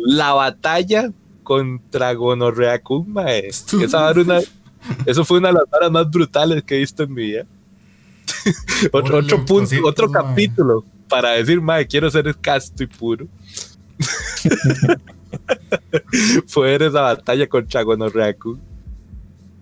[0.07, 1.11] la batalla
[1.43, 2.81] contra Gonorrea
[3.83, 4.41] Esa una,
[5.07, 7.47] eso fue una de las varas más brutales que he visto en mi vida.
[8.93, 13.27] otro, otro punto, otro capítulo para decir, madre, quiero ser casto y puro.
[16.47, 18.37] fue esa batalla contra Gonorrea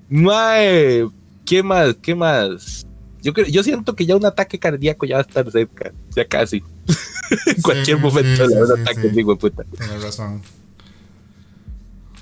[0.08, 1.08] Mae,
[1.44, 1.94] ¿qué más?
[2.02, 2.85] ¿Qué más?
[3.26, 6.62] Yo, yo siento que ya un ataque cardíaco ya va a estar cerca, ya casi.
[7.46, 9.64] en cualquier momento le un ataque, digo, puta.
[9.64, 10.42] Tienes razón.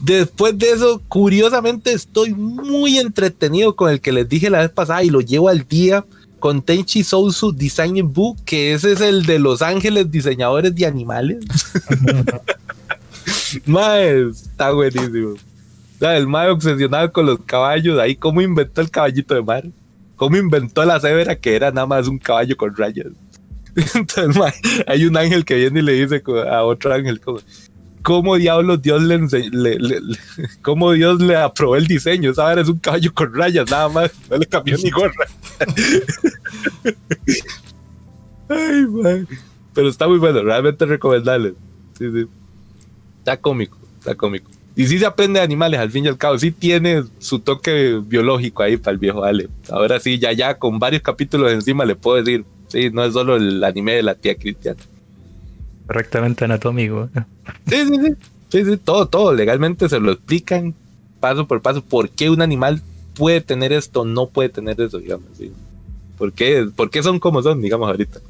[0.00, 5.02] Después de eso, curiosamente, estoy muy entretenido con el que les dije la vez pasada
[5.02, 6.04] y lo llevo al día
[6.40, 11.38] con Tenchi Sousu Design Book, que ese es el de Los Ángeles diseñadores de animales.
[13.66, 15.36] Mae, está buenísimo.
[16.00, 19.64] El mae obsesionado con los caballos, ahí cómo inventó el caballito de mar.
[20.24, 23.08] ¿Cómo inventó la cebra que era nada más un caballo con rayas?
[23.94, 24.42] Entonces,
[24.86, 27.40] hay un ángel que viene y le dice a otro ángel, como,
[28.00, 29.20] ¿cómo diablos Dios le,
[30.62, 32.30] cómo Dios le aprobó el diseño?
[32.30, 35.26] Esa es un caballo con rayas, nada más, no le cambió ni gorra.
[38.48, 39.28] Ay, man.
[39.74, 41.52] Pero está muy bueno, realmente recomendable.
[41.98, 42.26] Sí, sí.
[43.18, 44.50] Está cómico, está cómico.
[44.76, 48.00] Y sí se aprende de animales, al fin y al cabo, sí tiene su toque
[48.04, 49.48] biológico ahí para el viejo Ale.
[49.70, 53.36] Ahora sí, ya ya con varios capítulos encima le puedo decir, sí, no es solo
[53.36, 54.80] el anime de la tía Cristiana.
[55.86, 57.08] Correctamente anatómico.
[57.68, 58.14] Sí, sí, sí,
[58.48, 60.74] sí, sí, todo, todo, legalmente se lo explican
[61.20, 62.82] paso por paso por qué un animal
[63.14, 65.52] puede tener esto, no puede tener eso, digamos, sí.
[66.18, 68.20] ¿Por qué, por qué son como son, digamos, ahorita?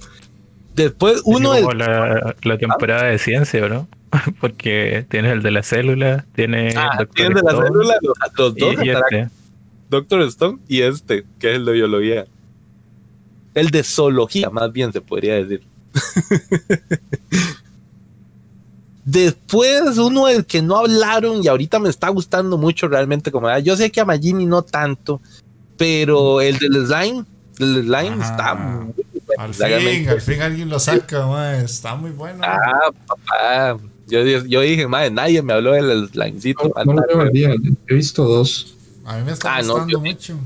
[0.75, 1.55] Después uno...
[1.73, 3.89] La, la temporada de ciencia, ¿no?
[4.41, 6.75] Porque tienes el de la célula, tiene.
[6.77, 8.77] Ah, Doctor de la célula, los, dos.
[8.85, 9.29] Y este.
[9.91, 12.27] Doctor Stone y este, que es el de biología.
[13.55, 15.63] El de zoología, más bien se podría decir.
[19.05, 23.31] Después, uno del que no hablaron y ahorita me está gustando mucho realmente.
[23.31, 25.21] Como ah, yo sé que a Magini no tanto,
[25.77, 27.25] pero el del slime,
[27.59, 28.95] el slime está muy
[29.37, 32.43] Al fin, al fin alguien lo saca, está muy bueno.
[32.43, 33.79] Ah, papá.
[34.07, 36.71] Yo, yo dije, madre, nadie me habló del slimecito.
[36.85, 37.55] No, lo llevo al día,
[37.89, 38.75] he visto dos.
[39.05, 40.39] A mí me está ah, gustando mucho.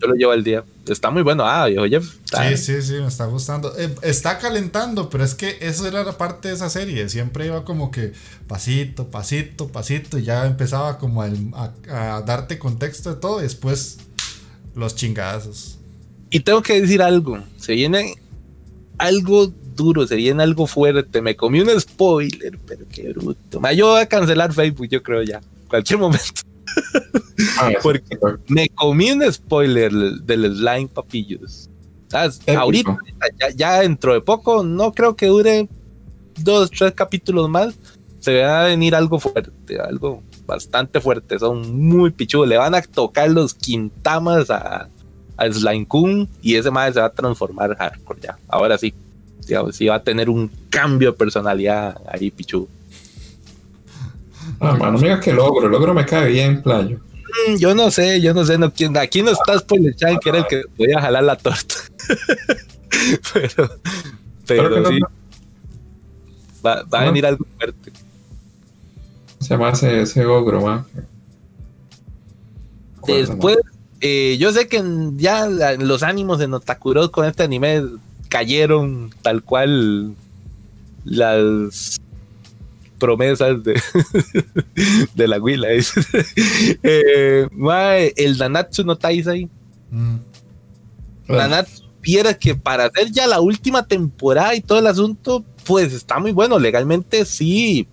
[0.00, 0.64] Yo lo llevo al día.
[0.86, 1.44] Está muy bueno.
[1.44, 2.00] Ah, oye.
[2.00, 3.76] Sí, sí, sí, me está gustando.
[3.76, 7.08] Eh, está calentando, pero es que eso era la parte de esa serie.
[7.08, 8.12] Siempre iba como que
[8.46, 10.18] pasito, pasito, pasito.
[10.18, 11.28] Y ya empezaba como a,
[11.90, 13.40] a, darte contexto de todo.
[13.40, 13.98] Y después
[14.74, 15.78] los chingazos.
[16.30, 17.40] Y tengo que decir algo.
[17.58, 18.14] Se viene
[18.98, 21.22] algo duro, se viene algo fuerte.
[21.22, 23.60] Me comí un spoiler, pero qué bruto.
[23.60, 26.42] Ma, yo voy a cancelar Facebook, yo creo ya, cualquier momento.
[27.58, 28.18] Ah, Porque
[28.48, 31.70] me comí un spoiler del slime, papillos.
[32.46, 32.98] Ahorita,
[33.40, 35.68] ya, ya, dentro de poco, no creo que dure
[36.38, 37.74] dos, tres capítulos más.
[38.20, 41.38] Se va a venir algo fuerte, algo bastante fuerte.
[41.38, 42.48] Son muy pichudos.
[42.48, 44.88] Le van a tocar los quintamas a,
[45.36, 48.38] a Slime Kun y ese madre se va a transformar hardcore ya.
[48.48, 48.92] Ahora sí.
[49.48, 52.68] Digamos, sí va a tener un cambio de personalidad ahí, pichudo.
[54.60, 56.98] Ah, mano, mira que logro, el logro me cae bien, playo.
[57.48, 60.28] Mm, yo no sé, yo no sé, no, aquí no estás por el chan que
[60.28, 61.74] era el que podía jalar la torta.
[63.32, 63.80] pero,
[64.46, 65.00] pero sí.
[66.64, 67.92] Va, a venir algo fuerte.
[69.40, 70.84] Se llama ese, ese ogro, man.
[73.06, 73.56] Después,
[74.00, 74.82] eh, yo sé que
[75.16, 75.46] ya
[75.78, 77.82] los ánimos de Notakuro con este anime
[78.28, 80.14] cayeron tal cual
[81.04, 82.00] las
[82.98, 83.80] promesas de,
[85.14, 85.68] de la Willa.
[86.82, 87.48] eh,
[88.16, 89.48] el Nanatsu no Taisai.
[89.90, 90.16] Mm.
[91.28, 96.18] Nanatsu viera que para hacer ya la última temporada y todo el asunto, pues está
[96.18, 96.58] muy bueno.
[96.58, 97.86] Legalmente sí,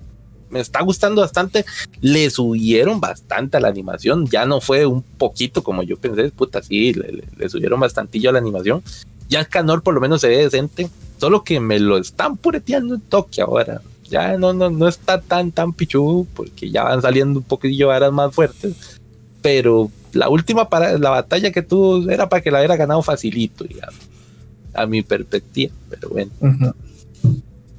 [0.50, 1.66] me está gustando bastante.
[2.02, 4.28] Le subieron bastante a la animación.
[4.28, 6.30] Ya no fue un poquito como yo pensé.
[6.32, 8.84] Puta, sí, le, subieron bastantillo a la animación.
[9.30, 10.90] Ya el canor por lo menos se ve decente.
[11.18, 15.52] Solo que me lo están pureteando en toque ahora ya no, no, no está tan,
[15.52, 19.00] tan pichu, porque ya van saliendo un poquillo varas más fuertes.
[19.42, 23.66] Pero la última para, la batalla que tuvo era para que la hubiera ganado facilito,
[24.74, 26.32] a mi perspectiva, pero bueno.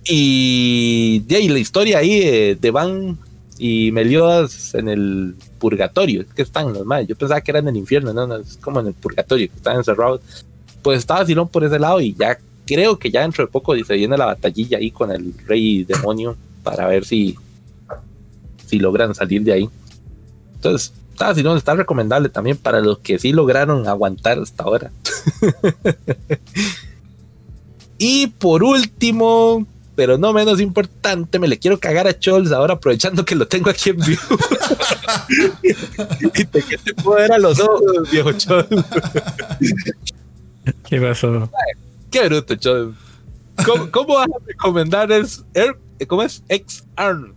[0.05, 3.19] Y la historia ahí de, Van
[3.59, 7.07] y Meliodas en el purgatorio, es que están los más.
[7.07, 9.77] Yo pensaba que eran en el infierno, no, es como en el purgatorio, que están
[9.77, 10.21] encerrados.
[10.87, 13.95] Pues estaba Silón por ese lado y ya creo que ya dentro de poco se
[13.95, 17.37] viene la batallilla ahí con el rey demonio para ver si,
[18.67, 19.69] si logran salir de ahí.
[20.55, 24.93] Entonces, está, si no, está recomendable también para los que sí lograron aguantar hasta ahora.
[27.99, 33.25] y por último, pero no menos importante, me le quiero cagar a Chols ahora aprovechando
[33.25, 34.21] que lo tengo aquí en vivo.
[36.33, 38.85] y te, te puedo a los ojos, viejo Chols.
[40.89, 41.51] ¿Qué pasó?
[42.11, 42.95] Qué bruto,
[43.65, 45.45] ¿Cómo, ¿Cómo, vas a recomendar es,
[46.07, 46.43] ¿cómo es?
[46.49, 47.35] X-Arm.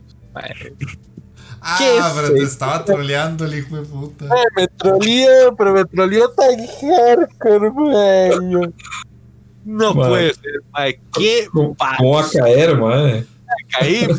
[1.62, 4.26] Ah, pero te estaba troleando el hijo de puta.
[4.56, 8.74] me troleó, pero me troleó tan hardcore, güey.
[9.66, 11.00] No puede ser.
[11.14, 13.26] ¿Qué ¿Cómo, ¿Cómo va a caer, mae?
[13.70, 14.18] Caí, caí un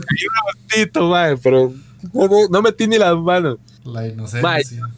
[0.68, 1.72] ratito, mae, pero
[2.12, 3.58] no, no, metí ni las manos.
[3.84, 4.88] La inocencia.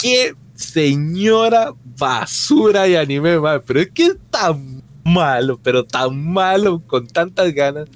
[0.00, 3.60] qué señora basura y anime, mae.
[3.60, 4.56] Pero es que está
[5.04, 7.88] malo, pero tan malo, con tantas ganas,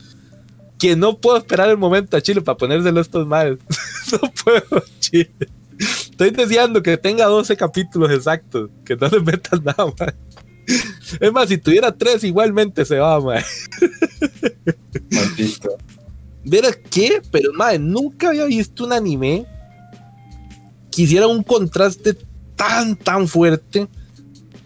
[0.78, 3.58] que no puedo esperar el momento a Chile para ponérselo estos males.
[4.12, 5.48] no puedo, Chile.
[5.78, 10.14] Estoy deseando que tenga 12 capítulos exactos, que no le metan nada más.
[11.20, 13.42] Es más, si tuviera tres, igualmente se va, man.
[15.10, 15.76] Maldito.
[16.90, 17.20] qué?
[17.30, 19.46] Pero, madre, nunca había visto un anime
[20.90, 22.16] que hiciera un contraste
[22.56, 23.88] tan, tan fuerte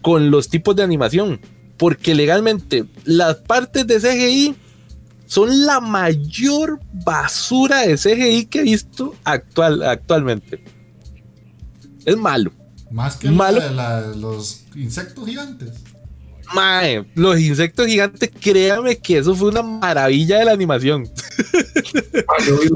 [0.01, 1.39] con los tipos de animación
[1.79, 4.55] porque legalmente las partes de CGI
[5.25, 10.61] son la mayor basura de CGI que he visto actual, actualmente.
[12.03, 12.51] Es malo.
[12.91, 13.61] Más que malo.
[14.15, 15.71] los insectos gigantes.
[16.53, 21.07] Mae, los insectos gigantes, créame que eso fue una maravilla de la animación.
[22.45, 22.69] Yo vi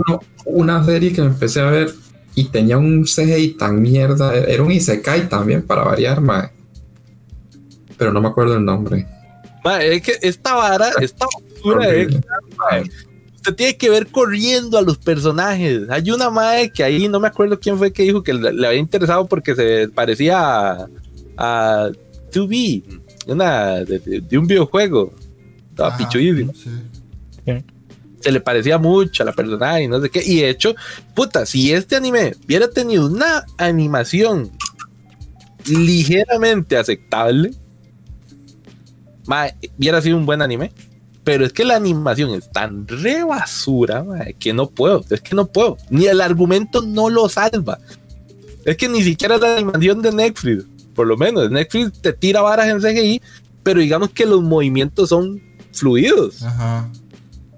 [0.45, 1.93] una serie que me empecé a ver
[2.35, 4.35] y tenía un CGI tan mierda.
[4.35, 6.51] Era un Isekai también, para variar, mae
[8.03, 9.07] pero no me acuerdo el nombre.
[9.81, 11.87] es que esta vara, esta basura
[13.35, 15.89] usted tiene que ver corriendo a los personajes.
[15.89, 18.79] Hay una madre que ahí no me acuerdo quién fue que dijo que le, había
[18.79, 20.87] interesado porque se parecía a,
[21.37, 21.89] a
[22.33, 22.83] 2B,
[23.27, 25.13] una, de, un videojuego.
[25.69, 25.97] Estaba
[28.23, 30.23] Se le parecía mucho a la personaje y no sé qué.
[30.25, 30.75] Y de hecho,
[31.13, 34.51] puta, si este anime hubiera tenido una animación
[35.65, 37.51] ligeramente aceptable,
[39.77, 40.71] hubiera sido un buen anime.
[41.23, 44.05] Pero es que la animación es tan re basura
[44.39, 45.05] que no puedo.
[45.09, 45.77] Es que no puedo.
[45.89, 47.79] Ni el argumento no lo salva.
[48.65, 52.67] Es que ni siquiera la animación de Netflix, por lo menos, Netflix te tira varas
[52.67, 53.21] en CGI,
[53.63, 55.41] pero digamos que los movimientos son
[55.71, 56.43] fluidos.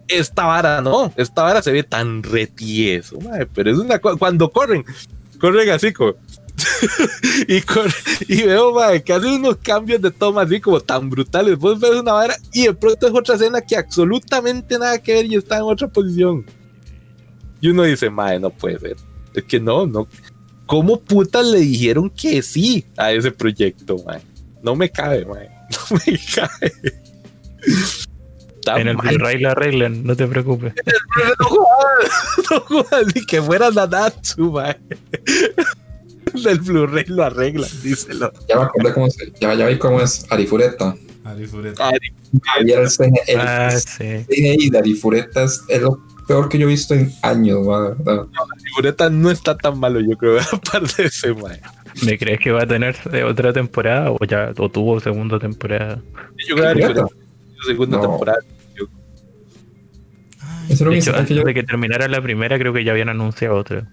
[0.07, 3.17] Esta vara no, esta vara se ve tan retieso,
[3.53, 4.85] pero es una cuando corren,
[5.39, 6.15] corren así como
[7.47, 7.61] y,
[8.33, 11.57] y veo que hace unos cambios de toma así como tan brutales.
[11.57, 15.25] Vos ves una vara y de pronto es otra escena que absolutamente nada que ver
[15.25, 16.45] y está en otra posición.
[17.61, 18.95] Y uno dice, madre, no puede ser.
[19.33, 20.07] Es que no, no.
[20.65, 24.21] ¿Cómo putas le dijeron que sí a ese proyecto, madre?
[24.61, 25.51] No me cabe, madre.
[25.71, 26.73] No me cabe.
[28.67, 30.73] En el Blu-ray lo arreglan, no te preocupes.
[31.39, 34.79] no jodas, ni que fuera Nanatsu, madre.
[36.33, 38.31] Del Blu-ray lo arreglan, díselo.
[38.49, 40.95] Ya me acordé cómo se, ya, ya vi cómo es Arifureta.
[41.23, 41.89] Arifureta.
[41.89, 43.21] Arifureta.
[43.27, 44.25] El, ah, sí.
[44.69, 47.95] de Arifureta es, es lo peor que yo he visto en años, ¿verdad?
[48.05, 51.59] No, la figureta no está tan malo, yo creo, aparte de ese, man.
[52.05, 56.01] ¿Me crees que va a tener otra temporada o ya o tuvo segunda temporada?
[56.47, 58.39] Yo creo que segunda temporada.
[60.69, 63.87] Eso de hecho, antes de que terminara la primera, creo que ya habían anunciado otra.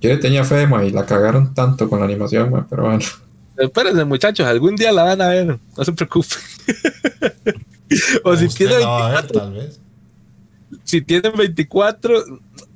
[0.00, 3.04] Yo le tenía fe, ma, y la cagaron tanto con la animación, ma, pero bueno.
[3.56, 6.38] Espérense, muchachos, algún día la van a ver, no se preocupen.
[8.24, 8.80] o si tienen.
[9.32, 9.80] tal vez
[10.84, 12.24] si tienen 24,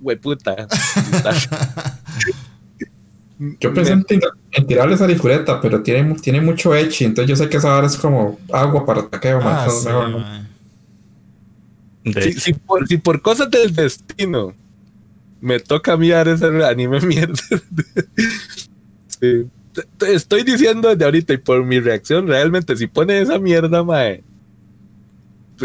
[0.00, 0.54] güey puta.
[3.60, 4.04] Yo pensé en,
[4.66, 8.38] tirarles a Difureta, pero tiene, tiene mucho echi, entonces yo sé que esa es como
[8.52, 10.43] agua para taqueo, ah,
[12.38, 14.54] si, por, si, por, cosas del destino
[15.40, 17.42] me toca mirar ese anime mierda.
[20.06, 24.22] Estoy diciendo desde ahorita y por mi reacción, realmente, si pone esa mierda, mae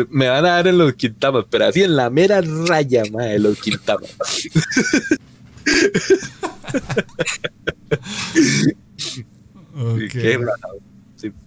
[0.10, 3.60] me van a dar en los quintamas, pero así en la mera raya, de los
[3.60, 4.16] quintamas.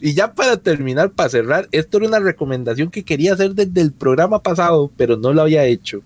[0.01, 3.93] Y ya para terminar, para cerrar, esto era una recomendación que quería hacer desde el
[3.93, 6.03] programa pasado, pero no lo había hecho.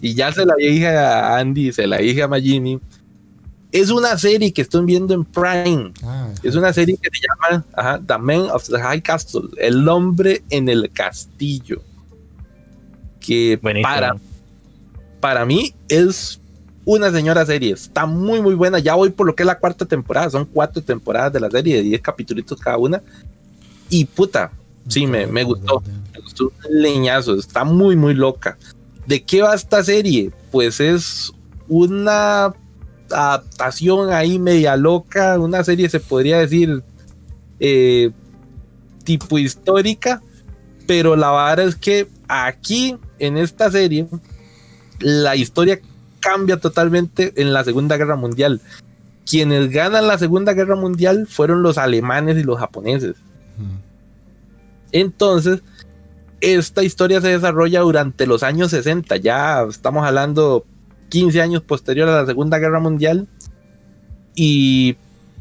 [0.00, 2.80] Y ya se la dije a Andy, se la dije a Magini.
[3.70, 5.92] Es una serie que estoy viendo en Prime.
[6.02, 10.42] Ah, es una serie que se llama The Man of the High Castle, El hombre
[10.50, 11.82] en el castillo.
[13.20, 14.16] Que para,
[15.20, 16.40] para mí es
[16.88, 17.74] una señora serie.
[17.74, 18.78] Está muy, muy buena.
[18.78, 20.30] Ya voy por lo que es la cuarta temporada.
[20.30, 23.02] Son cuatro temporadas de la serie, de 10 capítulos cada una.
[23.90, 24.52] Y puta,
[24.88, 25.82] sí, me, me gustó.
[26.14, 27.34] Me gustó leñazo.
[27.34, 28.56] Está muy, muy loca.
[29.06, 30.30] ¿De qué va esta serie?
[30.50, 31.30] Pues es
[31.68, 32.54] una
[33.10, 36.82] adaptación ahí media loca, una serie se podría decir
[37.60, 38.10] eh,
[39.04, 40.22] tipo histórica,
[40.86, 44.06] pero la verdad es que aquí en esta serie
[45.00, 45.80] la historia
[46.20, 48.60] cambia totalmente en la Segunda Guerra Mundial.
[49.28, 53.16] Quienes ganan la Segunda Guerra Mundial fueron los alemanes y los japoneses.
[54.92, 55.62] Entonces,
[56.40, 60.64] esta historia se desarrolla durante los años 60, ya estamos hablando
[61.10, 63.26] 15 años posterior a la Segunda Guerra Mundial.
[64.34, 64.96] Y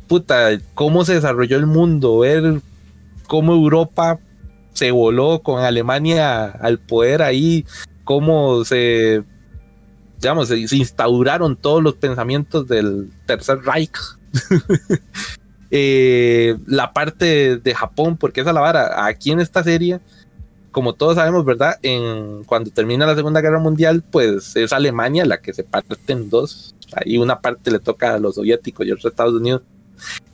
[0.08, 2.62] puta, cómo se desarrolló el mundo, ver
[3.28, 4.20] cómo Europa
[4.74, 7.66] se voló con Alemania al poder ahí,
[8.04, 9.24] cómo se,
[10.20, 13.98] digamos, se, instauraron todos los pensamientos del Tercer Reich.
[15.70, 20.00] Eh, la parte de Japón, porque esa la vara, aquí en esta serie
[20.78, 21.80] como todos sabemos, ¿verdad?
[21.82, 26.30] En, cuando termina la Segunda Guerra Mundial, pues es Alemania la que se parte en
[26.30, 26.76] dos.
[26.94, 29.64] Ahí una parte le toca a los soviéticos y otra a Estados Unidos.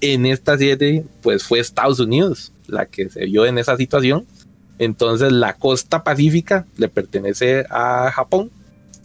[0.01, 4.25] En esta serie, pues fue Estados Unidos la que se vio en esa situación.
[4.79, 8.51] Entonces la costa pacífica le pertenece a Japón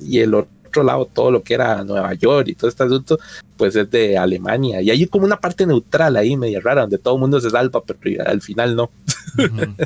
[0.00, 3.18] y el otro lado, todo lo que era Nueva York y todo este asunto,
[3.56, 4.80] pues es de Alemania.
[4.80, 7.82] Y hay como una parte neutral ahí, media rara, donde todo el mundo se salva,
[7.82, 8.90] pero al final no.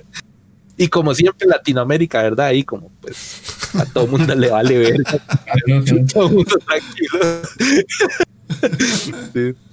[0.76, 2.46] Y como siempre Latinoamérica, ¿verdad?
[2.46, 3.42] Ahí como pues
[3.74, 4.96] a todo mundo le vale ver.
[6.12, 7.20] todo mundo tranquilo.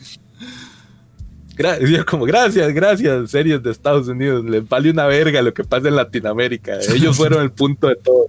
[1.60, 4.46] Gracias, como gracias, gracias, series de Estados Unidos.
[4.46, 6.80] Les vale una verga lo que pasa en Latinoamérica.
[6.94, 8.28] Ellos fueron el punto de todo.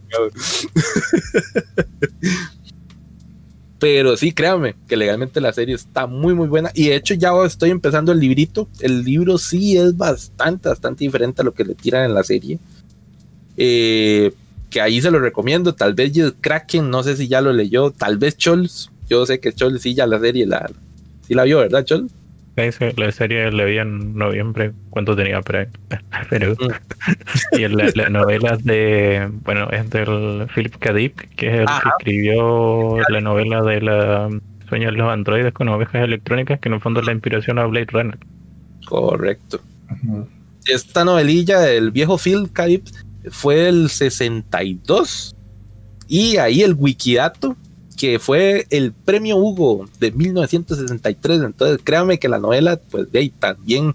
[3.81, 6.71] Pero sí, créanme que legalmente la serie está muy, muy buena.
[6.75, 8.69] Y de hecho, ya estoy empezando el librito.
[8.79, 12.59] El libro sí es bastante, bastante diferente a lo que le tiran en la serie.
[13.57, 14.33] Eh,
[14.69, 15.75] que ahí se lo recomiendo.
[15.75, 16.13] Tal vez
[16.43, 17.91] Kraken, no sé si ya lo leyó.
[17.91, 18.91] Tal vez Chols.
[19.09, 20.71] Yo sé que Chols sí ya la serie la,
[21.27, 22.13] sí la vio, ¿verdad, Chols?
[22.57, 25.69] La serie la vi en noviembre cuando tenía pre.
[26.31, 26.53] Pero.
[26.53, 27.57] Mm.
[27.59, 29.31] y la, la, novela de.
[29.45, 30.93] Bueno, es del Philip K.
[30.93, 34.29] que es el que escribió la novela de la
[34.69, 37.67] Sueño de los androides con ovejas electrónicas, que en el fondo es la inspiración a
[37.67, 38.19] Blade Runner.
[38.87, 39.61] Correcto.
[40.65, 42.67] Esta novelilla del viejo Philip K.
[43.31, 45.35] fue el 62.
[46.07, 47.57] Y ahí el Wikidato
[48.01, 51.43] que fue el premio Hugo de 1963.
[51.43, 53.95] Entonces, créanme que la novela, pues de ahí también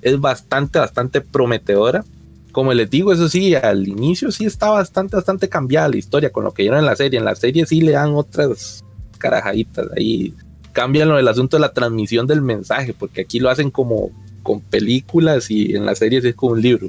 [0.00, 2.02] es bastante, bastante prometedora.
[2.50, 6.44] Como les digo, eso sí, al inicio sí está bastante, bastante cambiada la historia con
[6.44, 7.18] lo que vieron en la serie.
[7.18, 8.82] En la serie sí le dan otras
[9.18, 10.32] carajaditas ahí.
[10.72, 14.12] Cambian lo del asunto de la transmisión del mensaje, porque aquí lo hacen como
[14.42, 16.88] con películas y en la serie sí es como un libro.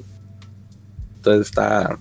[1.18, 1.99] Entonces está,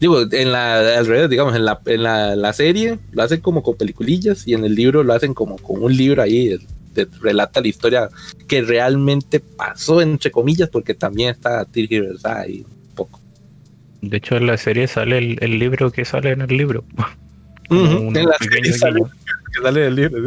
[0.00, 3.76] digo, en la, al revés, digamos, en la, en la, serie lo hacen como con
[3.76, 6.58] peliculillas y en el libro lo hacen como con un libro ahí,
[7.20, 8.08] relata la historia
[8.48, 13.20] que realmente pasó, entre comillas, porque también está tergiversada ahí un poco.
[14.00, 16.82] De hecho, en la serie sale el, libro que sale en el libro.
[17.68, 19.00] en la serie sale,
[19.54, 20.24] que sale el libro.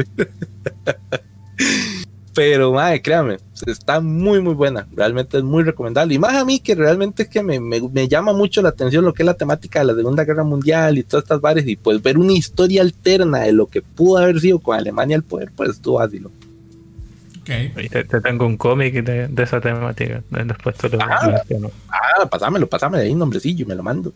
[2.34, 3.38] Pero, madre, créame,
[3.68, 4.88] está muy, muy buena.
[4.96, 6.16] Realmente es muy recomendable.
[6.16, 9.22] Y más a mí que realmente es que me, llama mucho la atención lo que
[9.22, 11.68] es la temática de la Segunda Guerra Mundial y todas estas bares.
[11.68, 15.24] Y pues ver una historia alterna de lo que pudo haber sido con Alemania al
[15.24, 16.24] poder, pues estuvo así.
[17.42, 17.70] Okay.
[17.90, 20.24] Te, tengo un cómic de, esa temática.
[20.32, 21.44] Después te lo ah,
[21.90, 24.12] ah, pasámelo, pásamelo ahí un nombrecillo y me lo mando.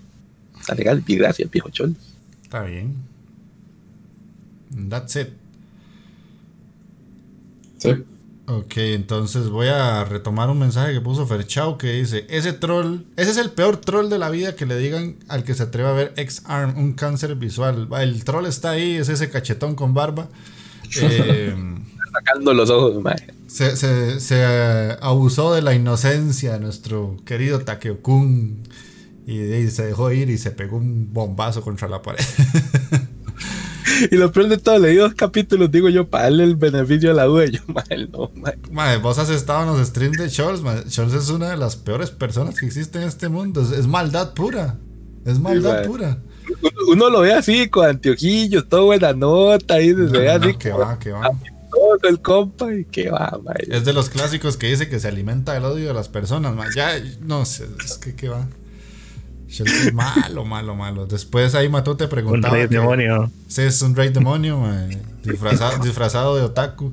[0.60, 1.03] Está legal.
[1.06, 1.95] Y gracias, viejo chol.
[2.44, 2.95] Está bien.
[4.89, 5.30] That's it.
[7.77, 7.89] Sí.
[8.49, 13.31] Ok, entonces voy a retomar un mensaje que puso Ferchau que dice, ese troll, ese
[13.31, 15.93] es el peor troll de la vida que le digan al que se atreva a
[15.93, 17.89] ver X-Arm, un cáncer visual.
[17.99, 20.29] El troll está ahí, es ese cachetón con barba.
[21.01, 21.53] Eh,
[22.13, 23.03] Sacando los ojos,
[23.47, 28.63] se, se, se, abusó de la inocencia de nuestro querido Takeo-kun
[29.27, 32.23] y se dejó ir y se pegó un bombazo contra la pared.
[34.11, 37.14] y lo peor de todo, leí dos capítulos, digo yo, para darle el beneficio a
[37.14, 37.45] la duda.
[37.51, 38.31] Yo, madre, no,
[38.72, 38.97] madre.
[38.97, 42.59] vos has estado en los streams de Charles, Charles es una de las peores personas
[42.59, 43.61] que existe en este mundo.
[43.61, 44.76] Es, maldad pura.
[45.26, 46.18] Es maldad pura.
[46.89, 50.53] Uno lo ve así, con anteojillos, todo buena nota, y se ve así.
[50.55, 51.30] que va, que va.
[51.69, 53.68] Todo el compa y que va, madre.
[53.69, 56.69] Es de los clásicos que dice que se alimenta del odio de las personas, man.
[56.76, 58.47] Ya, no sé, es que que va
[59.93, 61.05] malo, malo, malo.
[61.05, 62.53] Después ahí Mató te preguntaba.
[62.53, 63.31] Un rey demonio.
[63.47, 64.61] Sí, es un rey demonio,
[65.23, 66.91] disfrazado, disfrazado, de otaku.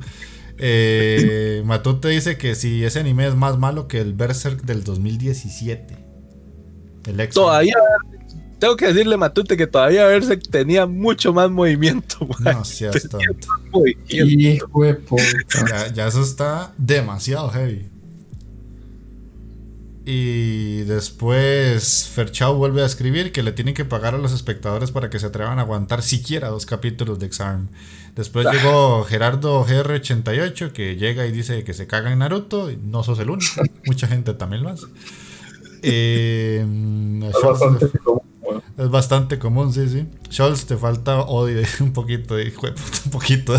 [0.59, 6.05] Eh, Matute dice que si ese anime es más malo que el Berserk del 2017.
[7.07, 7.75] El ex Todavía,
[8.59, 12.27] tengo que decirle Matute que todavía Berserk tenía mucho más movimiento.
[12.41, 13.19] No tonto.
[15.69, 17.91] Ya, ya eso está demasiado heavy.
[20.07, 25.09] Y después Ferchau vuelve a escribir que le tienen que pagar a los espectadores para
[25.09, 27.69] que se atrevan a aguantar siquiera dos capítulos de Exarm.
[28.15, 32.71] Después llegó Gerardo GR88 que llega y dice que se caga en Naruto.
[32.71, 34.87] Y no sos el único, mucha gente también lo hace.
[35.81, 36.65] Eh,
[37.23, 38.23] es, bastante común,
[38.77, 40.07] es bastante común, sí, sí.
[40.31, 43.55] Scholz, te falta odio un poquito, un poquito.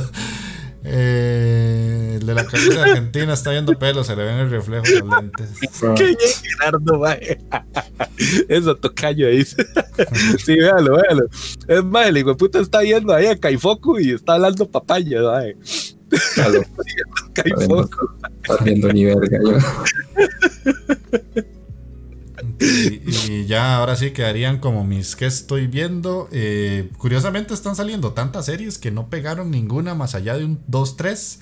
[0.88, 4.99] Eh, el de la camisa argentina está viendo pelo, se le ven el reflejo de
[4.99, 5.49] los lentes.
[5.98, 6.16] ¿Qué
[6.60, 7.02] Gerardo,
[8.49, 9.44] Eso tocayo ahí.
[10.45, 11.26] sí, véalo, véalo.
[11.68, 15.57] Es más, el hijo puta está yendo ahí a Caifoco y está hablando papaya, mae.
[17.34, 18.16] Caifoco.
[18.44, 19.57] Está viendo ni verga, yo.
[22.66, 26.28] Y, ya ahora sí quedarían como mis que estoy viendo.
[26.32, 31.40] Eh, curiosamente están saliendo tantas series que no pegaron ninguna más allá de un 2-3.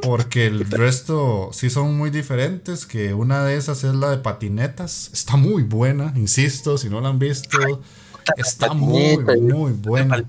[0.00, 2.86] Porque el resto sí son muy diferentes.
[2.86, 5.10] Que una de esas es la de patinetas.
[5.12, 7.58] Está muy buena, insisto, si no la han visto.
[8.36, 10.24] Está muy, muy buena.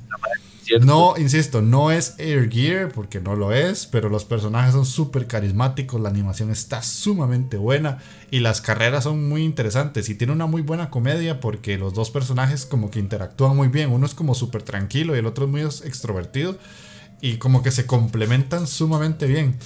[0.82, 5.28] No, insisto, no es Air Gear porque no lo es, pero los personajes son súper
[5.28, 8.00] carismáticos, la animación está sumamente buena
[8.32, 12.10] y las carreras son muy interesantes y tiene una muy buena comedia porque los dos
[12.10, 15.52] personajes como que interactúan muy bien, uno es como súper tranquilo y el otro es
[15.52, 16.58] muy extrovertido
[17.22, 19.58] y como que se complementan sumamente bien.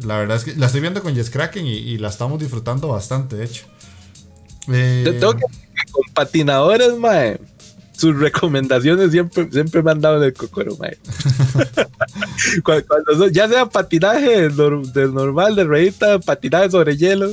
[0.00, 3.36] La verdad es que la estoy viendo con Jess Kraken y, la estamos disfrutando bastante,
[3.36, 3.64] de hecho.
[4.68, 5.44] Eh, tengo que
[5.90, 7.38] con patinadores, mae
[7.96, 10.98] sus recomendaciones siempre, siempre me han dado en el cocoro, mae.
[12.64, 17.30] cuando, ya sea patinaje del normal, de ruedita, patinaje sobre hielo,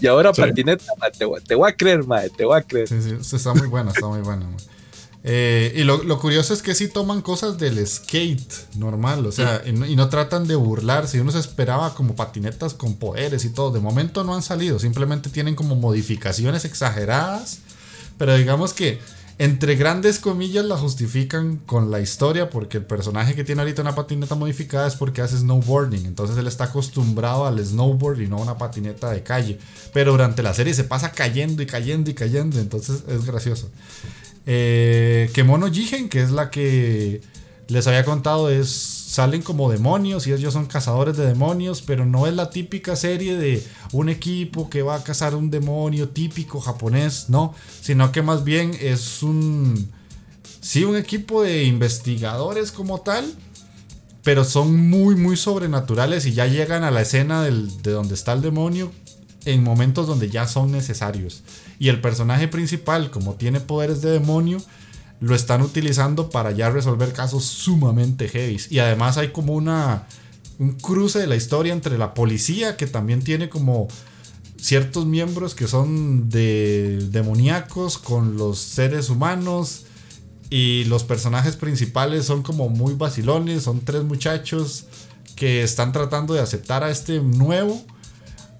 [0.00, 0.84] y ahora patineta,
[1.16, 2.88] te, te, voy a creer, mae, te voy a creer.
[2.88, 4.46] Sí, sí, está muy buena, está muy buena.
[5.24, 9.62] Eh, y lo, lo, curioso es que sí toman cosas del skate normal, o sea,
[9.64, 11.20] y, no, y, no, tratan de burlarse.
[11.20, 13.70] Uno se esperaba como patinetas con poderes y todo.
[13.70, 17.60] De momento no han salido, simplemente tienen como modificaciones exageradas.
[18.18, 18.98] Pero digamos que
[19.42, 23.96] entre grandes comillas la justifican con la historia porque el personaje que tiene ahorita una
[23.96, 28.42] patineta modificada es porque hace snowboarding, entonces él está acostumbrado al snowboard y no a
[28.42, 29.58] una patineta de calle,
[29.92, 33.68] pero durante la serie se pasa cayendo y cayendo y cayendo, entonces es gracioso.
[34.46, 37.20] Eh, Kemono Jigen, que es la que
[37.66, 42.26] les había contado, es salen como demonios y ellos son cazadores de demonios, pero no
[42.26, 43.62] es la típica serie de
[43.92, 48.74] un equipo que va a cazar un demonio típico japonés, no, sino que más bien
[48.80, 49.92] es un
[50.62, 53.30] sí un equipo de investigadores como tal,
[54.24, 58.40] pero son muy muy sobrenaturales y ya llegan a la escena de donde está el
[58.40, 58.92] demonio
[59.44, 61.42] en momentos donde ya son necesarios.
[61.78, 64.56] Y el personaje principal, como tiene poderes de demonio,
[65.22, 68.60] lo están utilizando para ya resolver casos sumamente heavy.
[68.70, 70.04] Y además hay como una
[70.58, 73.86] un cruce de la historia entre la policía, que también tiene como
[74.60, 79.84] ciertos miembros que son de demoníacos con los seres humanos.
[80.50, 84.86] Y los personajes principales son como muy vacilones, son tres muchachos
[85.36, 87.80] que están tratando de aceptar a este nuevo.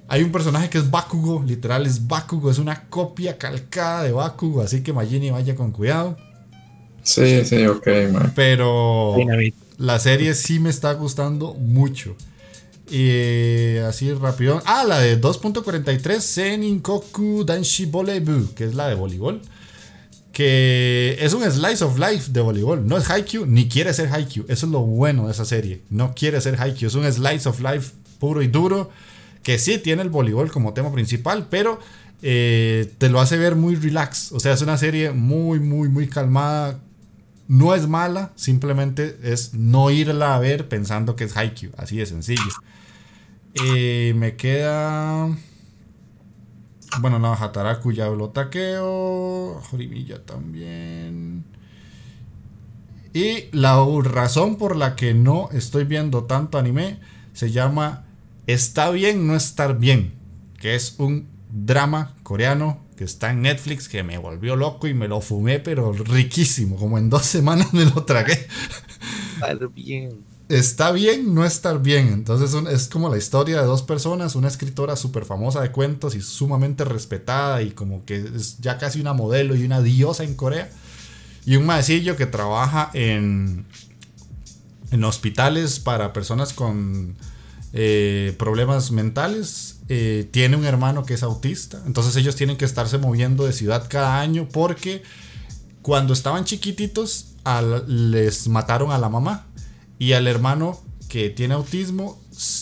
[0.07, 4.63] Hay un personaje que es Bakugo, literal es Bakugo, es una copia calcada de Bakugo,
[4.63, 6.17] así que Magini vaya con cuidado.
[7.03, 8.33] Sí, sí, ok, man.
[8.35, 9.17] Pero
[9.79, 12.17] la serie sí me está gustando mucho.
[12.91, 14.63] Y así rápido.
[14.65, 19.41] Ah, la de 2.43 Senin Koku Danshi Volebu, que es la de voleibol.
[20.33, 22.87] Que es un slice of life de voleibol.
[22.87, 24.45] No es Haikyuu, ni quiere ser Haikyuu.
[24.49, 25.83] Eso es lo bueno de esa serie.
[25.91, 26.89] No quiere ser Haikyuu.
[26.89, 28.91] Es un slice of life puro y duro.
[29.43, 31.81] Que sí tiene el voleibol como tema principal, pero
[32.23, 34.33] eh, te lo hace ver muy relax.
[34.33, 36.79] O sea, es una serie muy, muy, muy calmada
[37.49, 42.07] no es mala, simplemente es no irla a ver pensando que es Haikyuu, así de
[42.07, 42.43] sencillo.
[43.55, 45.29] Eh, me queda.
[47.01, 49.61] Bueno, no, Hataraku ya lo taqueo.
[49.71, 51.45] Jorimilla también.
[53.15, 56.99] Y la razón por la que no estoy viendo tanto anime
[57.35, 58.07] se llama
[58.47, 60.15] Está bien no estar bien,
[60.59, 65.21] que es un drama coreano está en Netflix que me volvió loco y me lo
[65.21, 66.77] fumé, pero riquísimo.
[66.77, 68.47] Como en dos semanas me lo tragué.
[69.35, 70.25] Estar bien.
[70.49, 72.09] Está bien no estar bien.
[72.09, 76.21] Entonces es como la historia de dos personas, una escritora súper famosa de cuentos y
[76.21, 80.71] sumamente respetada y como que es ya casi una modelo y una diosa en Corea.
[81.45, 83.65] Y un maecillo que trabaja en,
[84.91, 87.17] en hospitales para personas con
[87.73, 89.81] eh, problemas mentales.
[89.89, 91.83] Eh, tiene un hermano que es autista.
[91.87, 95.03] Entonces ellos tienen que estarse moviendo de ciudad cada año porque
[95.83, 97.35] cuando estaban chiquititos
[97.87, 99.47] les mataron a la mamá.
[99.99, 102.21] Y al hermano que tiene autismo,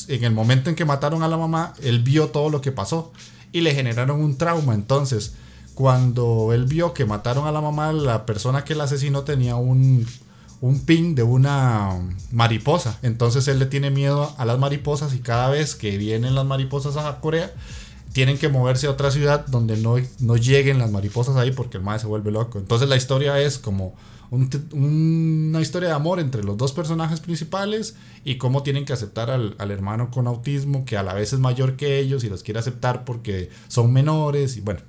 [0.08, 3.12] en el momento en que mataron a la mamá, él vio todo lo que pasó
[3.52, 4.74] y le generaron un trauma.
[4.74, 5.34] Entonces,
[5.74, 10.06] cuando él vio que mataron a la mamá, la persona que la asesinó tenía un
[10.60, 11.98] un pin de una
[12.32, 12.98] mariposa.
[13.02, 16.96] Entonces él le tiene miedo a las mariposas y cada vez que vienen las mariposas
[16.96, 17.52] a Corea,
[18.12, 21.84] tienen que moverse a otra ciudad donde no, no lleguen las mariposas ahí porque el
[21.84, 22.58] madre se vuelve loco.
[22.58, 23.94] Entonces la historia es como
[24.30, 29.56] una historia de amor entre los dos personajes principales y cómo tienen que aceptar al,
[29.58, 32.60] al, hermano con autismo que a la vez es mayor que ellos y los quiere
[32.60, 34.80] aceptar porque son menores y bueno,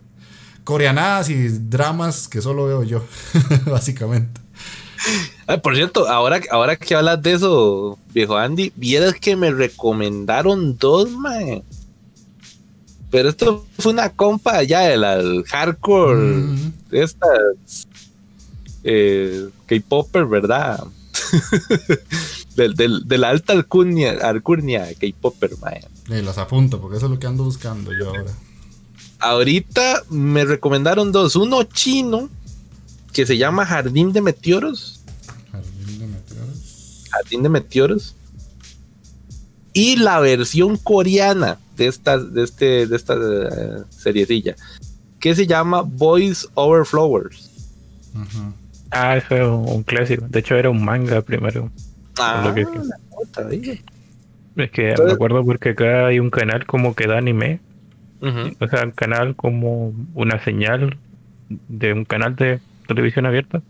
[0.63, 3.03] coreanadas y dramas que solo veo yo,
[3.65, 4.41] básicamente
[5.61, 11.09] por cierto, ahora, ahora que hablas de eso, viejo Andy, vieras que me recomendaron dos,
[11.11, 11.63] man.
[13.09, 16.45] Pero esto fue una compa allá del hardcore,
[16.89, 17.87] de estas
[18.83, 20.83] eh, K-Popper, ¿verdad?
[22.55, 25.79] de la alta alcurnia, alcurnia K-Popper, man.
[26.07, 28.31] Y los apunto, porque eso es lo que ando buscando yo ahora.
[29.19, 31.35] Ahorita me recomendaron dos.
[31.35, 32.29] Uno chino,
[33.13, 35.01] que se llama Jardín de Meteoros
[37.11, 38.15] Jardín de Meteoros.
[39.73, 44.55] Y la versión coreana de esta, de este, de esta uh, seriecilla,
[45.19, 47.49] que se llama Boys Over Flowers.
[48.91, 50.25] Ah, eso es un, clásico.
[50.27, 51.71] De hecho, era un manga primero.
[52.19, 52.53] Ah,
[54.57, 57.61] es que me acuerdo porque acá hay un canal como que da anime.
[58.21, 60.97] O sea, un canal como una señal
[61.49, 62.59] de un canal de
[62.93, 63.61] televisión abierta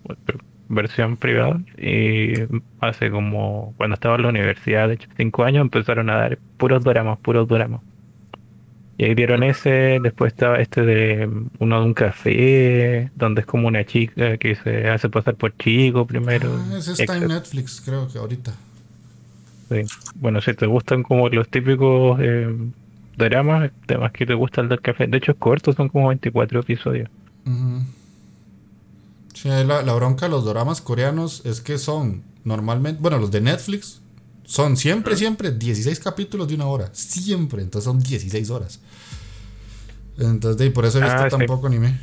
[0.71, 2.33] versión privada y
[2.79, 6.83] hace como cuando estaba en la universidad, de hecho cinco años, empezaron a dar puros
[6.83, 7.81] dramas, puros dramas.
[8.97, 11.29] Y ahí dieron ese, después estaba este de
[11.59, 16.05] uno de un café, donde es como una chica que se hace pasar por chico
[16.05, 16.51] primero.
[16.71, 18.53] Ah, ese está en Netflix, creo que ahorita.
[19.69, 19.81] Sí.
[20.15, 22.53] Bueno, si te gustan como los típicos eh,
[23.17, 26.59] dramas, temas que te gusta el del café, de hecho es corto, son como 24
[26.59, 27.09] episodios
[29.43, 34.01] la, bronca de los doramas coreanos es que son normalmente, bueno, los de Netflix
[34.43, 36.89] son siempre, siempre 16 capítulos de una hora.
[36.93, 37.61] Siempre.
[37.61, 38.79] Entonces son 16 horas.
[40.17, 41.99] Entonces, por eso he visto ah, tampoco anime.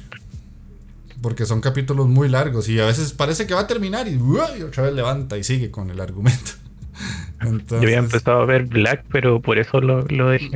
[1.20, 4.16] porque son capítulos muy largos y a veces parece que va a terminar y,
[4.62, 6.52] otra vez levanta y sigue con el argumento.
[7.40, 10.51] Yo había empezado a ver Black, pero por eso lo, lo dejé.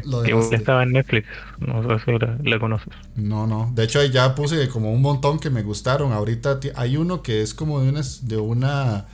[0.52, 1.28] estaba en Netflix.
[1.58, 2.92] No sé si la, conoces.
[3.14, 3.70] No, no.
[3.74, 6.12] De hecho, ahí ya puse como un montón que me gustaron.
[6.12, 9.06] Ahorita hay uno que es como de una, de una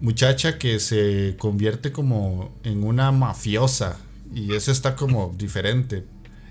[0.00, 3.98] muchacha que se convierte como en una mafiosa.
[4.34, 6.04] Y ese está como diferente.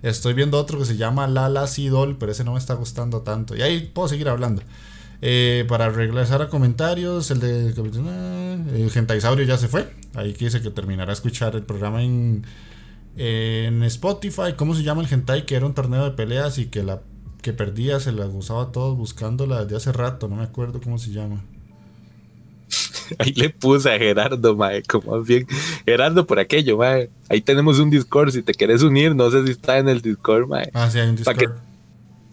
[0.04, 3.56] Estoy viendo otro que se llama Lala Sidol, pero ese no me está gustando tanto.
[3.58, 4.62] Y ahí puedo seguir hablando.
[5.22, 9.90] Eh, para regresar a comentarios, el de el Gentaisaurio ya se fue.
[10.14, 12.46] Ahí quise que terminara a escuchar el programa en,
[13.16, 14.54] en Spotify.
[14.56, 15.46] ¿Cómo se llama el Gentai?
[15.46, 17.02] Que era un torneo de peleas y que la
[17.42, 20.28] que perdía se la gustaba a todos buscándola desde hace rato.
[20.28, 21.44] No me acuerdo cómo se llama.
[23.20, 25.48] Ahí le puse a Gerardo, mae, como bien.
[25.86, 27.10] Gerardo, por aquello, mae.
[27.30, 28.32] Ahí tenemos un Discord.
[28.32, 30.70] Si te quieres unir, no sé si está en el Discord, mae.
[30.74, 31.67] Ah, sí, hay un Discord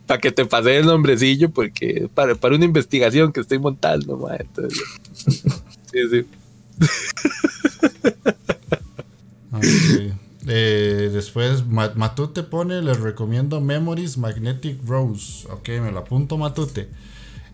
[0.06, 4.36] para que te pase el nombrecillo, porque para, para una investigación que estoy montando, ma,
[4.36, 4.82] entonces,
[5.92, 6.24] sí, sí.
[10.46, 15.46] Eh, después Matute pone, les recomiendo Memories Magnetic Rose.
[15.50, 16.88] Ok, me lo apunto Matute.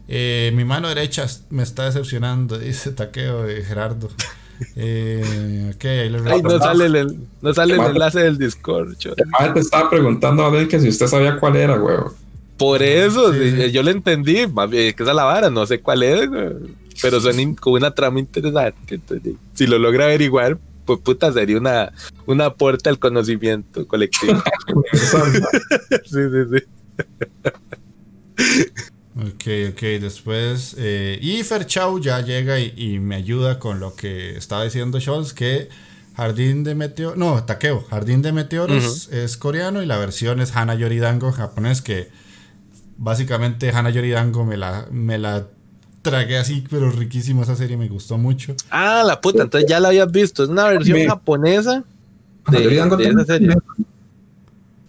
[0.09, 4.09] Eh, mi mano derecha me está decepcionando, dice Taqueo de Gerardo.
[4.77, 8.97] Eh, ok, ahí les Ay, no sale el, no sale el enlace del Discord.
[8.97, 12.15] te estaba preguntando a ver que si usted sabía cuál era, huevo.
[12.61, 14.35] Por eso, yo lo entendí,
[14.71, 16.29] que es la vara, no sé cuál es,
[17.01, 19.01] pero son con una trama interesante.
[19.55, 21.91] si lo logra averiguar, pues puta, sería una,
[22.27, 24.43] una puerta al conocimiento colectivo.
[26.05, 26.63] sí, sí, sí.
[29.17, 30.77] Ok, ok, después.
[30.77, 35.71] Eh, y Ferchau ya llega y, me ayuda con lo que estaba diciendo Scholz, que
[36.15, 37.17] Jardín de Meteoros.
[37.17, 37.87] No, Takeo.
[37.89, 42.21] Jardín de Meteoros es coreano y la versión es Hana Yoridango japonés, que
[43.01, 45.47] básicamente Hana Yoridango me la, me la
[46.03, 48.55] tragué así, pero riquísimo esa serie, me gustó mucho.
[48.71, 51.83] Ah, la puta, entonces ya la habías visto, es una versión japonesa
[52.51, 53.57] de, esa serie.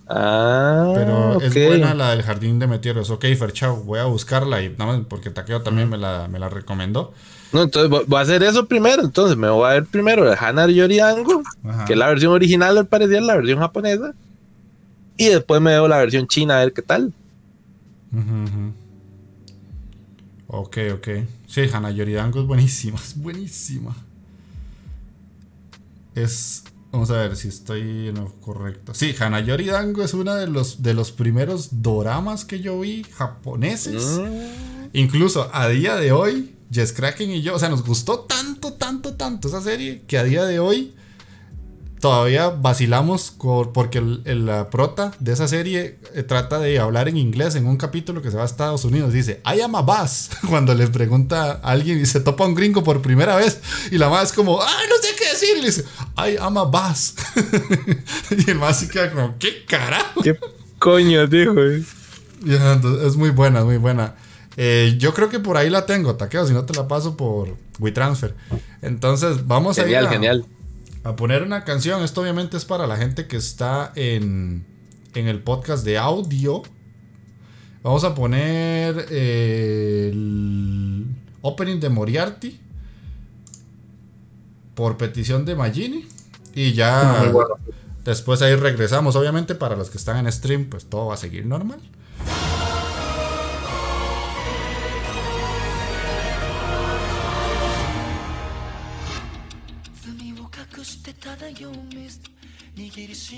[0.07, 3.09] Ah, pero es buena la del Jardín de Meteoros.
[3.09, 6.49] Ok, Ferchao, voy a buscarla y nada más porque Takeo también me la, me la
[6.49, 7.13] recomendó.
[7.53, 9.03] No, entonces voy a hacer eso primero.
[9.03, 11.43] Entonces me voy a ver primero de Hana Yoridango,
[11.87, 14.13] que es la versión original, al parecer, la versión japonesa.
[15.15, 17.13] Y después me veo la versión china a ver qué tal.
[20.47, 21.07] Ok, ok.
[21.47, 23.95] Sí, Hana Yoridango es buenísima, es buenísima.
[26.15, 26.63] Es.
[26.91, 28.93] Vamos a ver si estoy en lo correcto.
[28.93, 34.19] Sí, Hana Yoridango es uno de los, de los primeros doramas que yo vi japoneses.
[34.19, 34.89] Mm.
[34.91, 39.13] Incluso a día de hoy, Jess Kraken y yo, o sea, nos gustó tanto, tanto,
[39.13, 40.93] tanto esa serie que a día de hoy
[42.01, 43.33] todavía vacilamos
[43.73, 47.77] porque el, la prota de esa serie eh, trata de hablar en inglés en un
[47.77, 49.13] capítulo que se va a Estados Unidos.
[49.13, 50.31] Dice, I am a bus.
[50.49, 53.61] Cuando le pregunta a alguien y se topa un gringo por primera vez
[53.91, 55.49] y la más es como, ah, no sé qué decir.
[55.57, 55.85] Y le dice,
[56.17, 57.13] I am a bus.
[58.45, 60.23] y el más se queda como, ¿qué carajo?
[60.23, 60.37] ¿Qué
[60.79, 61.53] coño dijo?
[61.61, 64.15] es muy buena, muy buena.
[64.57, 67.55] Eh, yo creo que por ahí la tengo, taqueo, si no te la paso por
[67.79, 68.35] WeTransfer.
[68.81, 69.87] Entonces, vamos a ir.
[69.87, 70.45] Genial, genial
[71.03, 72.03] a poner una canción.
[72.03, 74.65] Esto obviamente es para la gente que está en,
[75.15, 76.61] en el podcast de audio.
[77.83, 81.05] Vamos a poner el
[81.41, 82.59] opening de Moriarty
[84.75, 86.05] por petición de Magini.
[86.53, 87.31] Y ya
[88.03, 89.15] después ahí regresamos.
[89.15, 91.79] Obviamente para los que están en stream, pues todo va a seguir normal.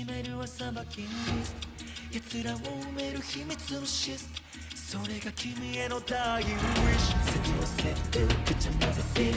[0.04, 1.08] しめる朝巻きリ
[1.42, 1.68] スト
[2.12, 9.32] 奴らを埋める秘密のシストそれが君へのダイウィッシュ席をセットぐちゃ混ぜて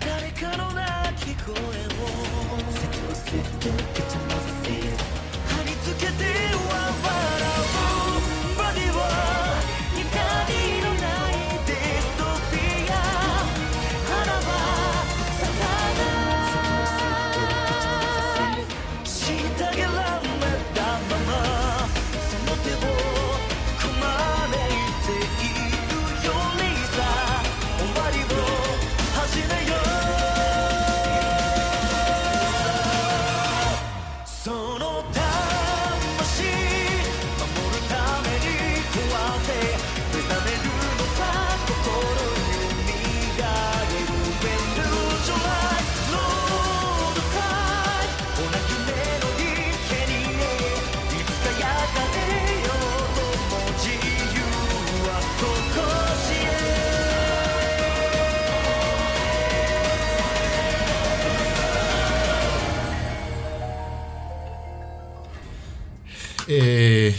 [0.00, 1.58] 誰かの泣き声を。
[2.74, 3.93] 席をセット
[66.48, 67.14] Eh,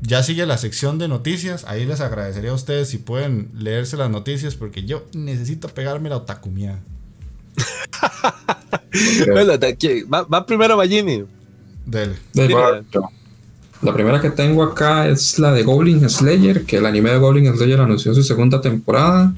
[0.00, 1.64] ya sigue la sección de noticias.
[1.66, 6.16] Ahí les agradecería a ustedes si pueden leerse las noticias porque yo necesito pegarme la
[6.16, 6.78] otakumia.
[9.32, 9.52] bueno,
[10.12, 11.24] va, va, primero Ballini.
[11.84, 12.14] Dele.
[13.80, 17.56] La primera que tengo acá es la de Goblin Slayer, que el anime de Goblin
[17.56, 19.32] Slayer anunció su segunda temporada.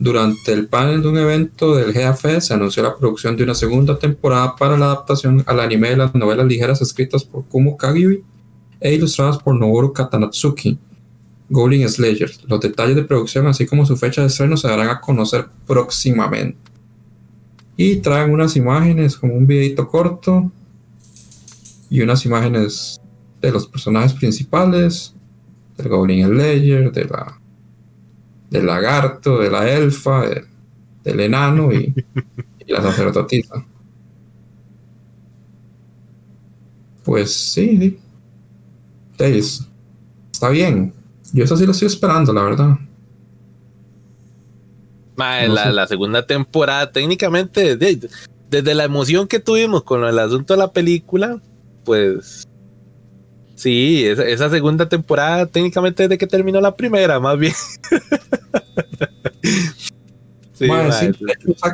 [0.00, 3.98] Durante el panel de un evento del GAF se anunció la producción de una segunda
[3.98, 8.22] temporada para la adaptación al anime de las novelas ligeras escritas por Kumo Kagibi
[8.78, 10.78] e ilustradas por Noboru Katanatsuki,
[11.50, 12.30] Goblin Slayer.
[12.46, 16.58] Los detalles de producción, así como su fecha de estreno, se darán a conocer próximamente.
[17.76, 20.52] Y traen unas imágenes como un videito corto
[21.90, 23.00] y unas imágenes
[23.40, 25.14] de los personajes principales,
[25.76, 27.37] del Goblin Slayer, de la,
[28.50, 30.24] del lagarto, de la elfa,
[31.04, 31.94] del enano y,
[32.66, 33.64] la sacerdotisa.
[37.04, 37.98] Pues sí,
[39.18, 39.68] sí.
[40.30, 40.92] está bien.
[41.32, 42.78] Yo eso sí lo estoy esperando, la verdad.
[45.16, 50.72] la, la, segunda temporada, técnicamente, desde la emoción que tuvimos con el asunto de la
[50.72, 51.40] película,
[51.84, 52.47] pues
[53.58, 57.52] Sí, esa, segunda temporada técnicamente desde que terminó la primera, más bien.
[60.52, 60.68] sí,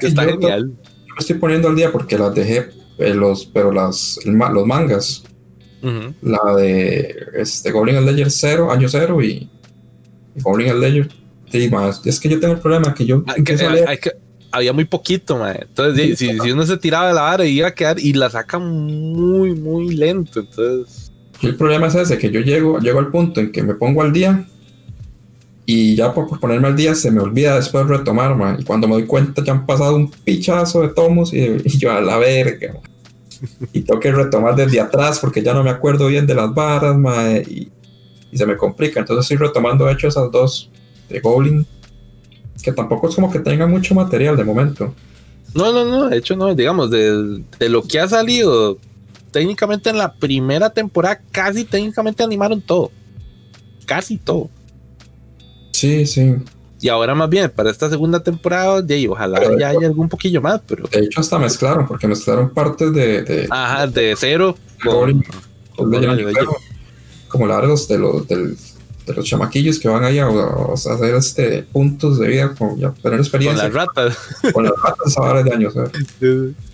[0.01, 0.71] está genial.
[0.71, 5.25] Yo me estoy poniendo al día porque las dejé, eh, los, pero las, los mangas.
[6.23, 9.51] La de este, Goblin Slayer 0, año 0 y,
[10.37, 11.11] Goblin Slayer.
[11.53, 12.01] Sí, más.
[12.07, 13.25] Es que yo tengo el problema que yo.
[13.27, 13.35] Ah,
[14.53, 15.59] había muy poquito, man.
[15.61, 18.59] Entonces, si, si, uno se tiraba de la vara, iba a quedar y la saca
[18.59, 20.41] muy, muy lento.
[20.41, 21.04] Entonces
[21.47, 24.13] el problema es ese, que yo llego, llego al punto en que me pongo al
[24.13, 24.47] día
[25.67, 28.59] y ya por, ponerme al día se me olvida después retomar, man.
[28.61, 32.01] Y cuando me doy cuenta ya han pasado un pichazo de tomos y, yo a
[32.01, 32.81] la verga,
[33.73, 36.97] Y tengo que retomar desde atrás porque ya no me acuerdo bien de las barras,
[36.97, 37.69] man, y,
[38.37, 39.01] se me complica.
[39.01, 40.71] Entonces estoy retomando, de hecho, esas dos
[41.09, 41.65] de Goblin,
[42.63, 44.93] que tampoco es como que tenga mucho material de momento.
[45.55, 48.79] No, no, no, de hecho no, digamos, de, de lo que ha salido
[49.35, 52.93] técnicamente en la primera temporada casi técnicamente animaron todo.
[53.85, 54.49] Casi todo.
[55.73, 56.37] Sí, sí.
[56.81, 60.61] Y ahora más bien, para esta segunda temporada, de ojalá ya haya algún poquillo más,
[60.69, 60.87] pero...
[60.87, 63.23] De hecho hasta mezclaron, porque mezclaron partes de...
[63.23, 64.57] de Ajá, de cero.
[67.27, 70.29] como largos de los, de los chamaquillos que van ahí a,
[70.73, 73.69] hacer este puntos de vida, con, ya, tener experiencia.
[73.69, 74.19] Con las ratas.
[74.53, 75.75] Con las ratas a de años.
[76.21, 76.53] ¿eh?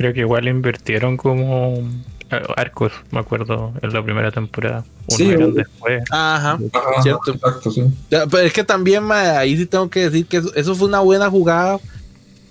[0.00, 1.74] Creo que igual invirtieron como
[2.30, 4.82] eh, arcos, me acuerdo, en la primera temporada.
[5.08, 6.02] Uno sí, después.
[6.10, 6.58] Ajá,
[7.02, 7.32] cierto.
[7.34, 7.84] Exacto, sí.
[8.08, 11.78] pero es que también ahí sí tengo que decir que eso, fue una buena jugada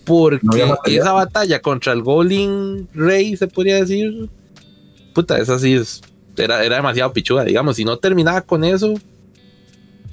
[0.06, 0.40] porque
[0.86, 4.30] esa batalla contra el Goblin Rey, se podría decir,
[5.16, 6.02] puta, esa sí es,
[6.38, 8.94] era, era demasiado pichuda, digamos, si no terminaba con eso,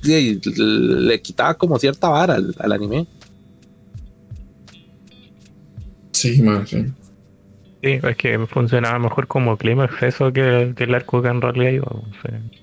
[0.04, 3.06] le, quitaba como cierta vara al, anime.
[6.12, 6.86] Sí, más, sí.
[7.86, 11.86] Sí, es que funcionaba mejor como clima eso que, el arco que en realidad iba.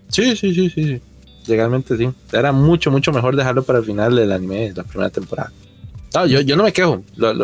[0.09, 1.01] Sí, sí, sí, sí,
[1.47, 2.09] Legalmente sí.
[2.33, 5.49] Era mucho, mucho mejor dejarlo para el final del anime, de la primera temporada.
[6.13, 7.03] No, yo, yo no me quejo.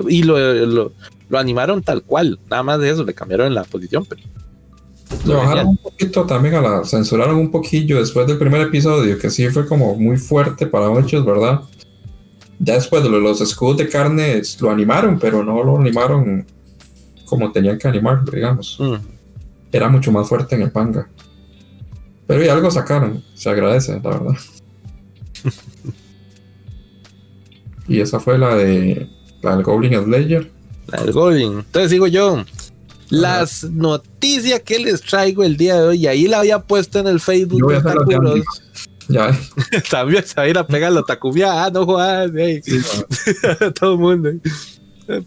[0.10, 0.92] y lo,
[1.32, 2.38] animaron tal cual.
[2.50, 4.04] Nada más de eso, le cambiaron la posición.
[4.04, 4.24] Pero
[5.24, 6.84] lo bajaron un poquito también a la.
[6.84, 11.24] Censuraron un poquillo después del primer episodio, que sí fue como muy fuerte para muchos,
[11.24, 11.62] ¿verdad?
[12.60, 16.46] Ya después de los escudos de carne lo animaron, pero no lo animaron
[17.30, 18.78] como tenían que animarlo, digamos.
[18.80, 18.96] Mm.
[19.72, 21.08] Era mucho más fuerte en el manga.
[22.28, 24.36] Pero y algo sacaron, se agradece, la verdad.
[27.88, 29.10] y esa fue la de
[29.42, 30.52] la del Goblin Slayer.
[30.88, 31.60] La del Goblin.
[31.60, 32.44] Entonces digo yo,
[33.10, 37.08] las noticias que les traigo el día de hoy, y ahí la había puesto en
[37.08, 38.44] el Facebook de
[39.08, 39.36] Ya.
[39.90, 41.66] También se va a ir a pegar la Takubia.
[41.66, 42.32] Ah, no jodas,
[43.80, 44.30] Todo el mundo.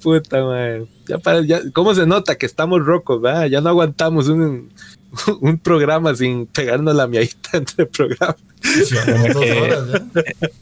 [0.01, 0.87] Puta madre.
[1.09, 3.21] Ya para, ya, ¿Cómo se nota que estamos rocos?
[3.51, 4.71] Ya no aguantamos un,
[5.41, 8.37] un programa sin pegarnos la miadita entre programas.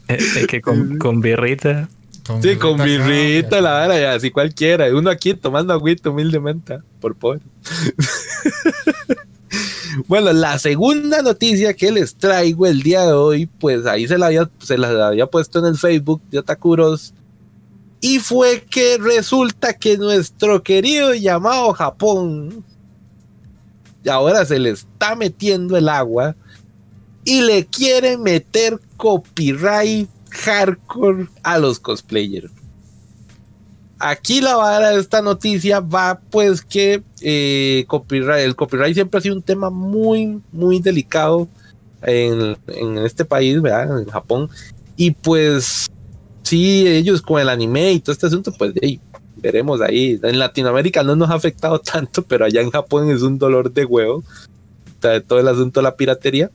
[0.07, 1.87] es que con, con birrita.
[2.41, 4.93] sí, con birrita, la verdad, ya, así cualquiera.
[4.95, 7.41] Uno aquí tomando agüita humildemente, por pobre.
[10.07, 14.27] bueno, la segunda noticia que les traigo el día de hoy, pues ahí se la
[14.27, 17.13] había, se la había puesto en el Facebook de Otakuros
[18.01, 22.65] y fue que resulta que nuestro querido llamado Japón
[24.09, 26.35] ahora se le está metiendo el agua
[27.23, 32.51] y le quiere meter copyright hardcore a los cosplayers.
[33.99, 39.21] aquí la vara de esta noticia va pues que eh, copyright, el copyright siempre ha
[39.21, 41.47] sido un tema muy, muy delicado
[42.01, 42.57] en,
[43.05, 43.99] este país, ¿verdad?
[43.99, 44.49] En Japón.
[44.95, 45.91] Y pues
[46.43, 48.73] sí, ellos con el anime y todo este asunto, pues
[49.37, 50.19] veremos ahí.
[50.23, 53.85] En Latinoamérica no nos ha afectado tanto, pero allá en Japón es un dolor de
[53.85, 54.23] huevo.
[55.27, 56.51] Todo el asunto de la piratería.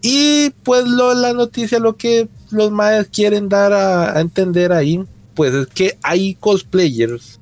[0.00, 5.52] Y pues lo, la noticia, lo que los madres quieren dar a, entender ahí, pues
[5.52, 7.40] es que hay cosplayers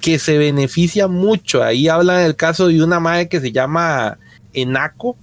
[0.00, 1.62] que se benefician mucho.
[1.62, 4.18] Ahí hablan del caso de una madre que se llama
[4.52, 5.16] Enako,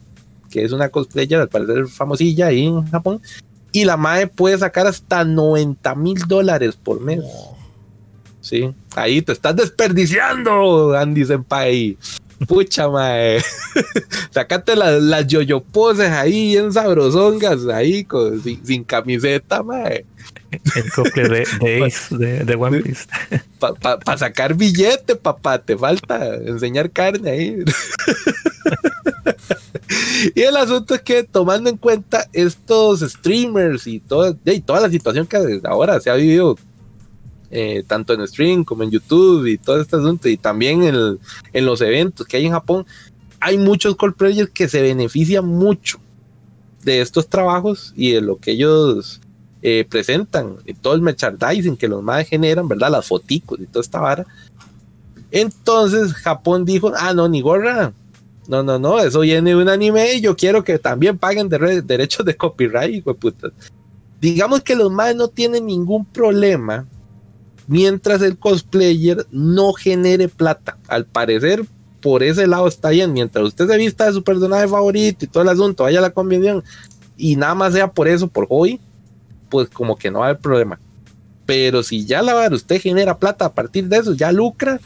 [0.50, 3.22] que es una cosplayer, al parecer famosilla ahí en Japón.
[3.74, 7.22] Y la madre puede sacar hasta 90 mil dólares por mes.
[8.40, 11.98] Sí, ahí te estás desperdiciando, Andy Senpai.
[12.48, 13.42] Pucha, mae.
[14.32, 18.06] Sacate las, las yoyo poses ahí en sabrosongas, ahí
[18.64, 20.06] sin, camiseta, mae.
[20.76, 23.06] El copia de, de Ace, de, One Piece.
[23.60, 27.58] Para sacar billete, papá, te falta enseñar carne ahí.
[30.36, 34.90] y el asunto es que tomando en cuenta estos streamers y, todo, y toda la
[34.90, 36.58] situación que ahora se ha vivido
[37.52, 41.20] eh, tanto en stream como en YouTube y todo este asunto, y también en,
[41.54, 42.86] en los eventos que hay en Japón,
[43.40, 46.00] hay muchos players que se benefician mucho
[46.84, 49.22] de estos trabajos y de lo que ellos
[49.66, 52.92] eh, presentan, y todo el merchandising que los más generan, ¿verdad?
[52.92, 54.26] Las foticos y toda esta vara.
[55.32, 57.94] Entonces Japón dijo, ah, no, ni gorra.
[58.46, 62.26] No, no, no, eso viene de un anime y yo quiero que también paguen derechos
[62.26, 63.06] de copyright,
[64.20, 66.86] Digamos que los más no tienen ningún problema
[67.68, 70.78] mientras el cosplayer no genere plata.
[70.90, 71.66] Al parecer,
[72.02, 73.14] por ese lado está bien.
[73.14, 76.10] Mientras usted se vista de su personaje favorito y todo el asunto, vaya a la
[76.10, 76.66] convención
[77.16, 78.82] y nada más sea por eso, por hoy,
[79.54, 80.80] pues como que no va a haber problema.
[81.46, 84.80] Pero si ya la usted genera plata a partir de eso, ya lucra,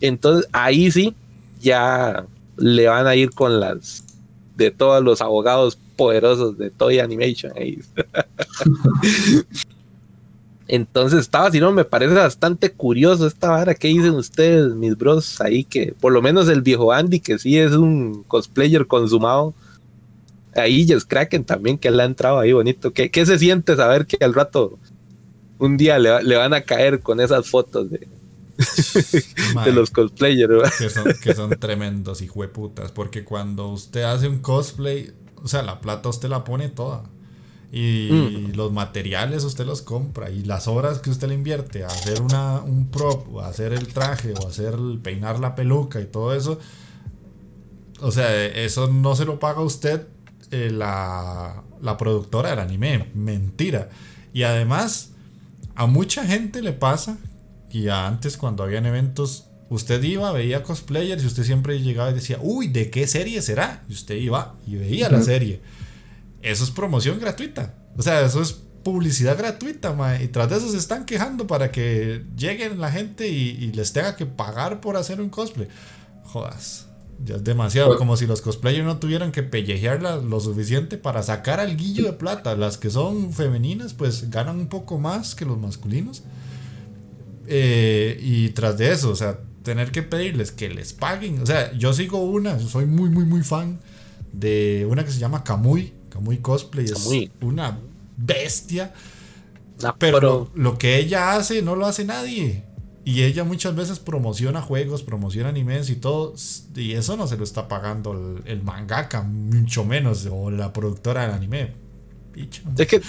[0.00, 1.14] entonces ahí sí,
[1.60, 2.24] ya
[2.56, 4.02] le van a ir con las
[4.56, 7.52] de todos los abogados poderosos de Toy Animation.
[10.66, 15.38] Entonces estaba, si no, me parece bastante curioso esta vara que dicen ustedes, mis bros,
[15.42, 19.52] ahí que por lo menos el viejo Andy, que sí es un cosplayer consumado,
[20.56, 22.92] ahí Jess Kraken también, que le ha entrado ahí bonito.
[22.92, 24.78] ¿Qué, ¿Qué, se siente saber que al rato
[25.58, 28.08] un día le, van a caer con esas fotos de,
[29.64, 30.76] de los cosplayers?
[30.78, 35.12] Que son, que son tremendos hijueputas, porque cuando usted hace un cosplay,
[35.42, 37.04] o sea, la plata usted la pone toda.
[37.72, 38.56] Y mm.
[38.56, 42.60] los materiales usted los compra y las horas que usted le invierte a hacer una,
[42.60, 46.34] un prop, o a hacer el traje, o a hacer peinar la peluca y todo
[46.34, 46.60] eso.
[48.00, 50.06] O sea, eso no se lo paga usted
[50.54, 53.10] eh, la, la productora del anime.
[53.14, 53.88] Mentira.
[54.32, 55.10] Y además,
[55.74, 57.18] a mucha gente le pasa,
[57.70, 62.38] y antes cuando habían eventos, usted iba, veía cosplayers y usted siempre llegaba y decía,
[62.40, 63.82] uy, ¿de qué serie será?
[63.88, 65.60] Y usted iba y veía la serie
[66.44, 67.74] eso es promoción gratuita.
[67.96, 70.20] O sea, eso es publicidad gratuita, ma.
[70.20, 74.14] Y tras de eso se están quejando para que lleguen la gente y, les tenga
[74.14, 75.68] que pagar por hacer un cosplay.
[76.24, 76.86] Jodas.
[77.24, 77.88] Ya es demasiado.
[77.88, 82.04] Pues como si los cosplayers no tuvieran que pellejearla lo suficiente para sacar al guillo
[82.04, 82.56] de plata.
[82.56, 86.22] Las que son femeninas, pues ganan un poco más que los masculinos.
[87.46, 91.40] Eh, y tras de eso, o sea, tener que pedirles que les paguen.
[91.42, 93.80] O sea, yo sigo una, soy muy, muy, muy fan
[94.32, 97.08] de una que se llama Kamui muy Cosplay es
[97.40, 97.78] una
[98.16, 98.92] bestia.
[99.98, 102.64] pero lo, que ella hace no lo hace nadie.
[103.04, 106.34] Y ella muchas veces promociona juegos, promociona animes y todo.
[106.74, 111.32] Y eso no se lo está pagando el, mangaka, mucho menos, o la productora del
[111.32, 111.72] anime.
[112.78, 113.00] Es que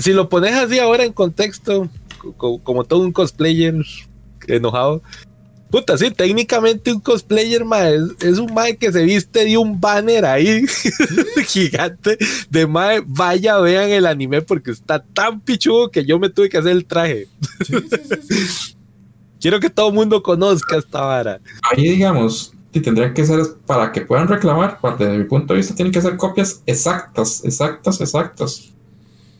[0.00, 1.88] si, lo pones así ahora en contexto,
[2.36, 3.74] como todo un cosplayer
[4.48, 5.02] enojado,
[5.70, 10.24] Puta, sí, técnicamente un cosplayer, mae, es, un mae que se viste de un banner
[10.24, 10.64] ahí
[11.48, 12.16] gigante
[12.48, 16.58] de mae, vaya, vean el anime porque está tan pichudo que yo me tuve que
[16.58, 17.26] hacer el traje.
[19.40, 21.40] Quiero que todo el mundo conozca esta vara.
[21.70, 25.74] Ahí, digamos, si tendrían que ser para que puedan reclamar, desde mi punto de vista,
[25.74, 28.70] tienen que ser copias exactas, exactas, exactas.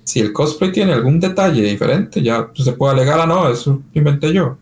[0.05, 3.83] Si el cosplay tiene algún detalle diferente, ya se puede alegar a ah, no, eso
[3.93, 4.57] inventé yo.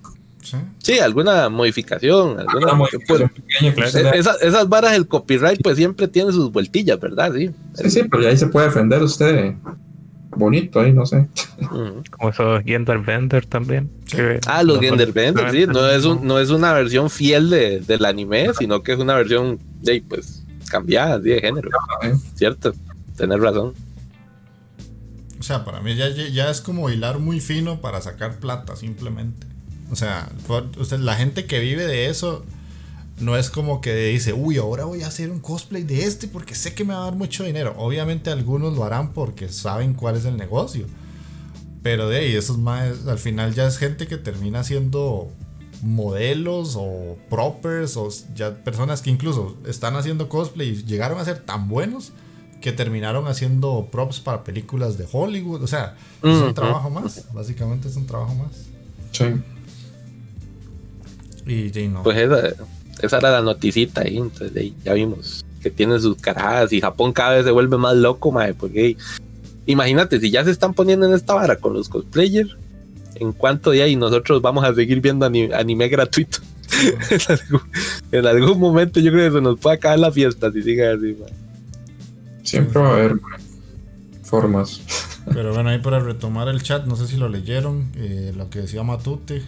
[0.78, 2.38] Sí, alguna modificación.
[2.38, 2.86] Alguna,
[4.12, 7.32] esas, varas del copyright pues siempre tienen sus vueltillas, ¿verdad?
[7.34, 9.54] Sí, sí, sí pero ahí se puede defender usted
[10.36, 11.28] bonito ahí, no sé.
[12.10, 13.90] Como esos Gender Bender también.
[14.46, 15.66] ah, los Gender Bender, sí.
[15.66, 19.58] No es, no es una versión fiel de, del anime, sino que es una versión
[19.82, 21.70] de, pues, cambiada de género.
[22.34, 22.72] Cierto,
[23.16, 23.74] tener razón.
[25.38, 29.46] O sea, para mí ya, ya es como hilar muy fino para sacar plata, simplemente.
[29.90, 30.30] O sea,
[30.78, 32.44] usted, la gente que vive de eso
[33.20, 36.54] no es como que dice, uy, ahora voy a hacer un cosplay de este porque
[36.54, 37.74] sé que me va a dar mucho dinero.
[37.78, 40.86] Obviamente algunos lo harán porque saben cuál es el negocio.
[41.82, 45.28] Pero de ahí, esos más, al final ya es gente que termina siendo
[45.82, 51.40] modelos o propers o ya personas que incluso están haciendo cosplay y llegaron a ser
[51.40, 52.12] tan buenos
[52.62, 55.62] que terminaron haciendo props para películas de Hollywood.
[55.62, 57.26] O sea, es un trabajo más.
[57.34, 58.52] Básicamente es un trabajo más.
[59.12, 59.24] Sí.
[61.46, 62.02] Y, no.
[62.02, 62.54] Pues esa,
[63.00, 64.18] era la noticita ahí.
[64.18, 68.30] Entonces ya vimos que tiene sus carajas y Japón cada vez se vuelve más loco,
[68.30, 68.96] mae, porque
[69.66, 72.54] imagínate, si ya se están poniendo en esta vara con los cosplayers,
[73.14, 76.38] en cuanto de ahí nosotros vamos a seguir viendo anime, gratuito.
[78.12, 81.16] en, algún, momento yo creo que se nos puede acabar la fiesta si sigue así,
[81.18, 81.32] mae.
[82.42, 83.16] Siempre va a haber
[84.22, 84.82] formas.
[85.32, 88.60] Pero bueno, ahí para retomar el chat, no sé si lo leyeron, eh, lo que
[88.60, 89.42] decía Matute.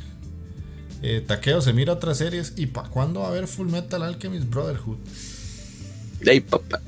[1.03, 2.55] Eh, Taqueo se mira otras series.
[2.57, 4.99] ¿Y para cuándo va a haber Full Metal Alchemist Brotherhood?
[6.25, 6.81] Ey, papá.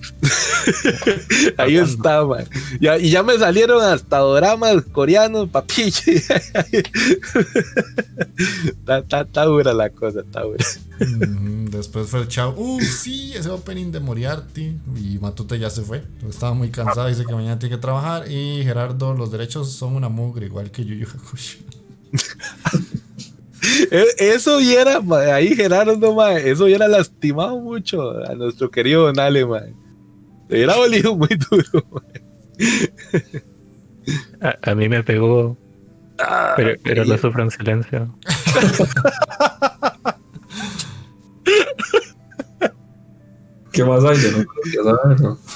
[1.58, 2.48] Ahí está, man.
[2.80, 5.82] y ya me salieron hasta dramas coreanos, papi.
[8.86, 10.64] está, dura la cosa, está dura.
[11.70, 12.54] después fue el chao.
[12.56, 14.78] Uh, sí, ese opening de Moriarty.
[14.96, 16.02] Y Matute ya se fue.
[16.28, 18.30] Estaba muy cansado, dice que mañana tiene que trabajar.
[18.30, 21.58] Y Gerardo, los derechos son una mugre, igual que Yuyu Hakusho.
[23.90, 25.00] E, eso hubiera,
[25.34, 29.46] ahí Gerardo, eso hubiera lastimado mucho a nuestro querido Don Ale, Le
[30.48, 31.84] hubiera dolido muy duro,
[34.62, 35.56] a, mí me pegó,
[36.18, 38.16] ah, pero, pero lo sufro en silencio.
[43.78, 44.16] ¿Qué más hay?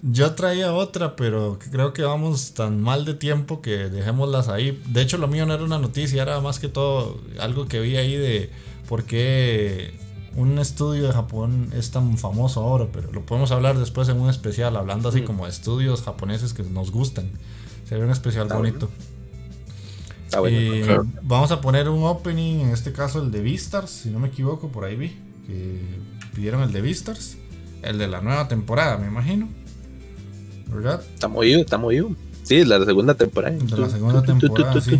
[0.03, 4.81] Yo traía otra, pero creo que vamos tan mal de tiempo que dejémoslas ahí.
[4.87, 7.97] De hecho, lo mío no era una noticia, era más que todo algo que vi
[7.97, 8.49] ahí de
[8.89, 9.99] por qué
[10.37, 14.31] un estudio de Japón es tan famoso ahora, pero lo podemos hablar después en un
[14.31, 15.25] especial, hablando así mm.
[15.25, 17.29] como de estudios japoneses que nos gustan.
[17.89, 18.89] Sería un especial bonito.
[21.23, 24.69] Vamos a poner un opening, en este caso el de Vistars, si no me equivoco,
[24.69, 25.09] por ahí vi
[25.45, 25.81] que
[26.37, 27.42] pidieron el de Vistars.
[27.83, 29.49] El de la nueva temporada, me imagino.
[30.69, 31.03] ¿Verdad?
[31.15, 32.11] Está movido, está movido.
[32.45, 33.57] Sí, la segunda temporada.
[33.57, 34.99] De la segunda temporada, sí.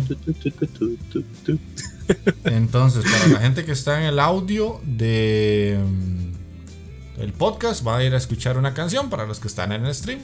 [2.45, 8.03] Entonces, para la gente que está en el audio de mm, el podcast, va a
[8.03, 9.09] ir a escuchar una canción.
[9.09, 10.19] Para los que están en el stream,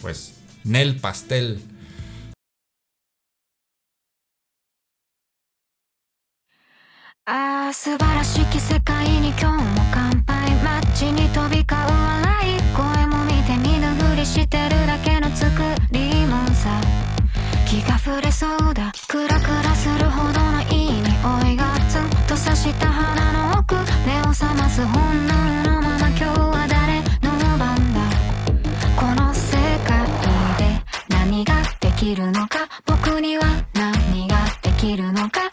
[0.00, 0.34] pues
[0.64, 1.60] Nel Pastel.
[7.26, 7.72] Ah,
[17.74, 18.92] 気が触れそうだ。
[19.08, 23.74] クラクラするほどのいい匂いがずっと刺した鼻の奥。
[24.06, 25.34] 目を覚ます本能
[25.64, 28.00] のまま今日は誰の番だ。
[28.96, 29.56] この世
[29.88, 30.06] 界
[30.56, 32.68] で何ができるのか。
[32.86, 35.43] 僕には何ができるのか。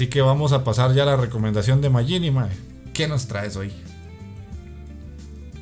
[0.00, 2.48] Así que vamos a pasar ya a la recomendación de Magini, Mae.
[2.94, 3.70] ¿Qué nos traes hoy?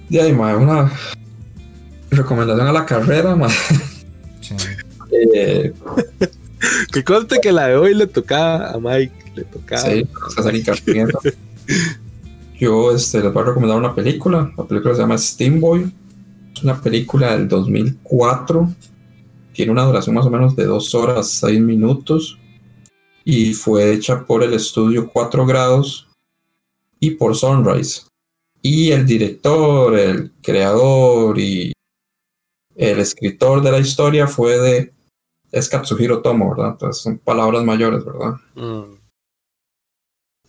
[0.08, 0.92] Ya, Mae, una
[2.08, 3.50] recomendación a la carrera, Mae.
[5.10, 5.72] Eh,
[6.92, 9.82] que conste que la de hoy le tocaba a Mike, le tocaba.
[9.82, 10.06] Sí,
[12.60, 14.52] Yo este, les voy a recomendar una película.
[14.56, 15.92] La película se llama Steam Boy.
[16.54, 18.72] Es una película del 2004.
[19.52, 22.38] Tiene una duración más o menos de 2 horas 6 minutos
[23.30, 26.08] y fue hecha por el estudio 4 grados
[26.98, 28.06] y por Sunrise.
[28.62, 31.74] Y el director, el creador y
[32.74, 34.92] el escritor de la historia fue de
[35.52, 36.70] es Katsuhiro Tomo, ¿verdad?
[36.70, 38.32] Entonces son palabras mayores, ¿verdad?
[38.54, 38.96] Mm.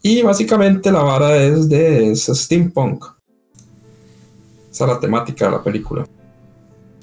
[0.02, 3.04] Y básicamente la vara es de steampunk.
[4.72, 6.08] Esa es la temática de la película.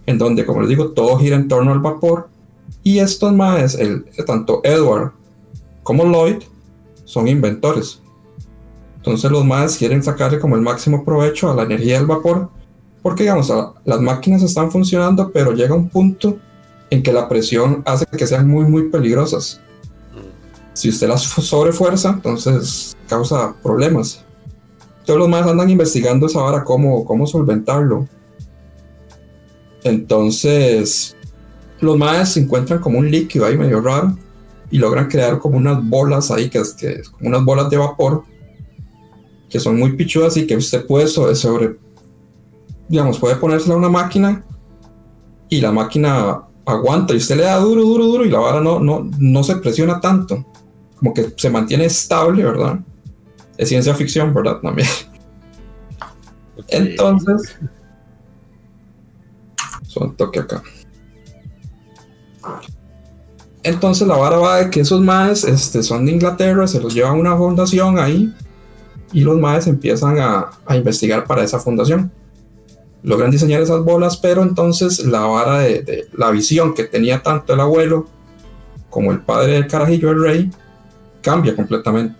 [0.05, 2.27] En donde, como les digo, todo gira en torno al vapor.
[2.81, 5.11] Y estos más, el, tanto Edward
[5.84, 6.38] como Lloyd,
[7.14, 8.02] son inventores.
[8.98, 12.49] Entonces los más quieren sacarle como el máximo provecho a la energía del vapor.
[13.02, 13.53] Porque digamos,
[13.84, 16.40] las máquinas están funcionando, pero llega un punto
[16.90, 19.60] en que la presión hace que sean muy, muy peligrosas.
[20.73, 24.23] Si usted las sobrefuerza, entonces causa problemas.
[25.06, 28.07] Todos los más andan investigando esa vara, cómo, cómo solventarlo.
[29.84, 31.15] Entonces,
[31.81, 34.18] los más encuentran como un líquido ahí medio raro
[34.74, 38.24] y logran crear como unas bolas ahí, que es, que como unas bolas de vapor,
[39.48, 41.78] que son muy pichudas y que usted puede sobre, sobre
[42.88, 44.44] digamos, puede ponérsela a una máquina
[45.48, 48.80] y la máquina aguanta y usted le da duro, duro, duro y la vara no,
[48.80, 50.44] no, no se presiona tanto
[50.95, 52.80] como que se mantiene estable, ¿verdad?
[53.56, 54.60] Es ciencia ficción, ¿verdad?
[54.60, 54.88] También.
[56.70, 57.60] Entonces,
[59.86, 60.64] son toque acá.
[63.64, 67.10] Entonces la vara va de que esos maes este, son de Inglaterra, se los lleva
[67.10, 68.34] a una fundación ahí
[69.14, 72.11] y los maes empiezan a, investigar para esa fundación.
[73.03, 77.60] Logran diseñar esas bolas, pero entonces la vara de, la visión que tenía tanto el
[77.60, 78.07] abuelo
[78.90, 80.52] como el padre del carajillo, el rey,
[81.22, 82.15] cambia completamente.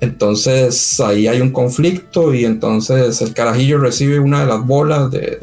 [0.00, 5.38] Entonces ahí hay un conflicto y entonces el carajillo recibe una de las bolas de,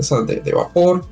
[0.55, 1.05] vapor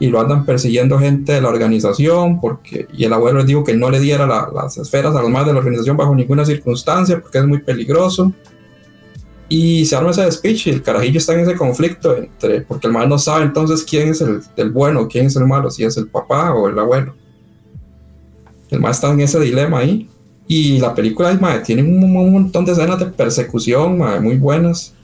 [0.00, 3.74] y lo andan persiguiendo gente de la organización porque y el abuelo les dijo que
[3.74, 7.38] no le diera las esferas a los más de la organización bajo ninguna circunstancia porque
[7.38, 8.32] es muy peligroso.
[9.50, 12.92] Y se arma ese speech y el carajillo está en ese conflicto entre porque el
[12.92, 15.96] mal no sabe entonces quién es el, el bueno quién es el malo si es
[15.96, 17.14] el papá o el abuelo.
[18.70, 20.08] El mal está en ese dilema ahí.
[20.46, 24.94] Y la película tiene un, montón de escenas de persecución muy buenas.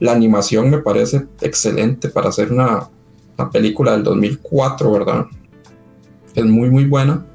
[0.00, 2.88] La animación me parece excelente para hacer una,
[3.52, 5.26] película del 2004, ¿verdad?
[6.34, 7.26] Es muy, muy buena.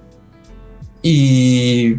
[1.02, 1.95] Y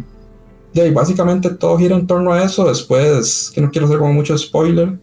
[0.93, 2.67] básicamente todo gira en torno a eso.
[2.67, 4.99] Después, que no quiero hacer como mucho spoiler.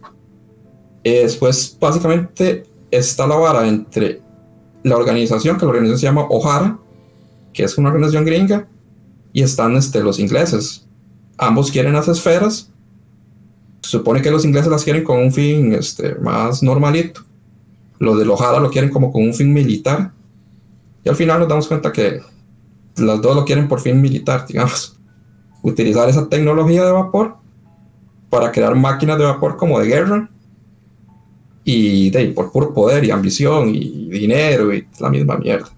[1.05, 4.23] Eh, después, básicamente, está la vara entre
[4.83, 6.79] la organización, que la organización se llama O'Hara,
[7.53, 8.69] que es una organización gringa,
[9.33, 10.87] y están este, los ingleses.
[11.39, 12.71] Ambos quieren las esferas.
[13.83, 17.23] Supone que los ingleses las quieren con un fin este, más normalito.
[17.99, 20.13] Los de Lojara lo quieren como con un fin militar.
[21.05, 22.21] Y al final nos damos cuenta que
[22.97, 24.97] las dos lo quieren por fin militar, digamos.
[25.63, 27.37] Utilizar esa tecnología de vapor
[28.31, 30.31] para crear máquinas de vapor como de guerra.
[31.65, 35.69] Y de, por puro poder y ambición y dinero y la misma mierda.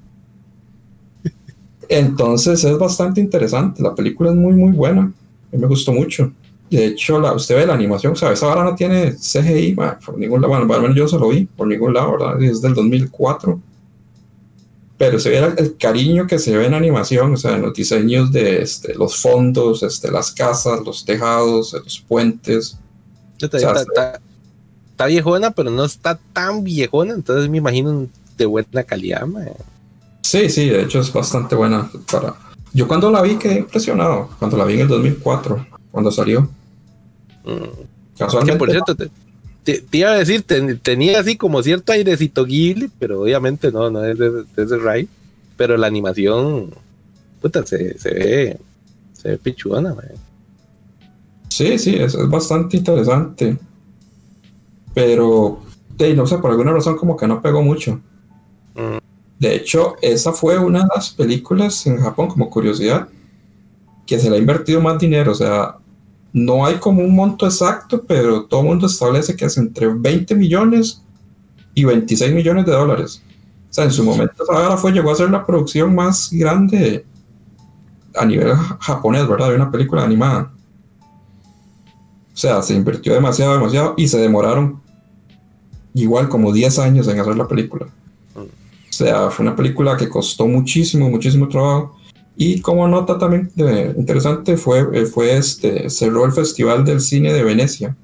[1.88, 3.82] Entonces es bastante interesante.
[3.82, 5.02] La película es muy, muy buena.
[5.02, 6.32] A mí me gustó mucho.
[6.70, 9.74] De hecho, la, usted ve la animación, sea, Esa ahora no tiene CGI,
[10.04, 10.54] por ningún lado.
[10.54, 12.42] Bueno, al menos yo se lo vi, por ningún lado, ¿verdad?
[12.42, 13.60] Es del 2004.
[14.98, 18.32] Pero se ve el, cariño que se ve en animación, o sea, en los diseños
[18.32, 22.76] de este, los fondos, este, las casas, los tejados, los puentes.
[23.40, 29.48] está, viejona, pero no está tan viejona, entonces me imagino de buena calidad, man.
[30.22, 32.34] Sí, sí, de hecho es bastante buena para...
[32.74, 36.48] Yo cuando la vi quedé impresionado, cuando la vi en el 2004, cuando salió.
[38.18, 38.58] Casualmente.
[38.58, 40.44] por cierto, te, iba a decir,
[40.82, 45.08] tenía así como cierto airecito Ghibli, pero obviamente no, no es de, ese Ray.
[45.56, 46.70] Pero la animación,
[47.40, 48.58] puta, se, ve,
[49.12, 49.94] se ve pichuana,
[51.48, 53.58] Sí, sí, es, es, bastante interesante.
[54.94, 55.60] Pero,
[56.14, 58.00] no sé, por alguna razón como que no pegó mucho.
[58.74, 58.98] Mm.
[59.38, 63.08] De hecho, esa fue una de las películas en Japón, como curiosidad,
[64.06, 65.32] que se le ha invertido más dinero.
[65.32, 65.76] O sea,
[66.38, 70.34] no hay como un monto exacto, pero todo el mundo establece que es entre 20
[70.34, 71.02] millones
[71.74, 73.22] y 26 millones de dólares.
[73.70, 77.04] O sea, en su momento ahora fue, llegó a ser la producción más grande
[78.14, 79.50] a nivel japonés, ¿verdad?
[79.50, 80.52] De una película animada.
[82.32, 84.80] O sea, se invirtió demasiado, demasiado y se demoraron
[85.94, 87.88] igual como 10 años en hacer la película.
[88.34, 88.46] O
[88.92, 91.97] sea, fue una película que costó muchísimo, muchísimo trabajo.
[92.40, 93.50] Y como nota también
[93.96, 97.96] interesante fue, eh, fue este, cerró el Festival del Cine de Venecia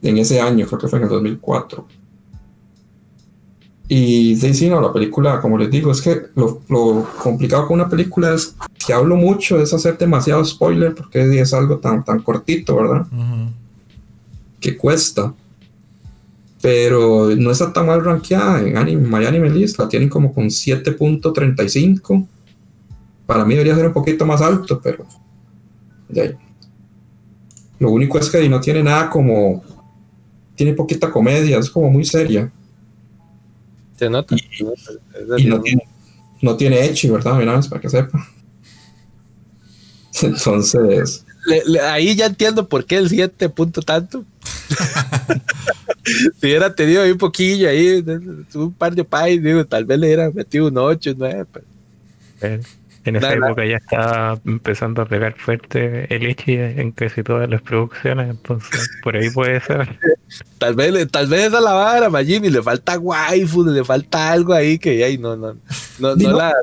[0.00, 1.86] en ese año, creo que fue en el 2004.
[3.86, 7.90] Y sí, sí, no, la película, como les digo, es que lo, complicado con una
[7.90, 8.56] película es
[8.86, 13.06] que hablo mucho, es hacer demasiado spoiler, porque es algo tan, tan cortito, ¿verdad?
[14.58, 15.34] Que cuesta.
[16.64, 20.46] Pero no está tan mal rankeada en anime, My Anime List, la tienen como con
[20.46, 22.26] 7.35.
[23.26, 25.06] Para mí debería ser un poquito más alto, pero.
[27.78, 29.62] Lo único es que no tiene nada como.
[30.54, 32.50] Tiene poquita comedia, es como muy seria.
[33.98, 34.34] Se nota.
[34.34, 35.82] Y, no, tiene,
[36.40, 37.36] no tiene Echi, ¿verdad?
[37.36, 38.26] Mira, para que sepa.
[40.22, 41.26] Entonces.
[41.82, 44.24] ahí ya entiendo por qué el 7 punto tanto.
[46.04, 48.04] si hubiera tenido ahí un poquillo, ahí,
[48.54, 51.44] un par de pais, digo, tal vez le hubiera metido un 8, 9.
[52.40, 52.62] Pero...
[53.04, 57.60] En esa época ya estaba empezando a pegar fuerte el Ichi en casi todas las
[57.60, 59.98] producciones, entonces por ahí puede ser.
[60.58, 64.78] Tal vez, tal vez a la vara, Magini, le falta waifu, le falta algo ahí
[64.78, 65.54] que ahí no, no,
[65.98, 66.54] no, no, la,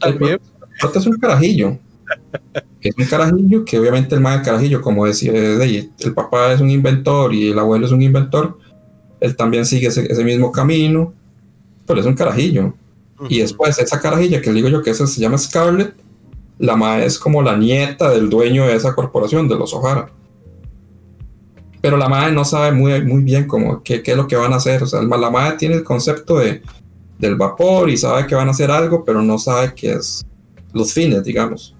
[0.00, 0.38] también.
[0.94, 1.78] es un carajillo.
[2.80, 7.32] Es un carajillo que obviamente el más carajillo, como decía, el papá es un inventor
[7.32, 8.58] y el abuelo es un inventor,
[9.20, 11.14] él también sigue ese, ese mismo camino,
[11.86, 12.74] pero es un carajillo
[13.28, 15.94] y después esa carajilla que digo yo que esa se llama Scarlett,
[16.58, 20.10] la madre es como la nieta del dueño de esa corporación, de los O'Hara.
[21.80, 24.52] Pero la madre no sabe muy, muy bien cómo, qué, qué, es lo que van
[24.52, 24.82] a hacer.
[24.82, 26.62] O sea, la madre tiene el concepto de,
[27.18, 30.24] del vapor y sabe que van a hacer algo, pero no sabe qué es
[30.72, 31.74] los fines, digamos.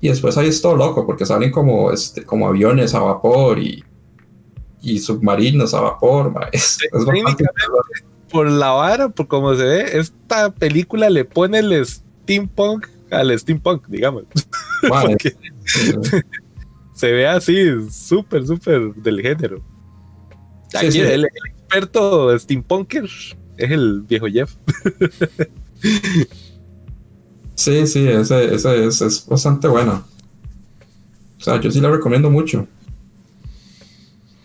[0.00, 3.82] Y después ahí es todo loco, porque salen como, este, como aviones a vapor y,
[4.82, 6.32] y submarinos a vapor.
[6.52, 7.04] Es, es
[8.30, 13.86] por la vara, por como se ve, esta película le pone el steampunk al steampunk,
[13.86, 14.24] digamos.
[16.94, 19.62] se ve así, súper, súper del género.
[20.74, 24.54] Aquí El, experto steampunker es el viejo Jeff.
[27.56, 28.64] Sí, sí, esa, es,
[29.02, 30.04] es, bastante buena.
[31.38, 32.66] O sea, yo sí la recomiendo mucho.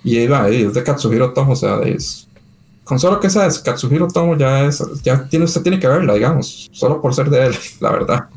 [0.03, 2.27] Y ahí es de Katsuhiro Tomo, o sea, es
[2.83, 6.13] con solo que esa es Katsuhiro Tomo ya es, ya tiene, usted tiene que verla,
[6.13, 8.29] digamos, solo por ser de él, la verdad.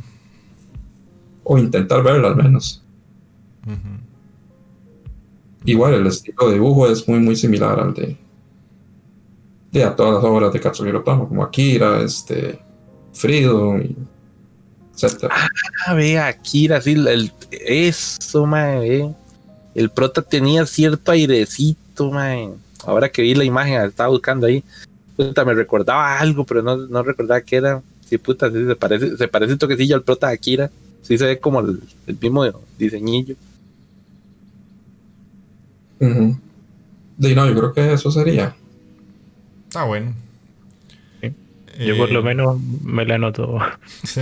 [1.42, 2.80] O intentar verla al menos.
[5.64, 8.16] Igual el estilo de dibujo es muy muy similar al de,
[9.72, 12.60] de a todas las obras de Katsuhiro Tomo, como Akira, este,
[13.12, 13.96] Frido, y
[15.86, 18.82] Ah, ve, Akira, sí, el, eso, man,
[19.74, 22.54] el prota tenía cierto airecito, man
[22.86, 24.62] ahora que vi la imagen, estaba buscando ahí,
[25.16, 27.82] puta, me recordaba algo, pero no, no recordaba qué era.
[28.08, 30.70] Sí, puta, sí, se parece, se parece un toquecillo al prota de Akira.
[31.02, 31.80] Sí se ve como el,
[32.20, 32.44] mismo
[32.78, 33.36] diseñillo.
[36.00, 36.36] Uh
[37.16, 38.56] no, yo creo que eso sería.
[39.68, 40.14] Está bueno.
[41.78, 43.58] Yo por lo eh, menos me la anoto.
[44.02, 44.20] Sí.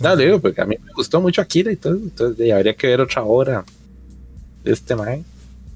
[0.00, 3.02] No, digo, porque a mí me gustó mucho Akira y todo, entonces habría que ver
[3.02, 3.62] otra obra
[4.64, 5.22] de este man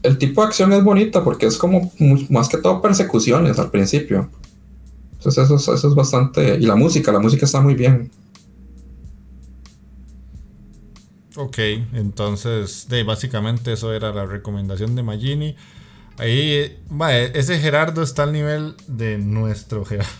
[0.06, 1.92] el tipo de acción es bonita porque es como
[2.30, 4.30] más que todo persecuciones al principio.
[5.14, 6.56] Entonces eso, eso es bastante...
[6.56, 8.10] Y la música, la música está muy bien.
[11.34, 11.58] Ok,
[11.92, 15.56] entonces de, básicamente eso era la recomendación de Magini.
[16.18, 16.78] Ahí,
[17.34, 20.10] ese Gerardo está al nivel de nuestro Gerardo.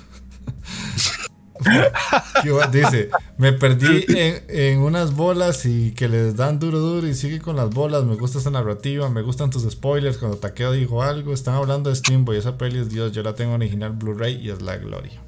[2.71, 7.57] Dice, me perdí en, unas bolas y que les dan duro duro y sigue con
[7.57, 8.05] las bolas.
[8.05, 10.19] Me gusta esta narrativa, me gustan tus spoilers.
[10.19, 12.37] Cuando Taqueo dijo algo, están hablando de Steamboy.
[12.37, 15.21] Esa peli es Dios, yo la tengo original Blu-ray y es la gloria.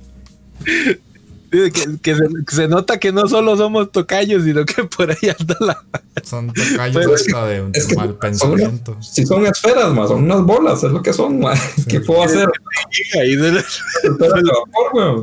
[1.51, 2.15] Que,
[2.47, 5.85] se, nota que no solo somos tocayos, sino que por ahí anda la.
[6.23, 8.97] Son tocayos hasta de un mal pensamiento.
[9.01, 11.43] si son esferas, más, son unas bolas, es lo que son,
[11.89, 12.49] ¿Qué puedo hacer?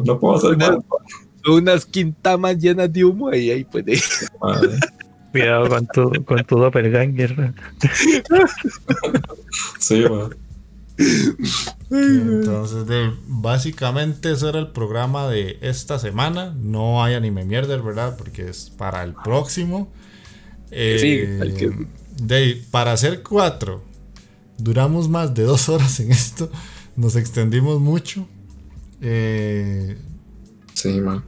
[0.04, 0.80] no puedo hacer nada.
[1.48, 4.02] Unas quintamas llenas de humo y ahí puede.
[5.32, 7.54] Cuidado con tu, con tu doppelganger.
[9.80, 10.36] sí, man.
[11.90, 12.86] Entonces,
[13.28, 16.56] básicamente eso era el programa de esta semana.
[16.60, 18.16] No hay anime mierder, ¿verdad?
[18.18, 19.92] Porque es para el próximo.
[20.72, 21.40] Eh,
[22.22, 23.84] de, para hacer cuatro,
[24.58, 26.50] duramos más de dos horas en esto.
[26.96, 28.28] Nos extendimos mucho.
[29.02, 29.98] Eh,
[30.74, 31.24] sí, man.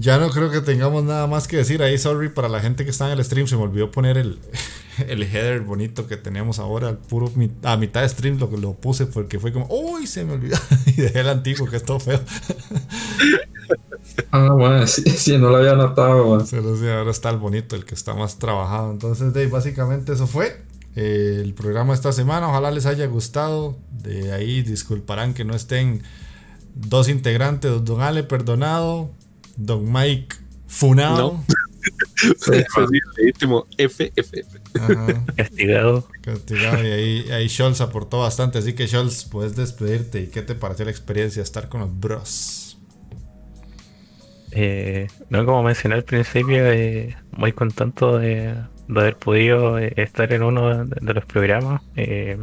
[0.00, 1.82] Ya no creo que tengamos nada más que decir.
[1.82, 3.46] Ahí, sorry para la gente que está en el stream.
[3.46, 4.38] Se me olvidó poner el,
[5.08, 6.96] el header bonito que tenemos ahora.
[6.96, 7.30] Puro
[7.64, 10.56] a mitad de stream lo, lo puse porque fue como, uy, se me olvidó.
[10.86, 12.20] y dejé el antiguo que es todo feo.
[14.32, 16.44] ah, bueno, sí, no lo había notado.
[16.50, 18.90] Pero sí, ahora está el bonito, el que está más trabajado.
[18.92, 20.62] Entonces, de, básicamente eso fue.
[20.96, 22.48] eh, el programa esta semana.
[22.48, 23.78] Ojalá les haya gustado.
[23.90, 26.02] De ahí disculparán que no estén
[26.74, 29.10] dos integrantes, don Ale Perdonado,
[29.56, 30.36] don Mike
[30.66, 31.32] Funado.
[31.32, 31.44] No.
[33.16, 34.60] legítimo FFF.
[35.36, 36.06] Castigado.
[36.20, 36.84] Castigado.
[36.84, 38.58] Y ahí, ahí Scholz aportó bastante.
[38.58, 40.20] Así que Scholz, puedes despedirte.
[40.20, 42.78] ¿Y qué te pareció la experiencia estar con los bros?
[44.52, 48.56] Eh, no, como mencioné al principio, eh, muy contento de,
[48.88, 51.82] de, haber podido eh, estar en uno de, de los programas.
[51.96, 52.36] Eh,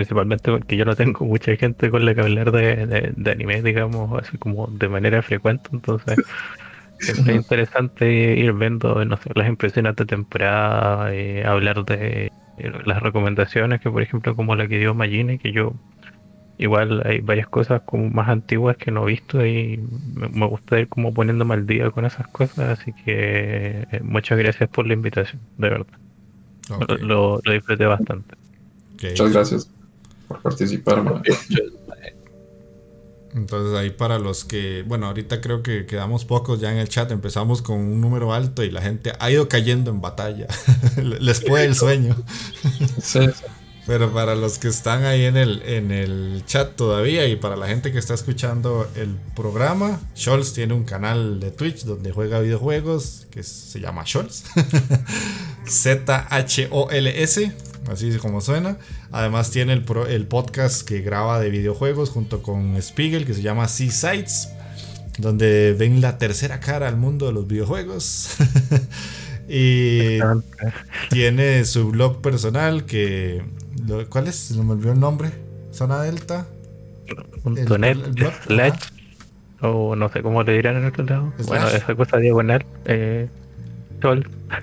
[0.00, 3.60] principalmente porque yo no tengo mucha gente con la que hablar de, de, de anime,
[3.60, 5.68] digamos, así como de manera frecuente.
[5.74, 6.16] Entonces,
[7.00, 12.32] es interesante ir viendo no sé, las impresiones de temporada, eh, hablar de
[12.86, 15.74] las recomendaciones, que por ejemplo, como la que dio Magine, que yo
[16.56, 20.88] igual hay varias cosas como más antiguas que no he visto y me, gusta ir
[20.88, 25.42] como poniéndome al día con esas cosas, así que eh, muchas gracias por la invitación,
[25.58, 25.98] de verdad.
[26.70, 27.06] Okay.
[27.06, 28.34] Lo, lo, disfruté bastante.
[28.94, 29.10] Okay.
[29.10, 29.79] Muchas gracias
[30.30, 31.02] por participar.
[31.02, 31.22] Man.
[33.34, 37.10] Entonces ahí para los que, bueno, ahorita creo que quedamos pocos ya en el chat,
[37.10, 40.46] empezamos con un número alto y la gente ha ido cayendo en batalla.
[40.96, 42.16] Les puede el sueño.
[43.02, 43.20] Sí.
[43.90, 47.66] Pero para los que están ahí en el, en el chat todavía y para la
[47.66, 53.26] gente que está escuchando el programa, Scholz tiene un canal de Twitch donde juega videojuegos
[53.32, 54.44] que se llama Scholz.
[55.66, 57.52] Z-H-O-L-S,
[57.90, 58.78] así como suena.
[59.10, 63.42] Además tiene el, pro, el, podcast que graba de videojuegos junto con Spiegel que se
[63.42, 64.50] llama Seasides,
[65.18, 68.36] donde ven la tercera cara al mundo de los videojuegos.
[69.48, 70.20] y
[71.08, 73.42] tiene su blog personal que
[74.08, 74.36] ¿Cuál es?
[74.36, 75.30] Se me olvidó el nombre.
[75.72, 76.46] Zona Delta.
[77.42, 78.78] Punto net, el, el slash,
[79.62, 81.32] o no sé cómo le dirán en otro lado.
[81.36, 81.46] Slash.
[81.46, 82.64] Bueno, esa cosa diagonal.
[82.84, 83.28] Eh,
[84.00, 84.28] sol.
[84.48, 84.62] Ajá,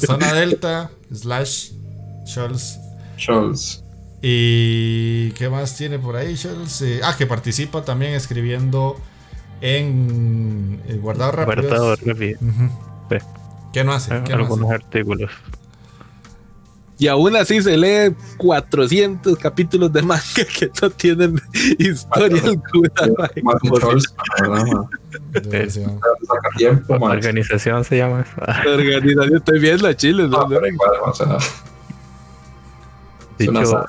[0.00, 1.70] zona Delta, slash,
[2.26, 2.78] Scholz.
[3.18, 3.82] Scholz.
[4.20, 6.82] ¿Y qué más tiene por ahí, Scholz?
[6.82, 8.96] Eh, ah, que participa también escribiendo
[9.60, 11.68] en el guardado rápido.
[11.68, 12.38] Guardado rápido.
[12.40, 12.70] Uh -huh.
[13.10, 13.16] sí.
[13.72, 14.22] ¿Qué no hace?
[14.24, 14.74] ¿Qué Algunos no hace?
[14.74, 15.30] artículos.
[16.98, 20.22] Y aún así se lee 400 capítulos de manga
[20.58, 21.40] que no tienen
[21.78, 22.92] historia alguna.
[26.88, 28.70] Organización se llama eso.
[28.70, 30.26] Organización, estoy viendo a Chile.
[30.28, 30.48] ¿no?
[30.48, 31.38] No, igual, o sea,
[33.38, 33.86] de hecho,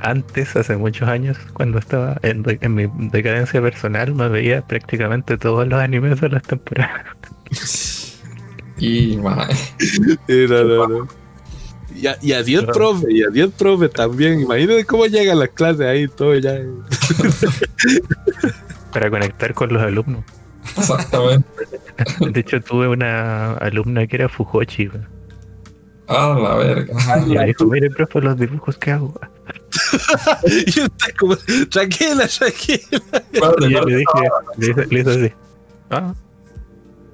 [0.00, 5.68] antes, hace muchos años, cuando estaba en, en, mi decadencia personal, me veía prácticamente todos
[5.68, 7.04] los animes de las temporadas.
[8.78, 9.38] Y, man.
[10.28, 11.25] no, no, no.
[11.96, 14.40] Y, y así el profe, y el profe también.
[14.40, 16.52] Imagínate cómo llega la clase ahí todo ya.
[18.92, 20.24] Para conectar con los alumnos.
[20.76, 21.48] Exactamente.
[22.20, 24.90] De hecho, tuve una alumna que era Fujochi.
[26.08, 26.94] Ah, la verga.
[27.26, 29.18] Y me dijo, mire, profe, los dibujos que hago.
[30.46, 31.36] y usted como,
[31.70, 33.02] tranquila, tranquila.
[33.32, 33.40] y
[33.72, 34.12] yo le dije,
[34.58, 35.32] le hice, le hice así.
[35.90, 36.14] Ah.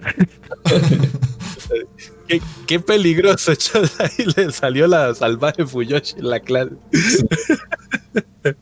[2.32, 3.52] Qué, qué, peligroso,
[3.98, 6.72] ahí le salió la salvaje Fuyoshi en la clase.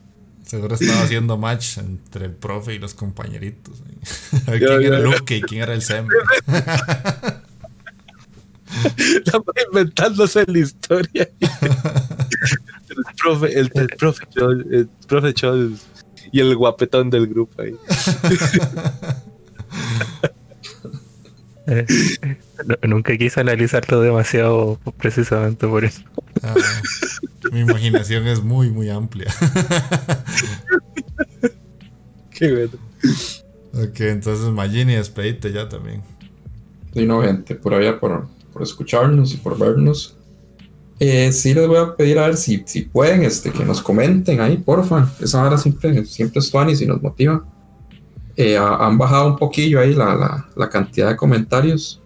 [0.45, 3.81] Seguro estaba haciendo match entre el profe y los compañeritos.
[4.47, 6.05] A ver quién era Luke y quién era el Sem.
[8.97, 11.29] Estaba inventándose la historia.
[11.39, 15.77] el profe, el, el profe, el profe Chol
[16.33, 17.73] y el guapetón del grupo ahí.
[21.71, 21.85] Eh,
[22.65, 26.01] no, nunca quise analizarlo demasiado precisamente por eso.
[26.43, 26.53] Ah,
[27.51, 29.31] mi imaginación es muy, muy amplia.
[32.31, 32.73] Qué bueno.
[33.73, 36.01] Ok, entonces Magini, despedite ya también.
[36.93, 40.17] Y no, gente, por allá por, por escucharnos y por vernos.
[40.99, 44.41] Eh, sí les voy a pedir a ver si, si pueden este, que nos comenten
[44.41, 45.09] ahí, porfa.
[45.21, 47.45] Esa hora siempre, siempre es y nos motiva.
[48.43, 52.01] Eh, han bajado un poquillo ahí la, la, la, cantidad de comentarios.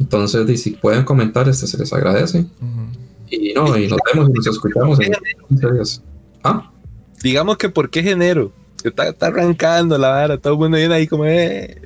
[0.00, 2.40] Entonces, y si pueden comentar, este se les agradece.
[2.60, 2.88] Uh -huh.
[3.30, 5.12] Y no, y nos vemos y nos escuchamos en
[5.48, 6.02] 15 días.
[6.42, 6.72] ¿Ah?
[7.22, 8.50] Digamos que por qué enero.
[8.82, 11.24] Está, está arrancando la vara, todo el mundo viene ahí como.
[11.24, 11.80] Eh.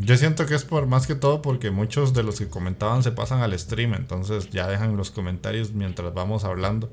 [0.00, 3.10] Yo siento que es por más que todo porque muchos de los que comentaban se
[3.10, 6.90] pasan al stream, entonces ya dejan los comentarios mientras vamos hablando.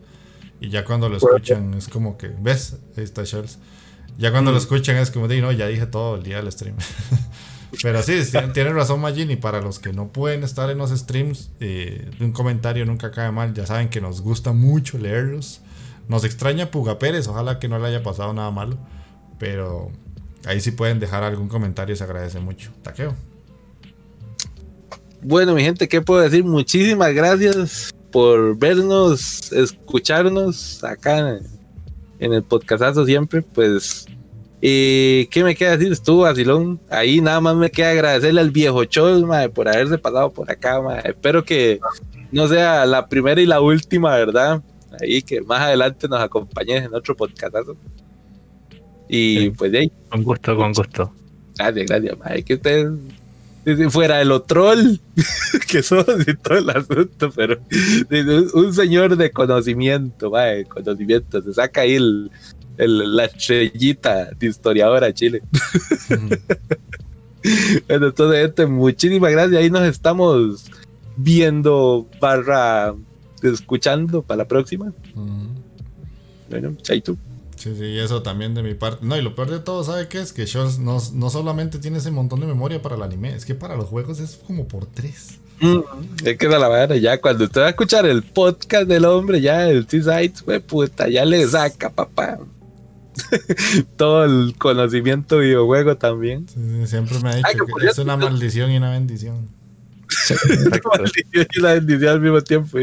[0.62, 2.78] Y ya cuando lo escuchan es como que, ¿ves?
[2.96, 3.58] Ahí está Charles.
[4.20, 4.54] Ya cuando mm.
[4.54, 6.76] lo escuchan es como de, no, ya dije todo el día del stream.
[7.82, 8.22] Pero sí,
[8.54, 9.38] tiene razón Magini.
[9.38, 13.56] Para los que no pueden estar en los streams, eh, un comentario nunca cae mal.
[13.56, 15.62] Ya saben que nos gusta mucho leerlos.
[16.08, 18.78] Nos extraña Puga Pérez, ojalá que no le haya pasado nada malo.
[19.40, 19.92] Pero
[20.46, 22.70] ahí sí pueden dejar algún comentario, se agradece mucho.
[22.84, 23.16] Taqueo.
[25.24, 26.44] bueno, mi gente, ¿qué puedo decir?
[26.44, 31.40] Muchísimas gracias por vernos, escucharnos acá
[32.20, 33.42] en el podcastazo siempre.
[33.42, 34.06] Pues,
[34.60, 35.92] ¿qué me queda decir?
[35.92, 36.80] Estuvo vacilón.
[36.90, 40.80] Ahí nada más me queda agradecerle al viejo Chol, por haberse pasado por acá.
[41.04, 41.80] Espero que
[42.32, 44.62] no sea la primera y la última, ¿verdad?
[45.00, 47.76] Ahí que más adelante nos acompañes en otro podcastazo.
[49.08, 49.92] Y pues de ahí.
[50.10, 51.14] Con gusto, con gusto.
[51.58, 52.18] Gracias, gracias.
[52.20, 52.92] Madre, que ustedes
[53.90, 55.00] fuera de lo troll
[55.68, 57.60] que somos y todo el asunto, pero
[58.54, 62.32] un señor de conocimiento, de conocimiento, se saca ahí el,
[62.78, 65.42] la estrellita de historiadora Chile.
[67.88, 69.62] entonces, este, muchísimas gracias.
[69.62, 70.66] Ahí nos estamos
[71.18, 72.96] viendo barra
[73.44, 74.94] escuchando para la próxima.
[76.50, 77.18] Bueno, chaito.
[77.62, 79.06] Sí, sí, eso también de mi parte.
[79.06, 80.34] No, y lo peor de todo, ¿sabe qué es?
[80.34, 83.54] Que Scholz no, no solamente tiene ese montón de memoria para el anime, es que
[83.54, 85.38] para los juegos es como por tres.
[85.60, 85.82] Mm,
[86.26, 89.70] es que la verdad, ya cuando usted va a escuchar el podcast del hombre, ya
[89.70, 92.40] el T-Sites, puta, ya le saca, papá.
[93.96, 96.48] Todo el conocimiento videojuego también.
[96.48, 99.50] Sí, siempre me ha dicho que es una maldición y una bendición.
[100.66, 102.80] una maldición y una bendición al mismo tiempo.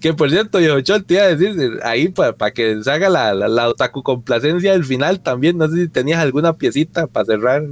[0.00, 4.02] Que por cierto, yo te iba a decir, ahí para que salga la, la, otaku
[4.02, 7.62] complacencia del final también, no sé si tenías alguna piecita para cerrar.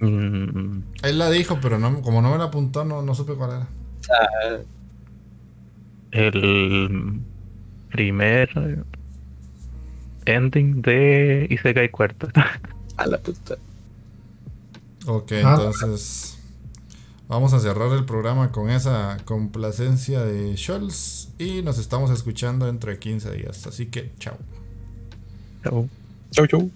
[0.00, 0.82] Mm.
[1.02, 3.68] Él la dijo, pero no, como no me la apuntó, no, no supe cuál era.
[4.10, 4.58] Ah.
[6.10, 7.20] El
[7.90, 8.84] primer
[10.24, 12.28] ending de Isekai Cuarto.
[12.96, 13.56] A la puta.
[15.06, 15.56] Ok, ah.
[15.56, 16.37] entonces.
[17.28, 22.90] Vamos a cerrar el programa con esa complacencia de Scholz y nos estamos escuchando dentro
[22.90, 23.66] de 15 días.
[23.66, 24.38] Así que, chao.
[25.62, 25.88] Chao.
[26.30, 26.70] Chao, chao.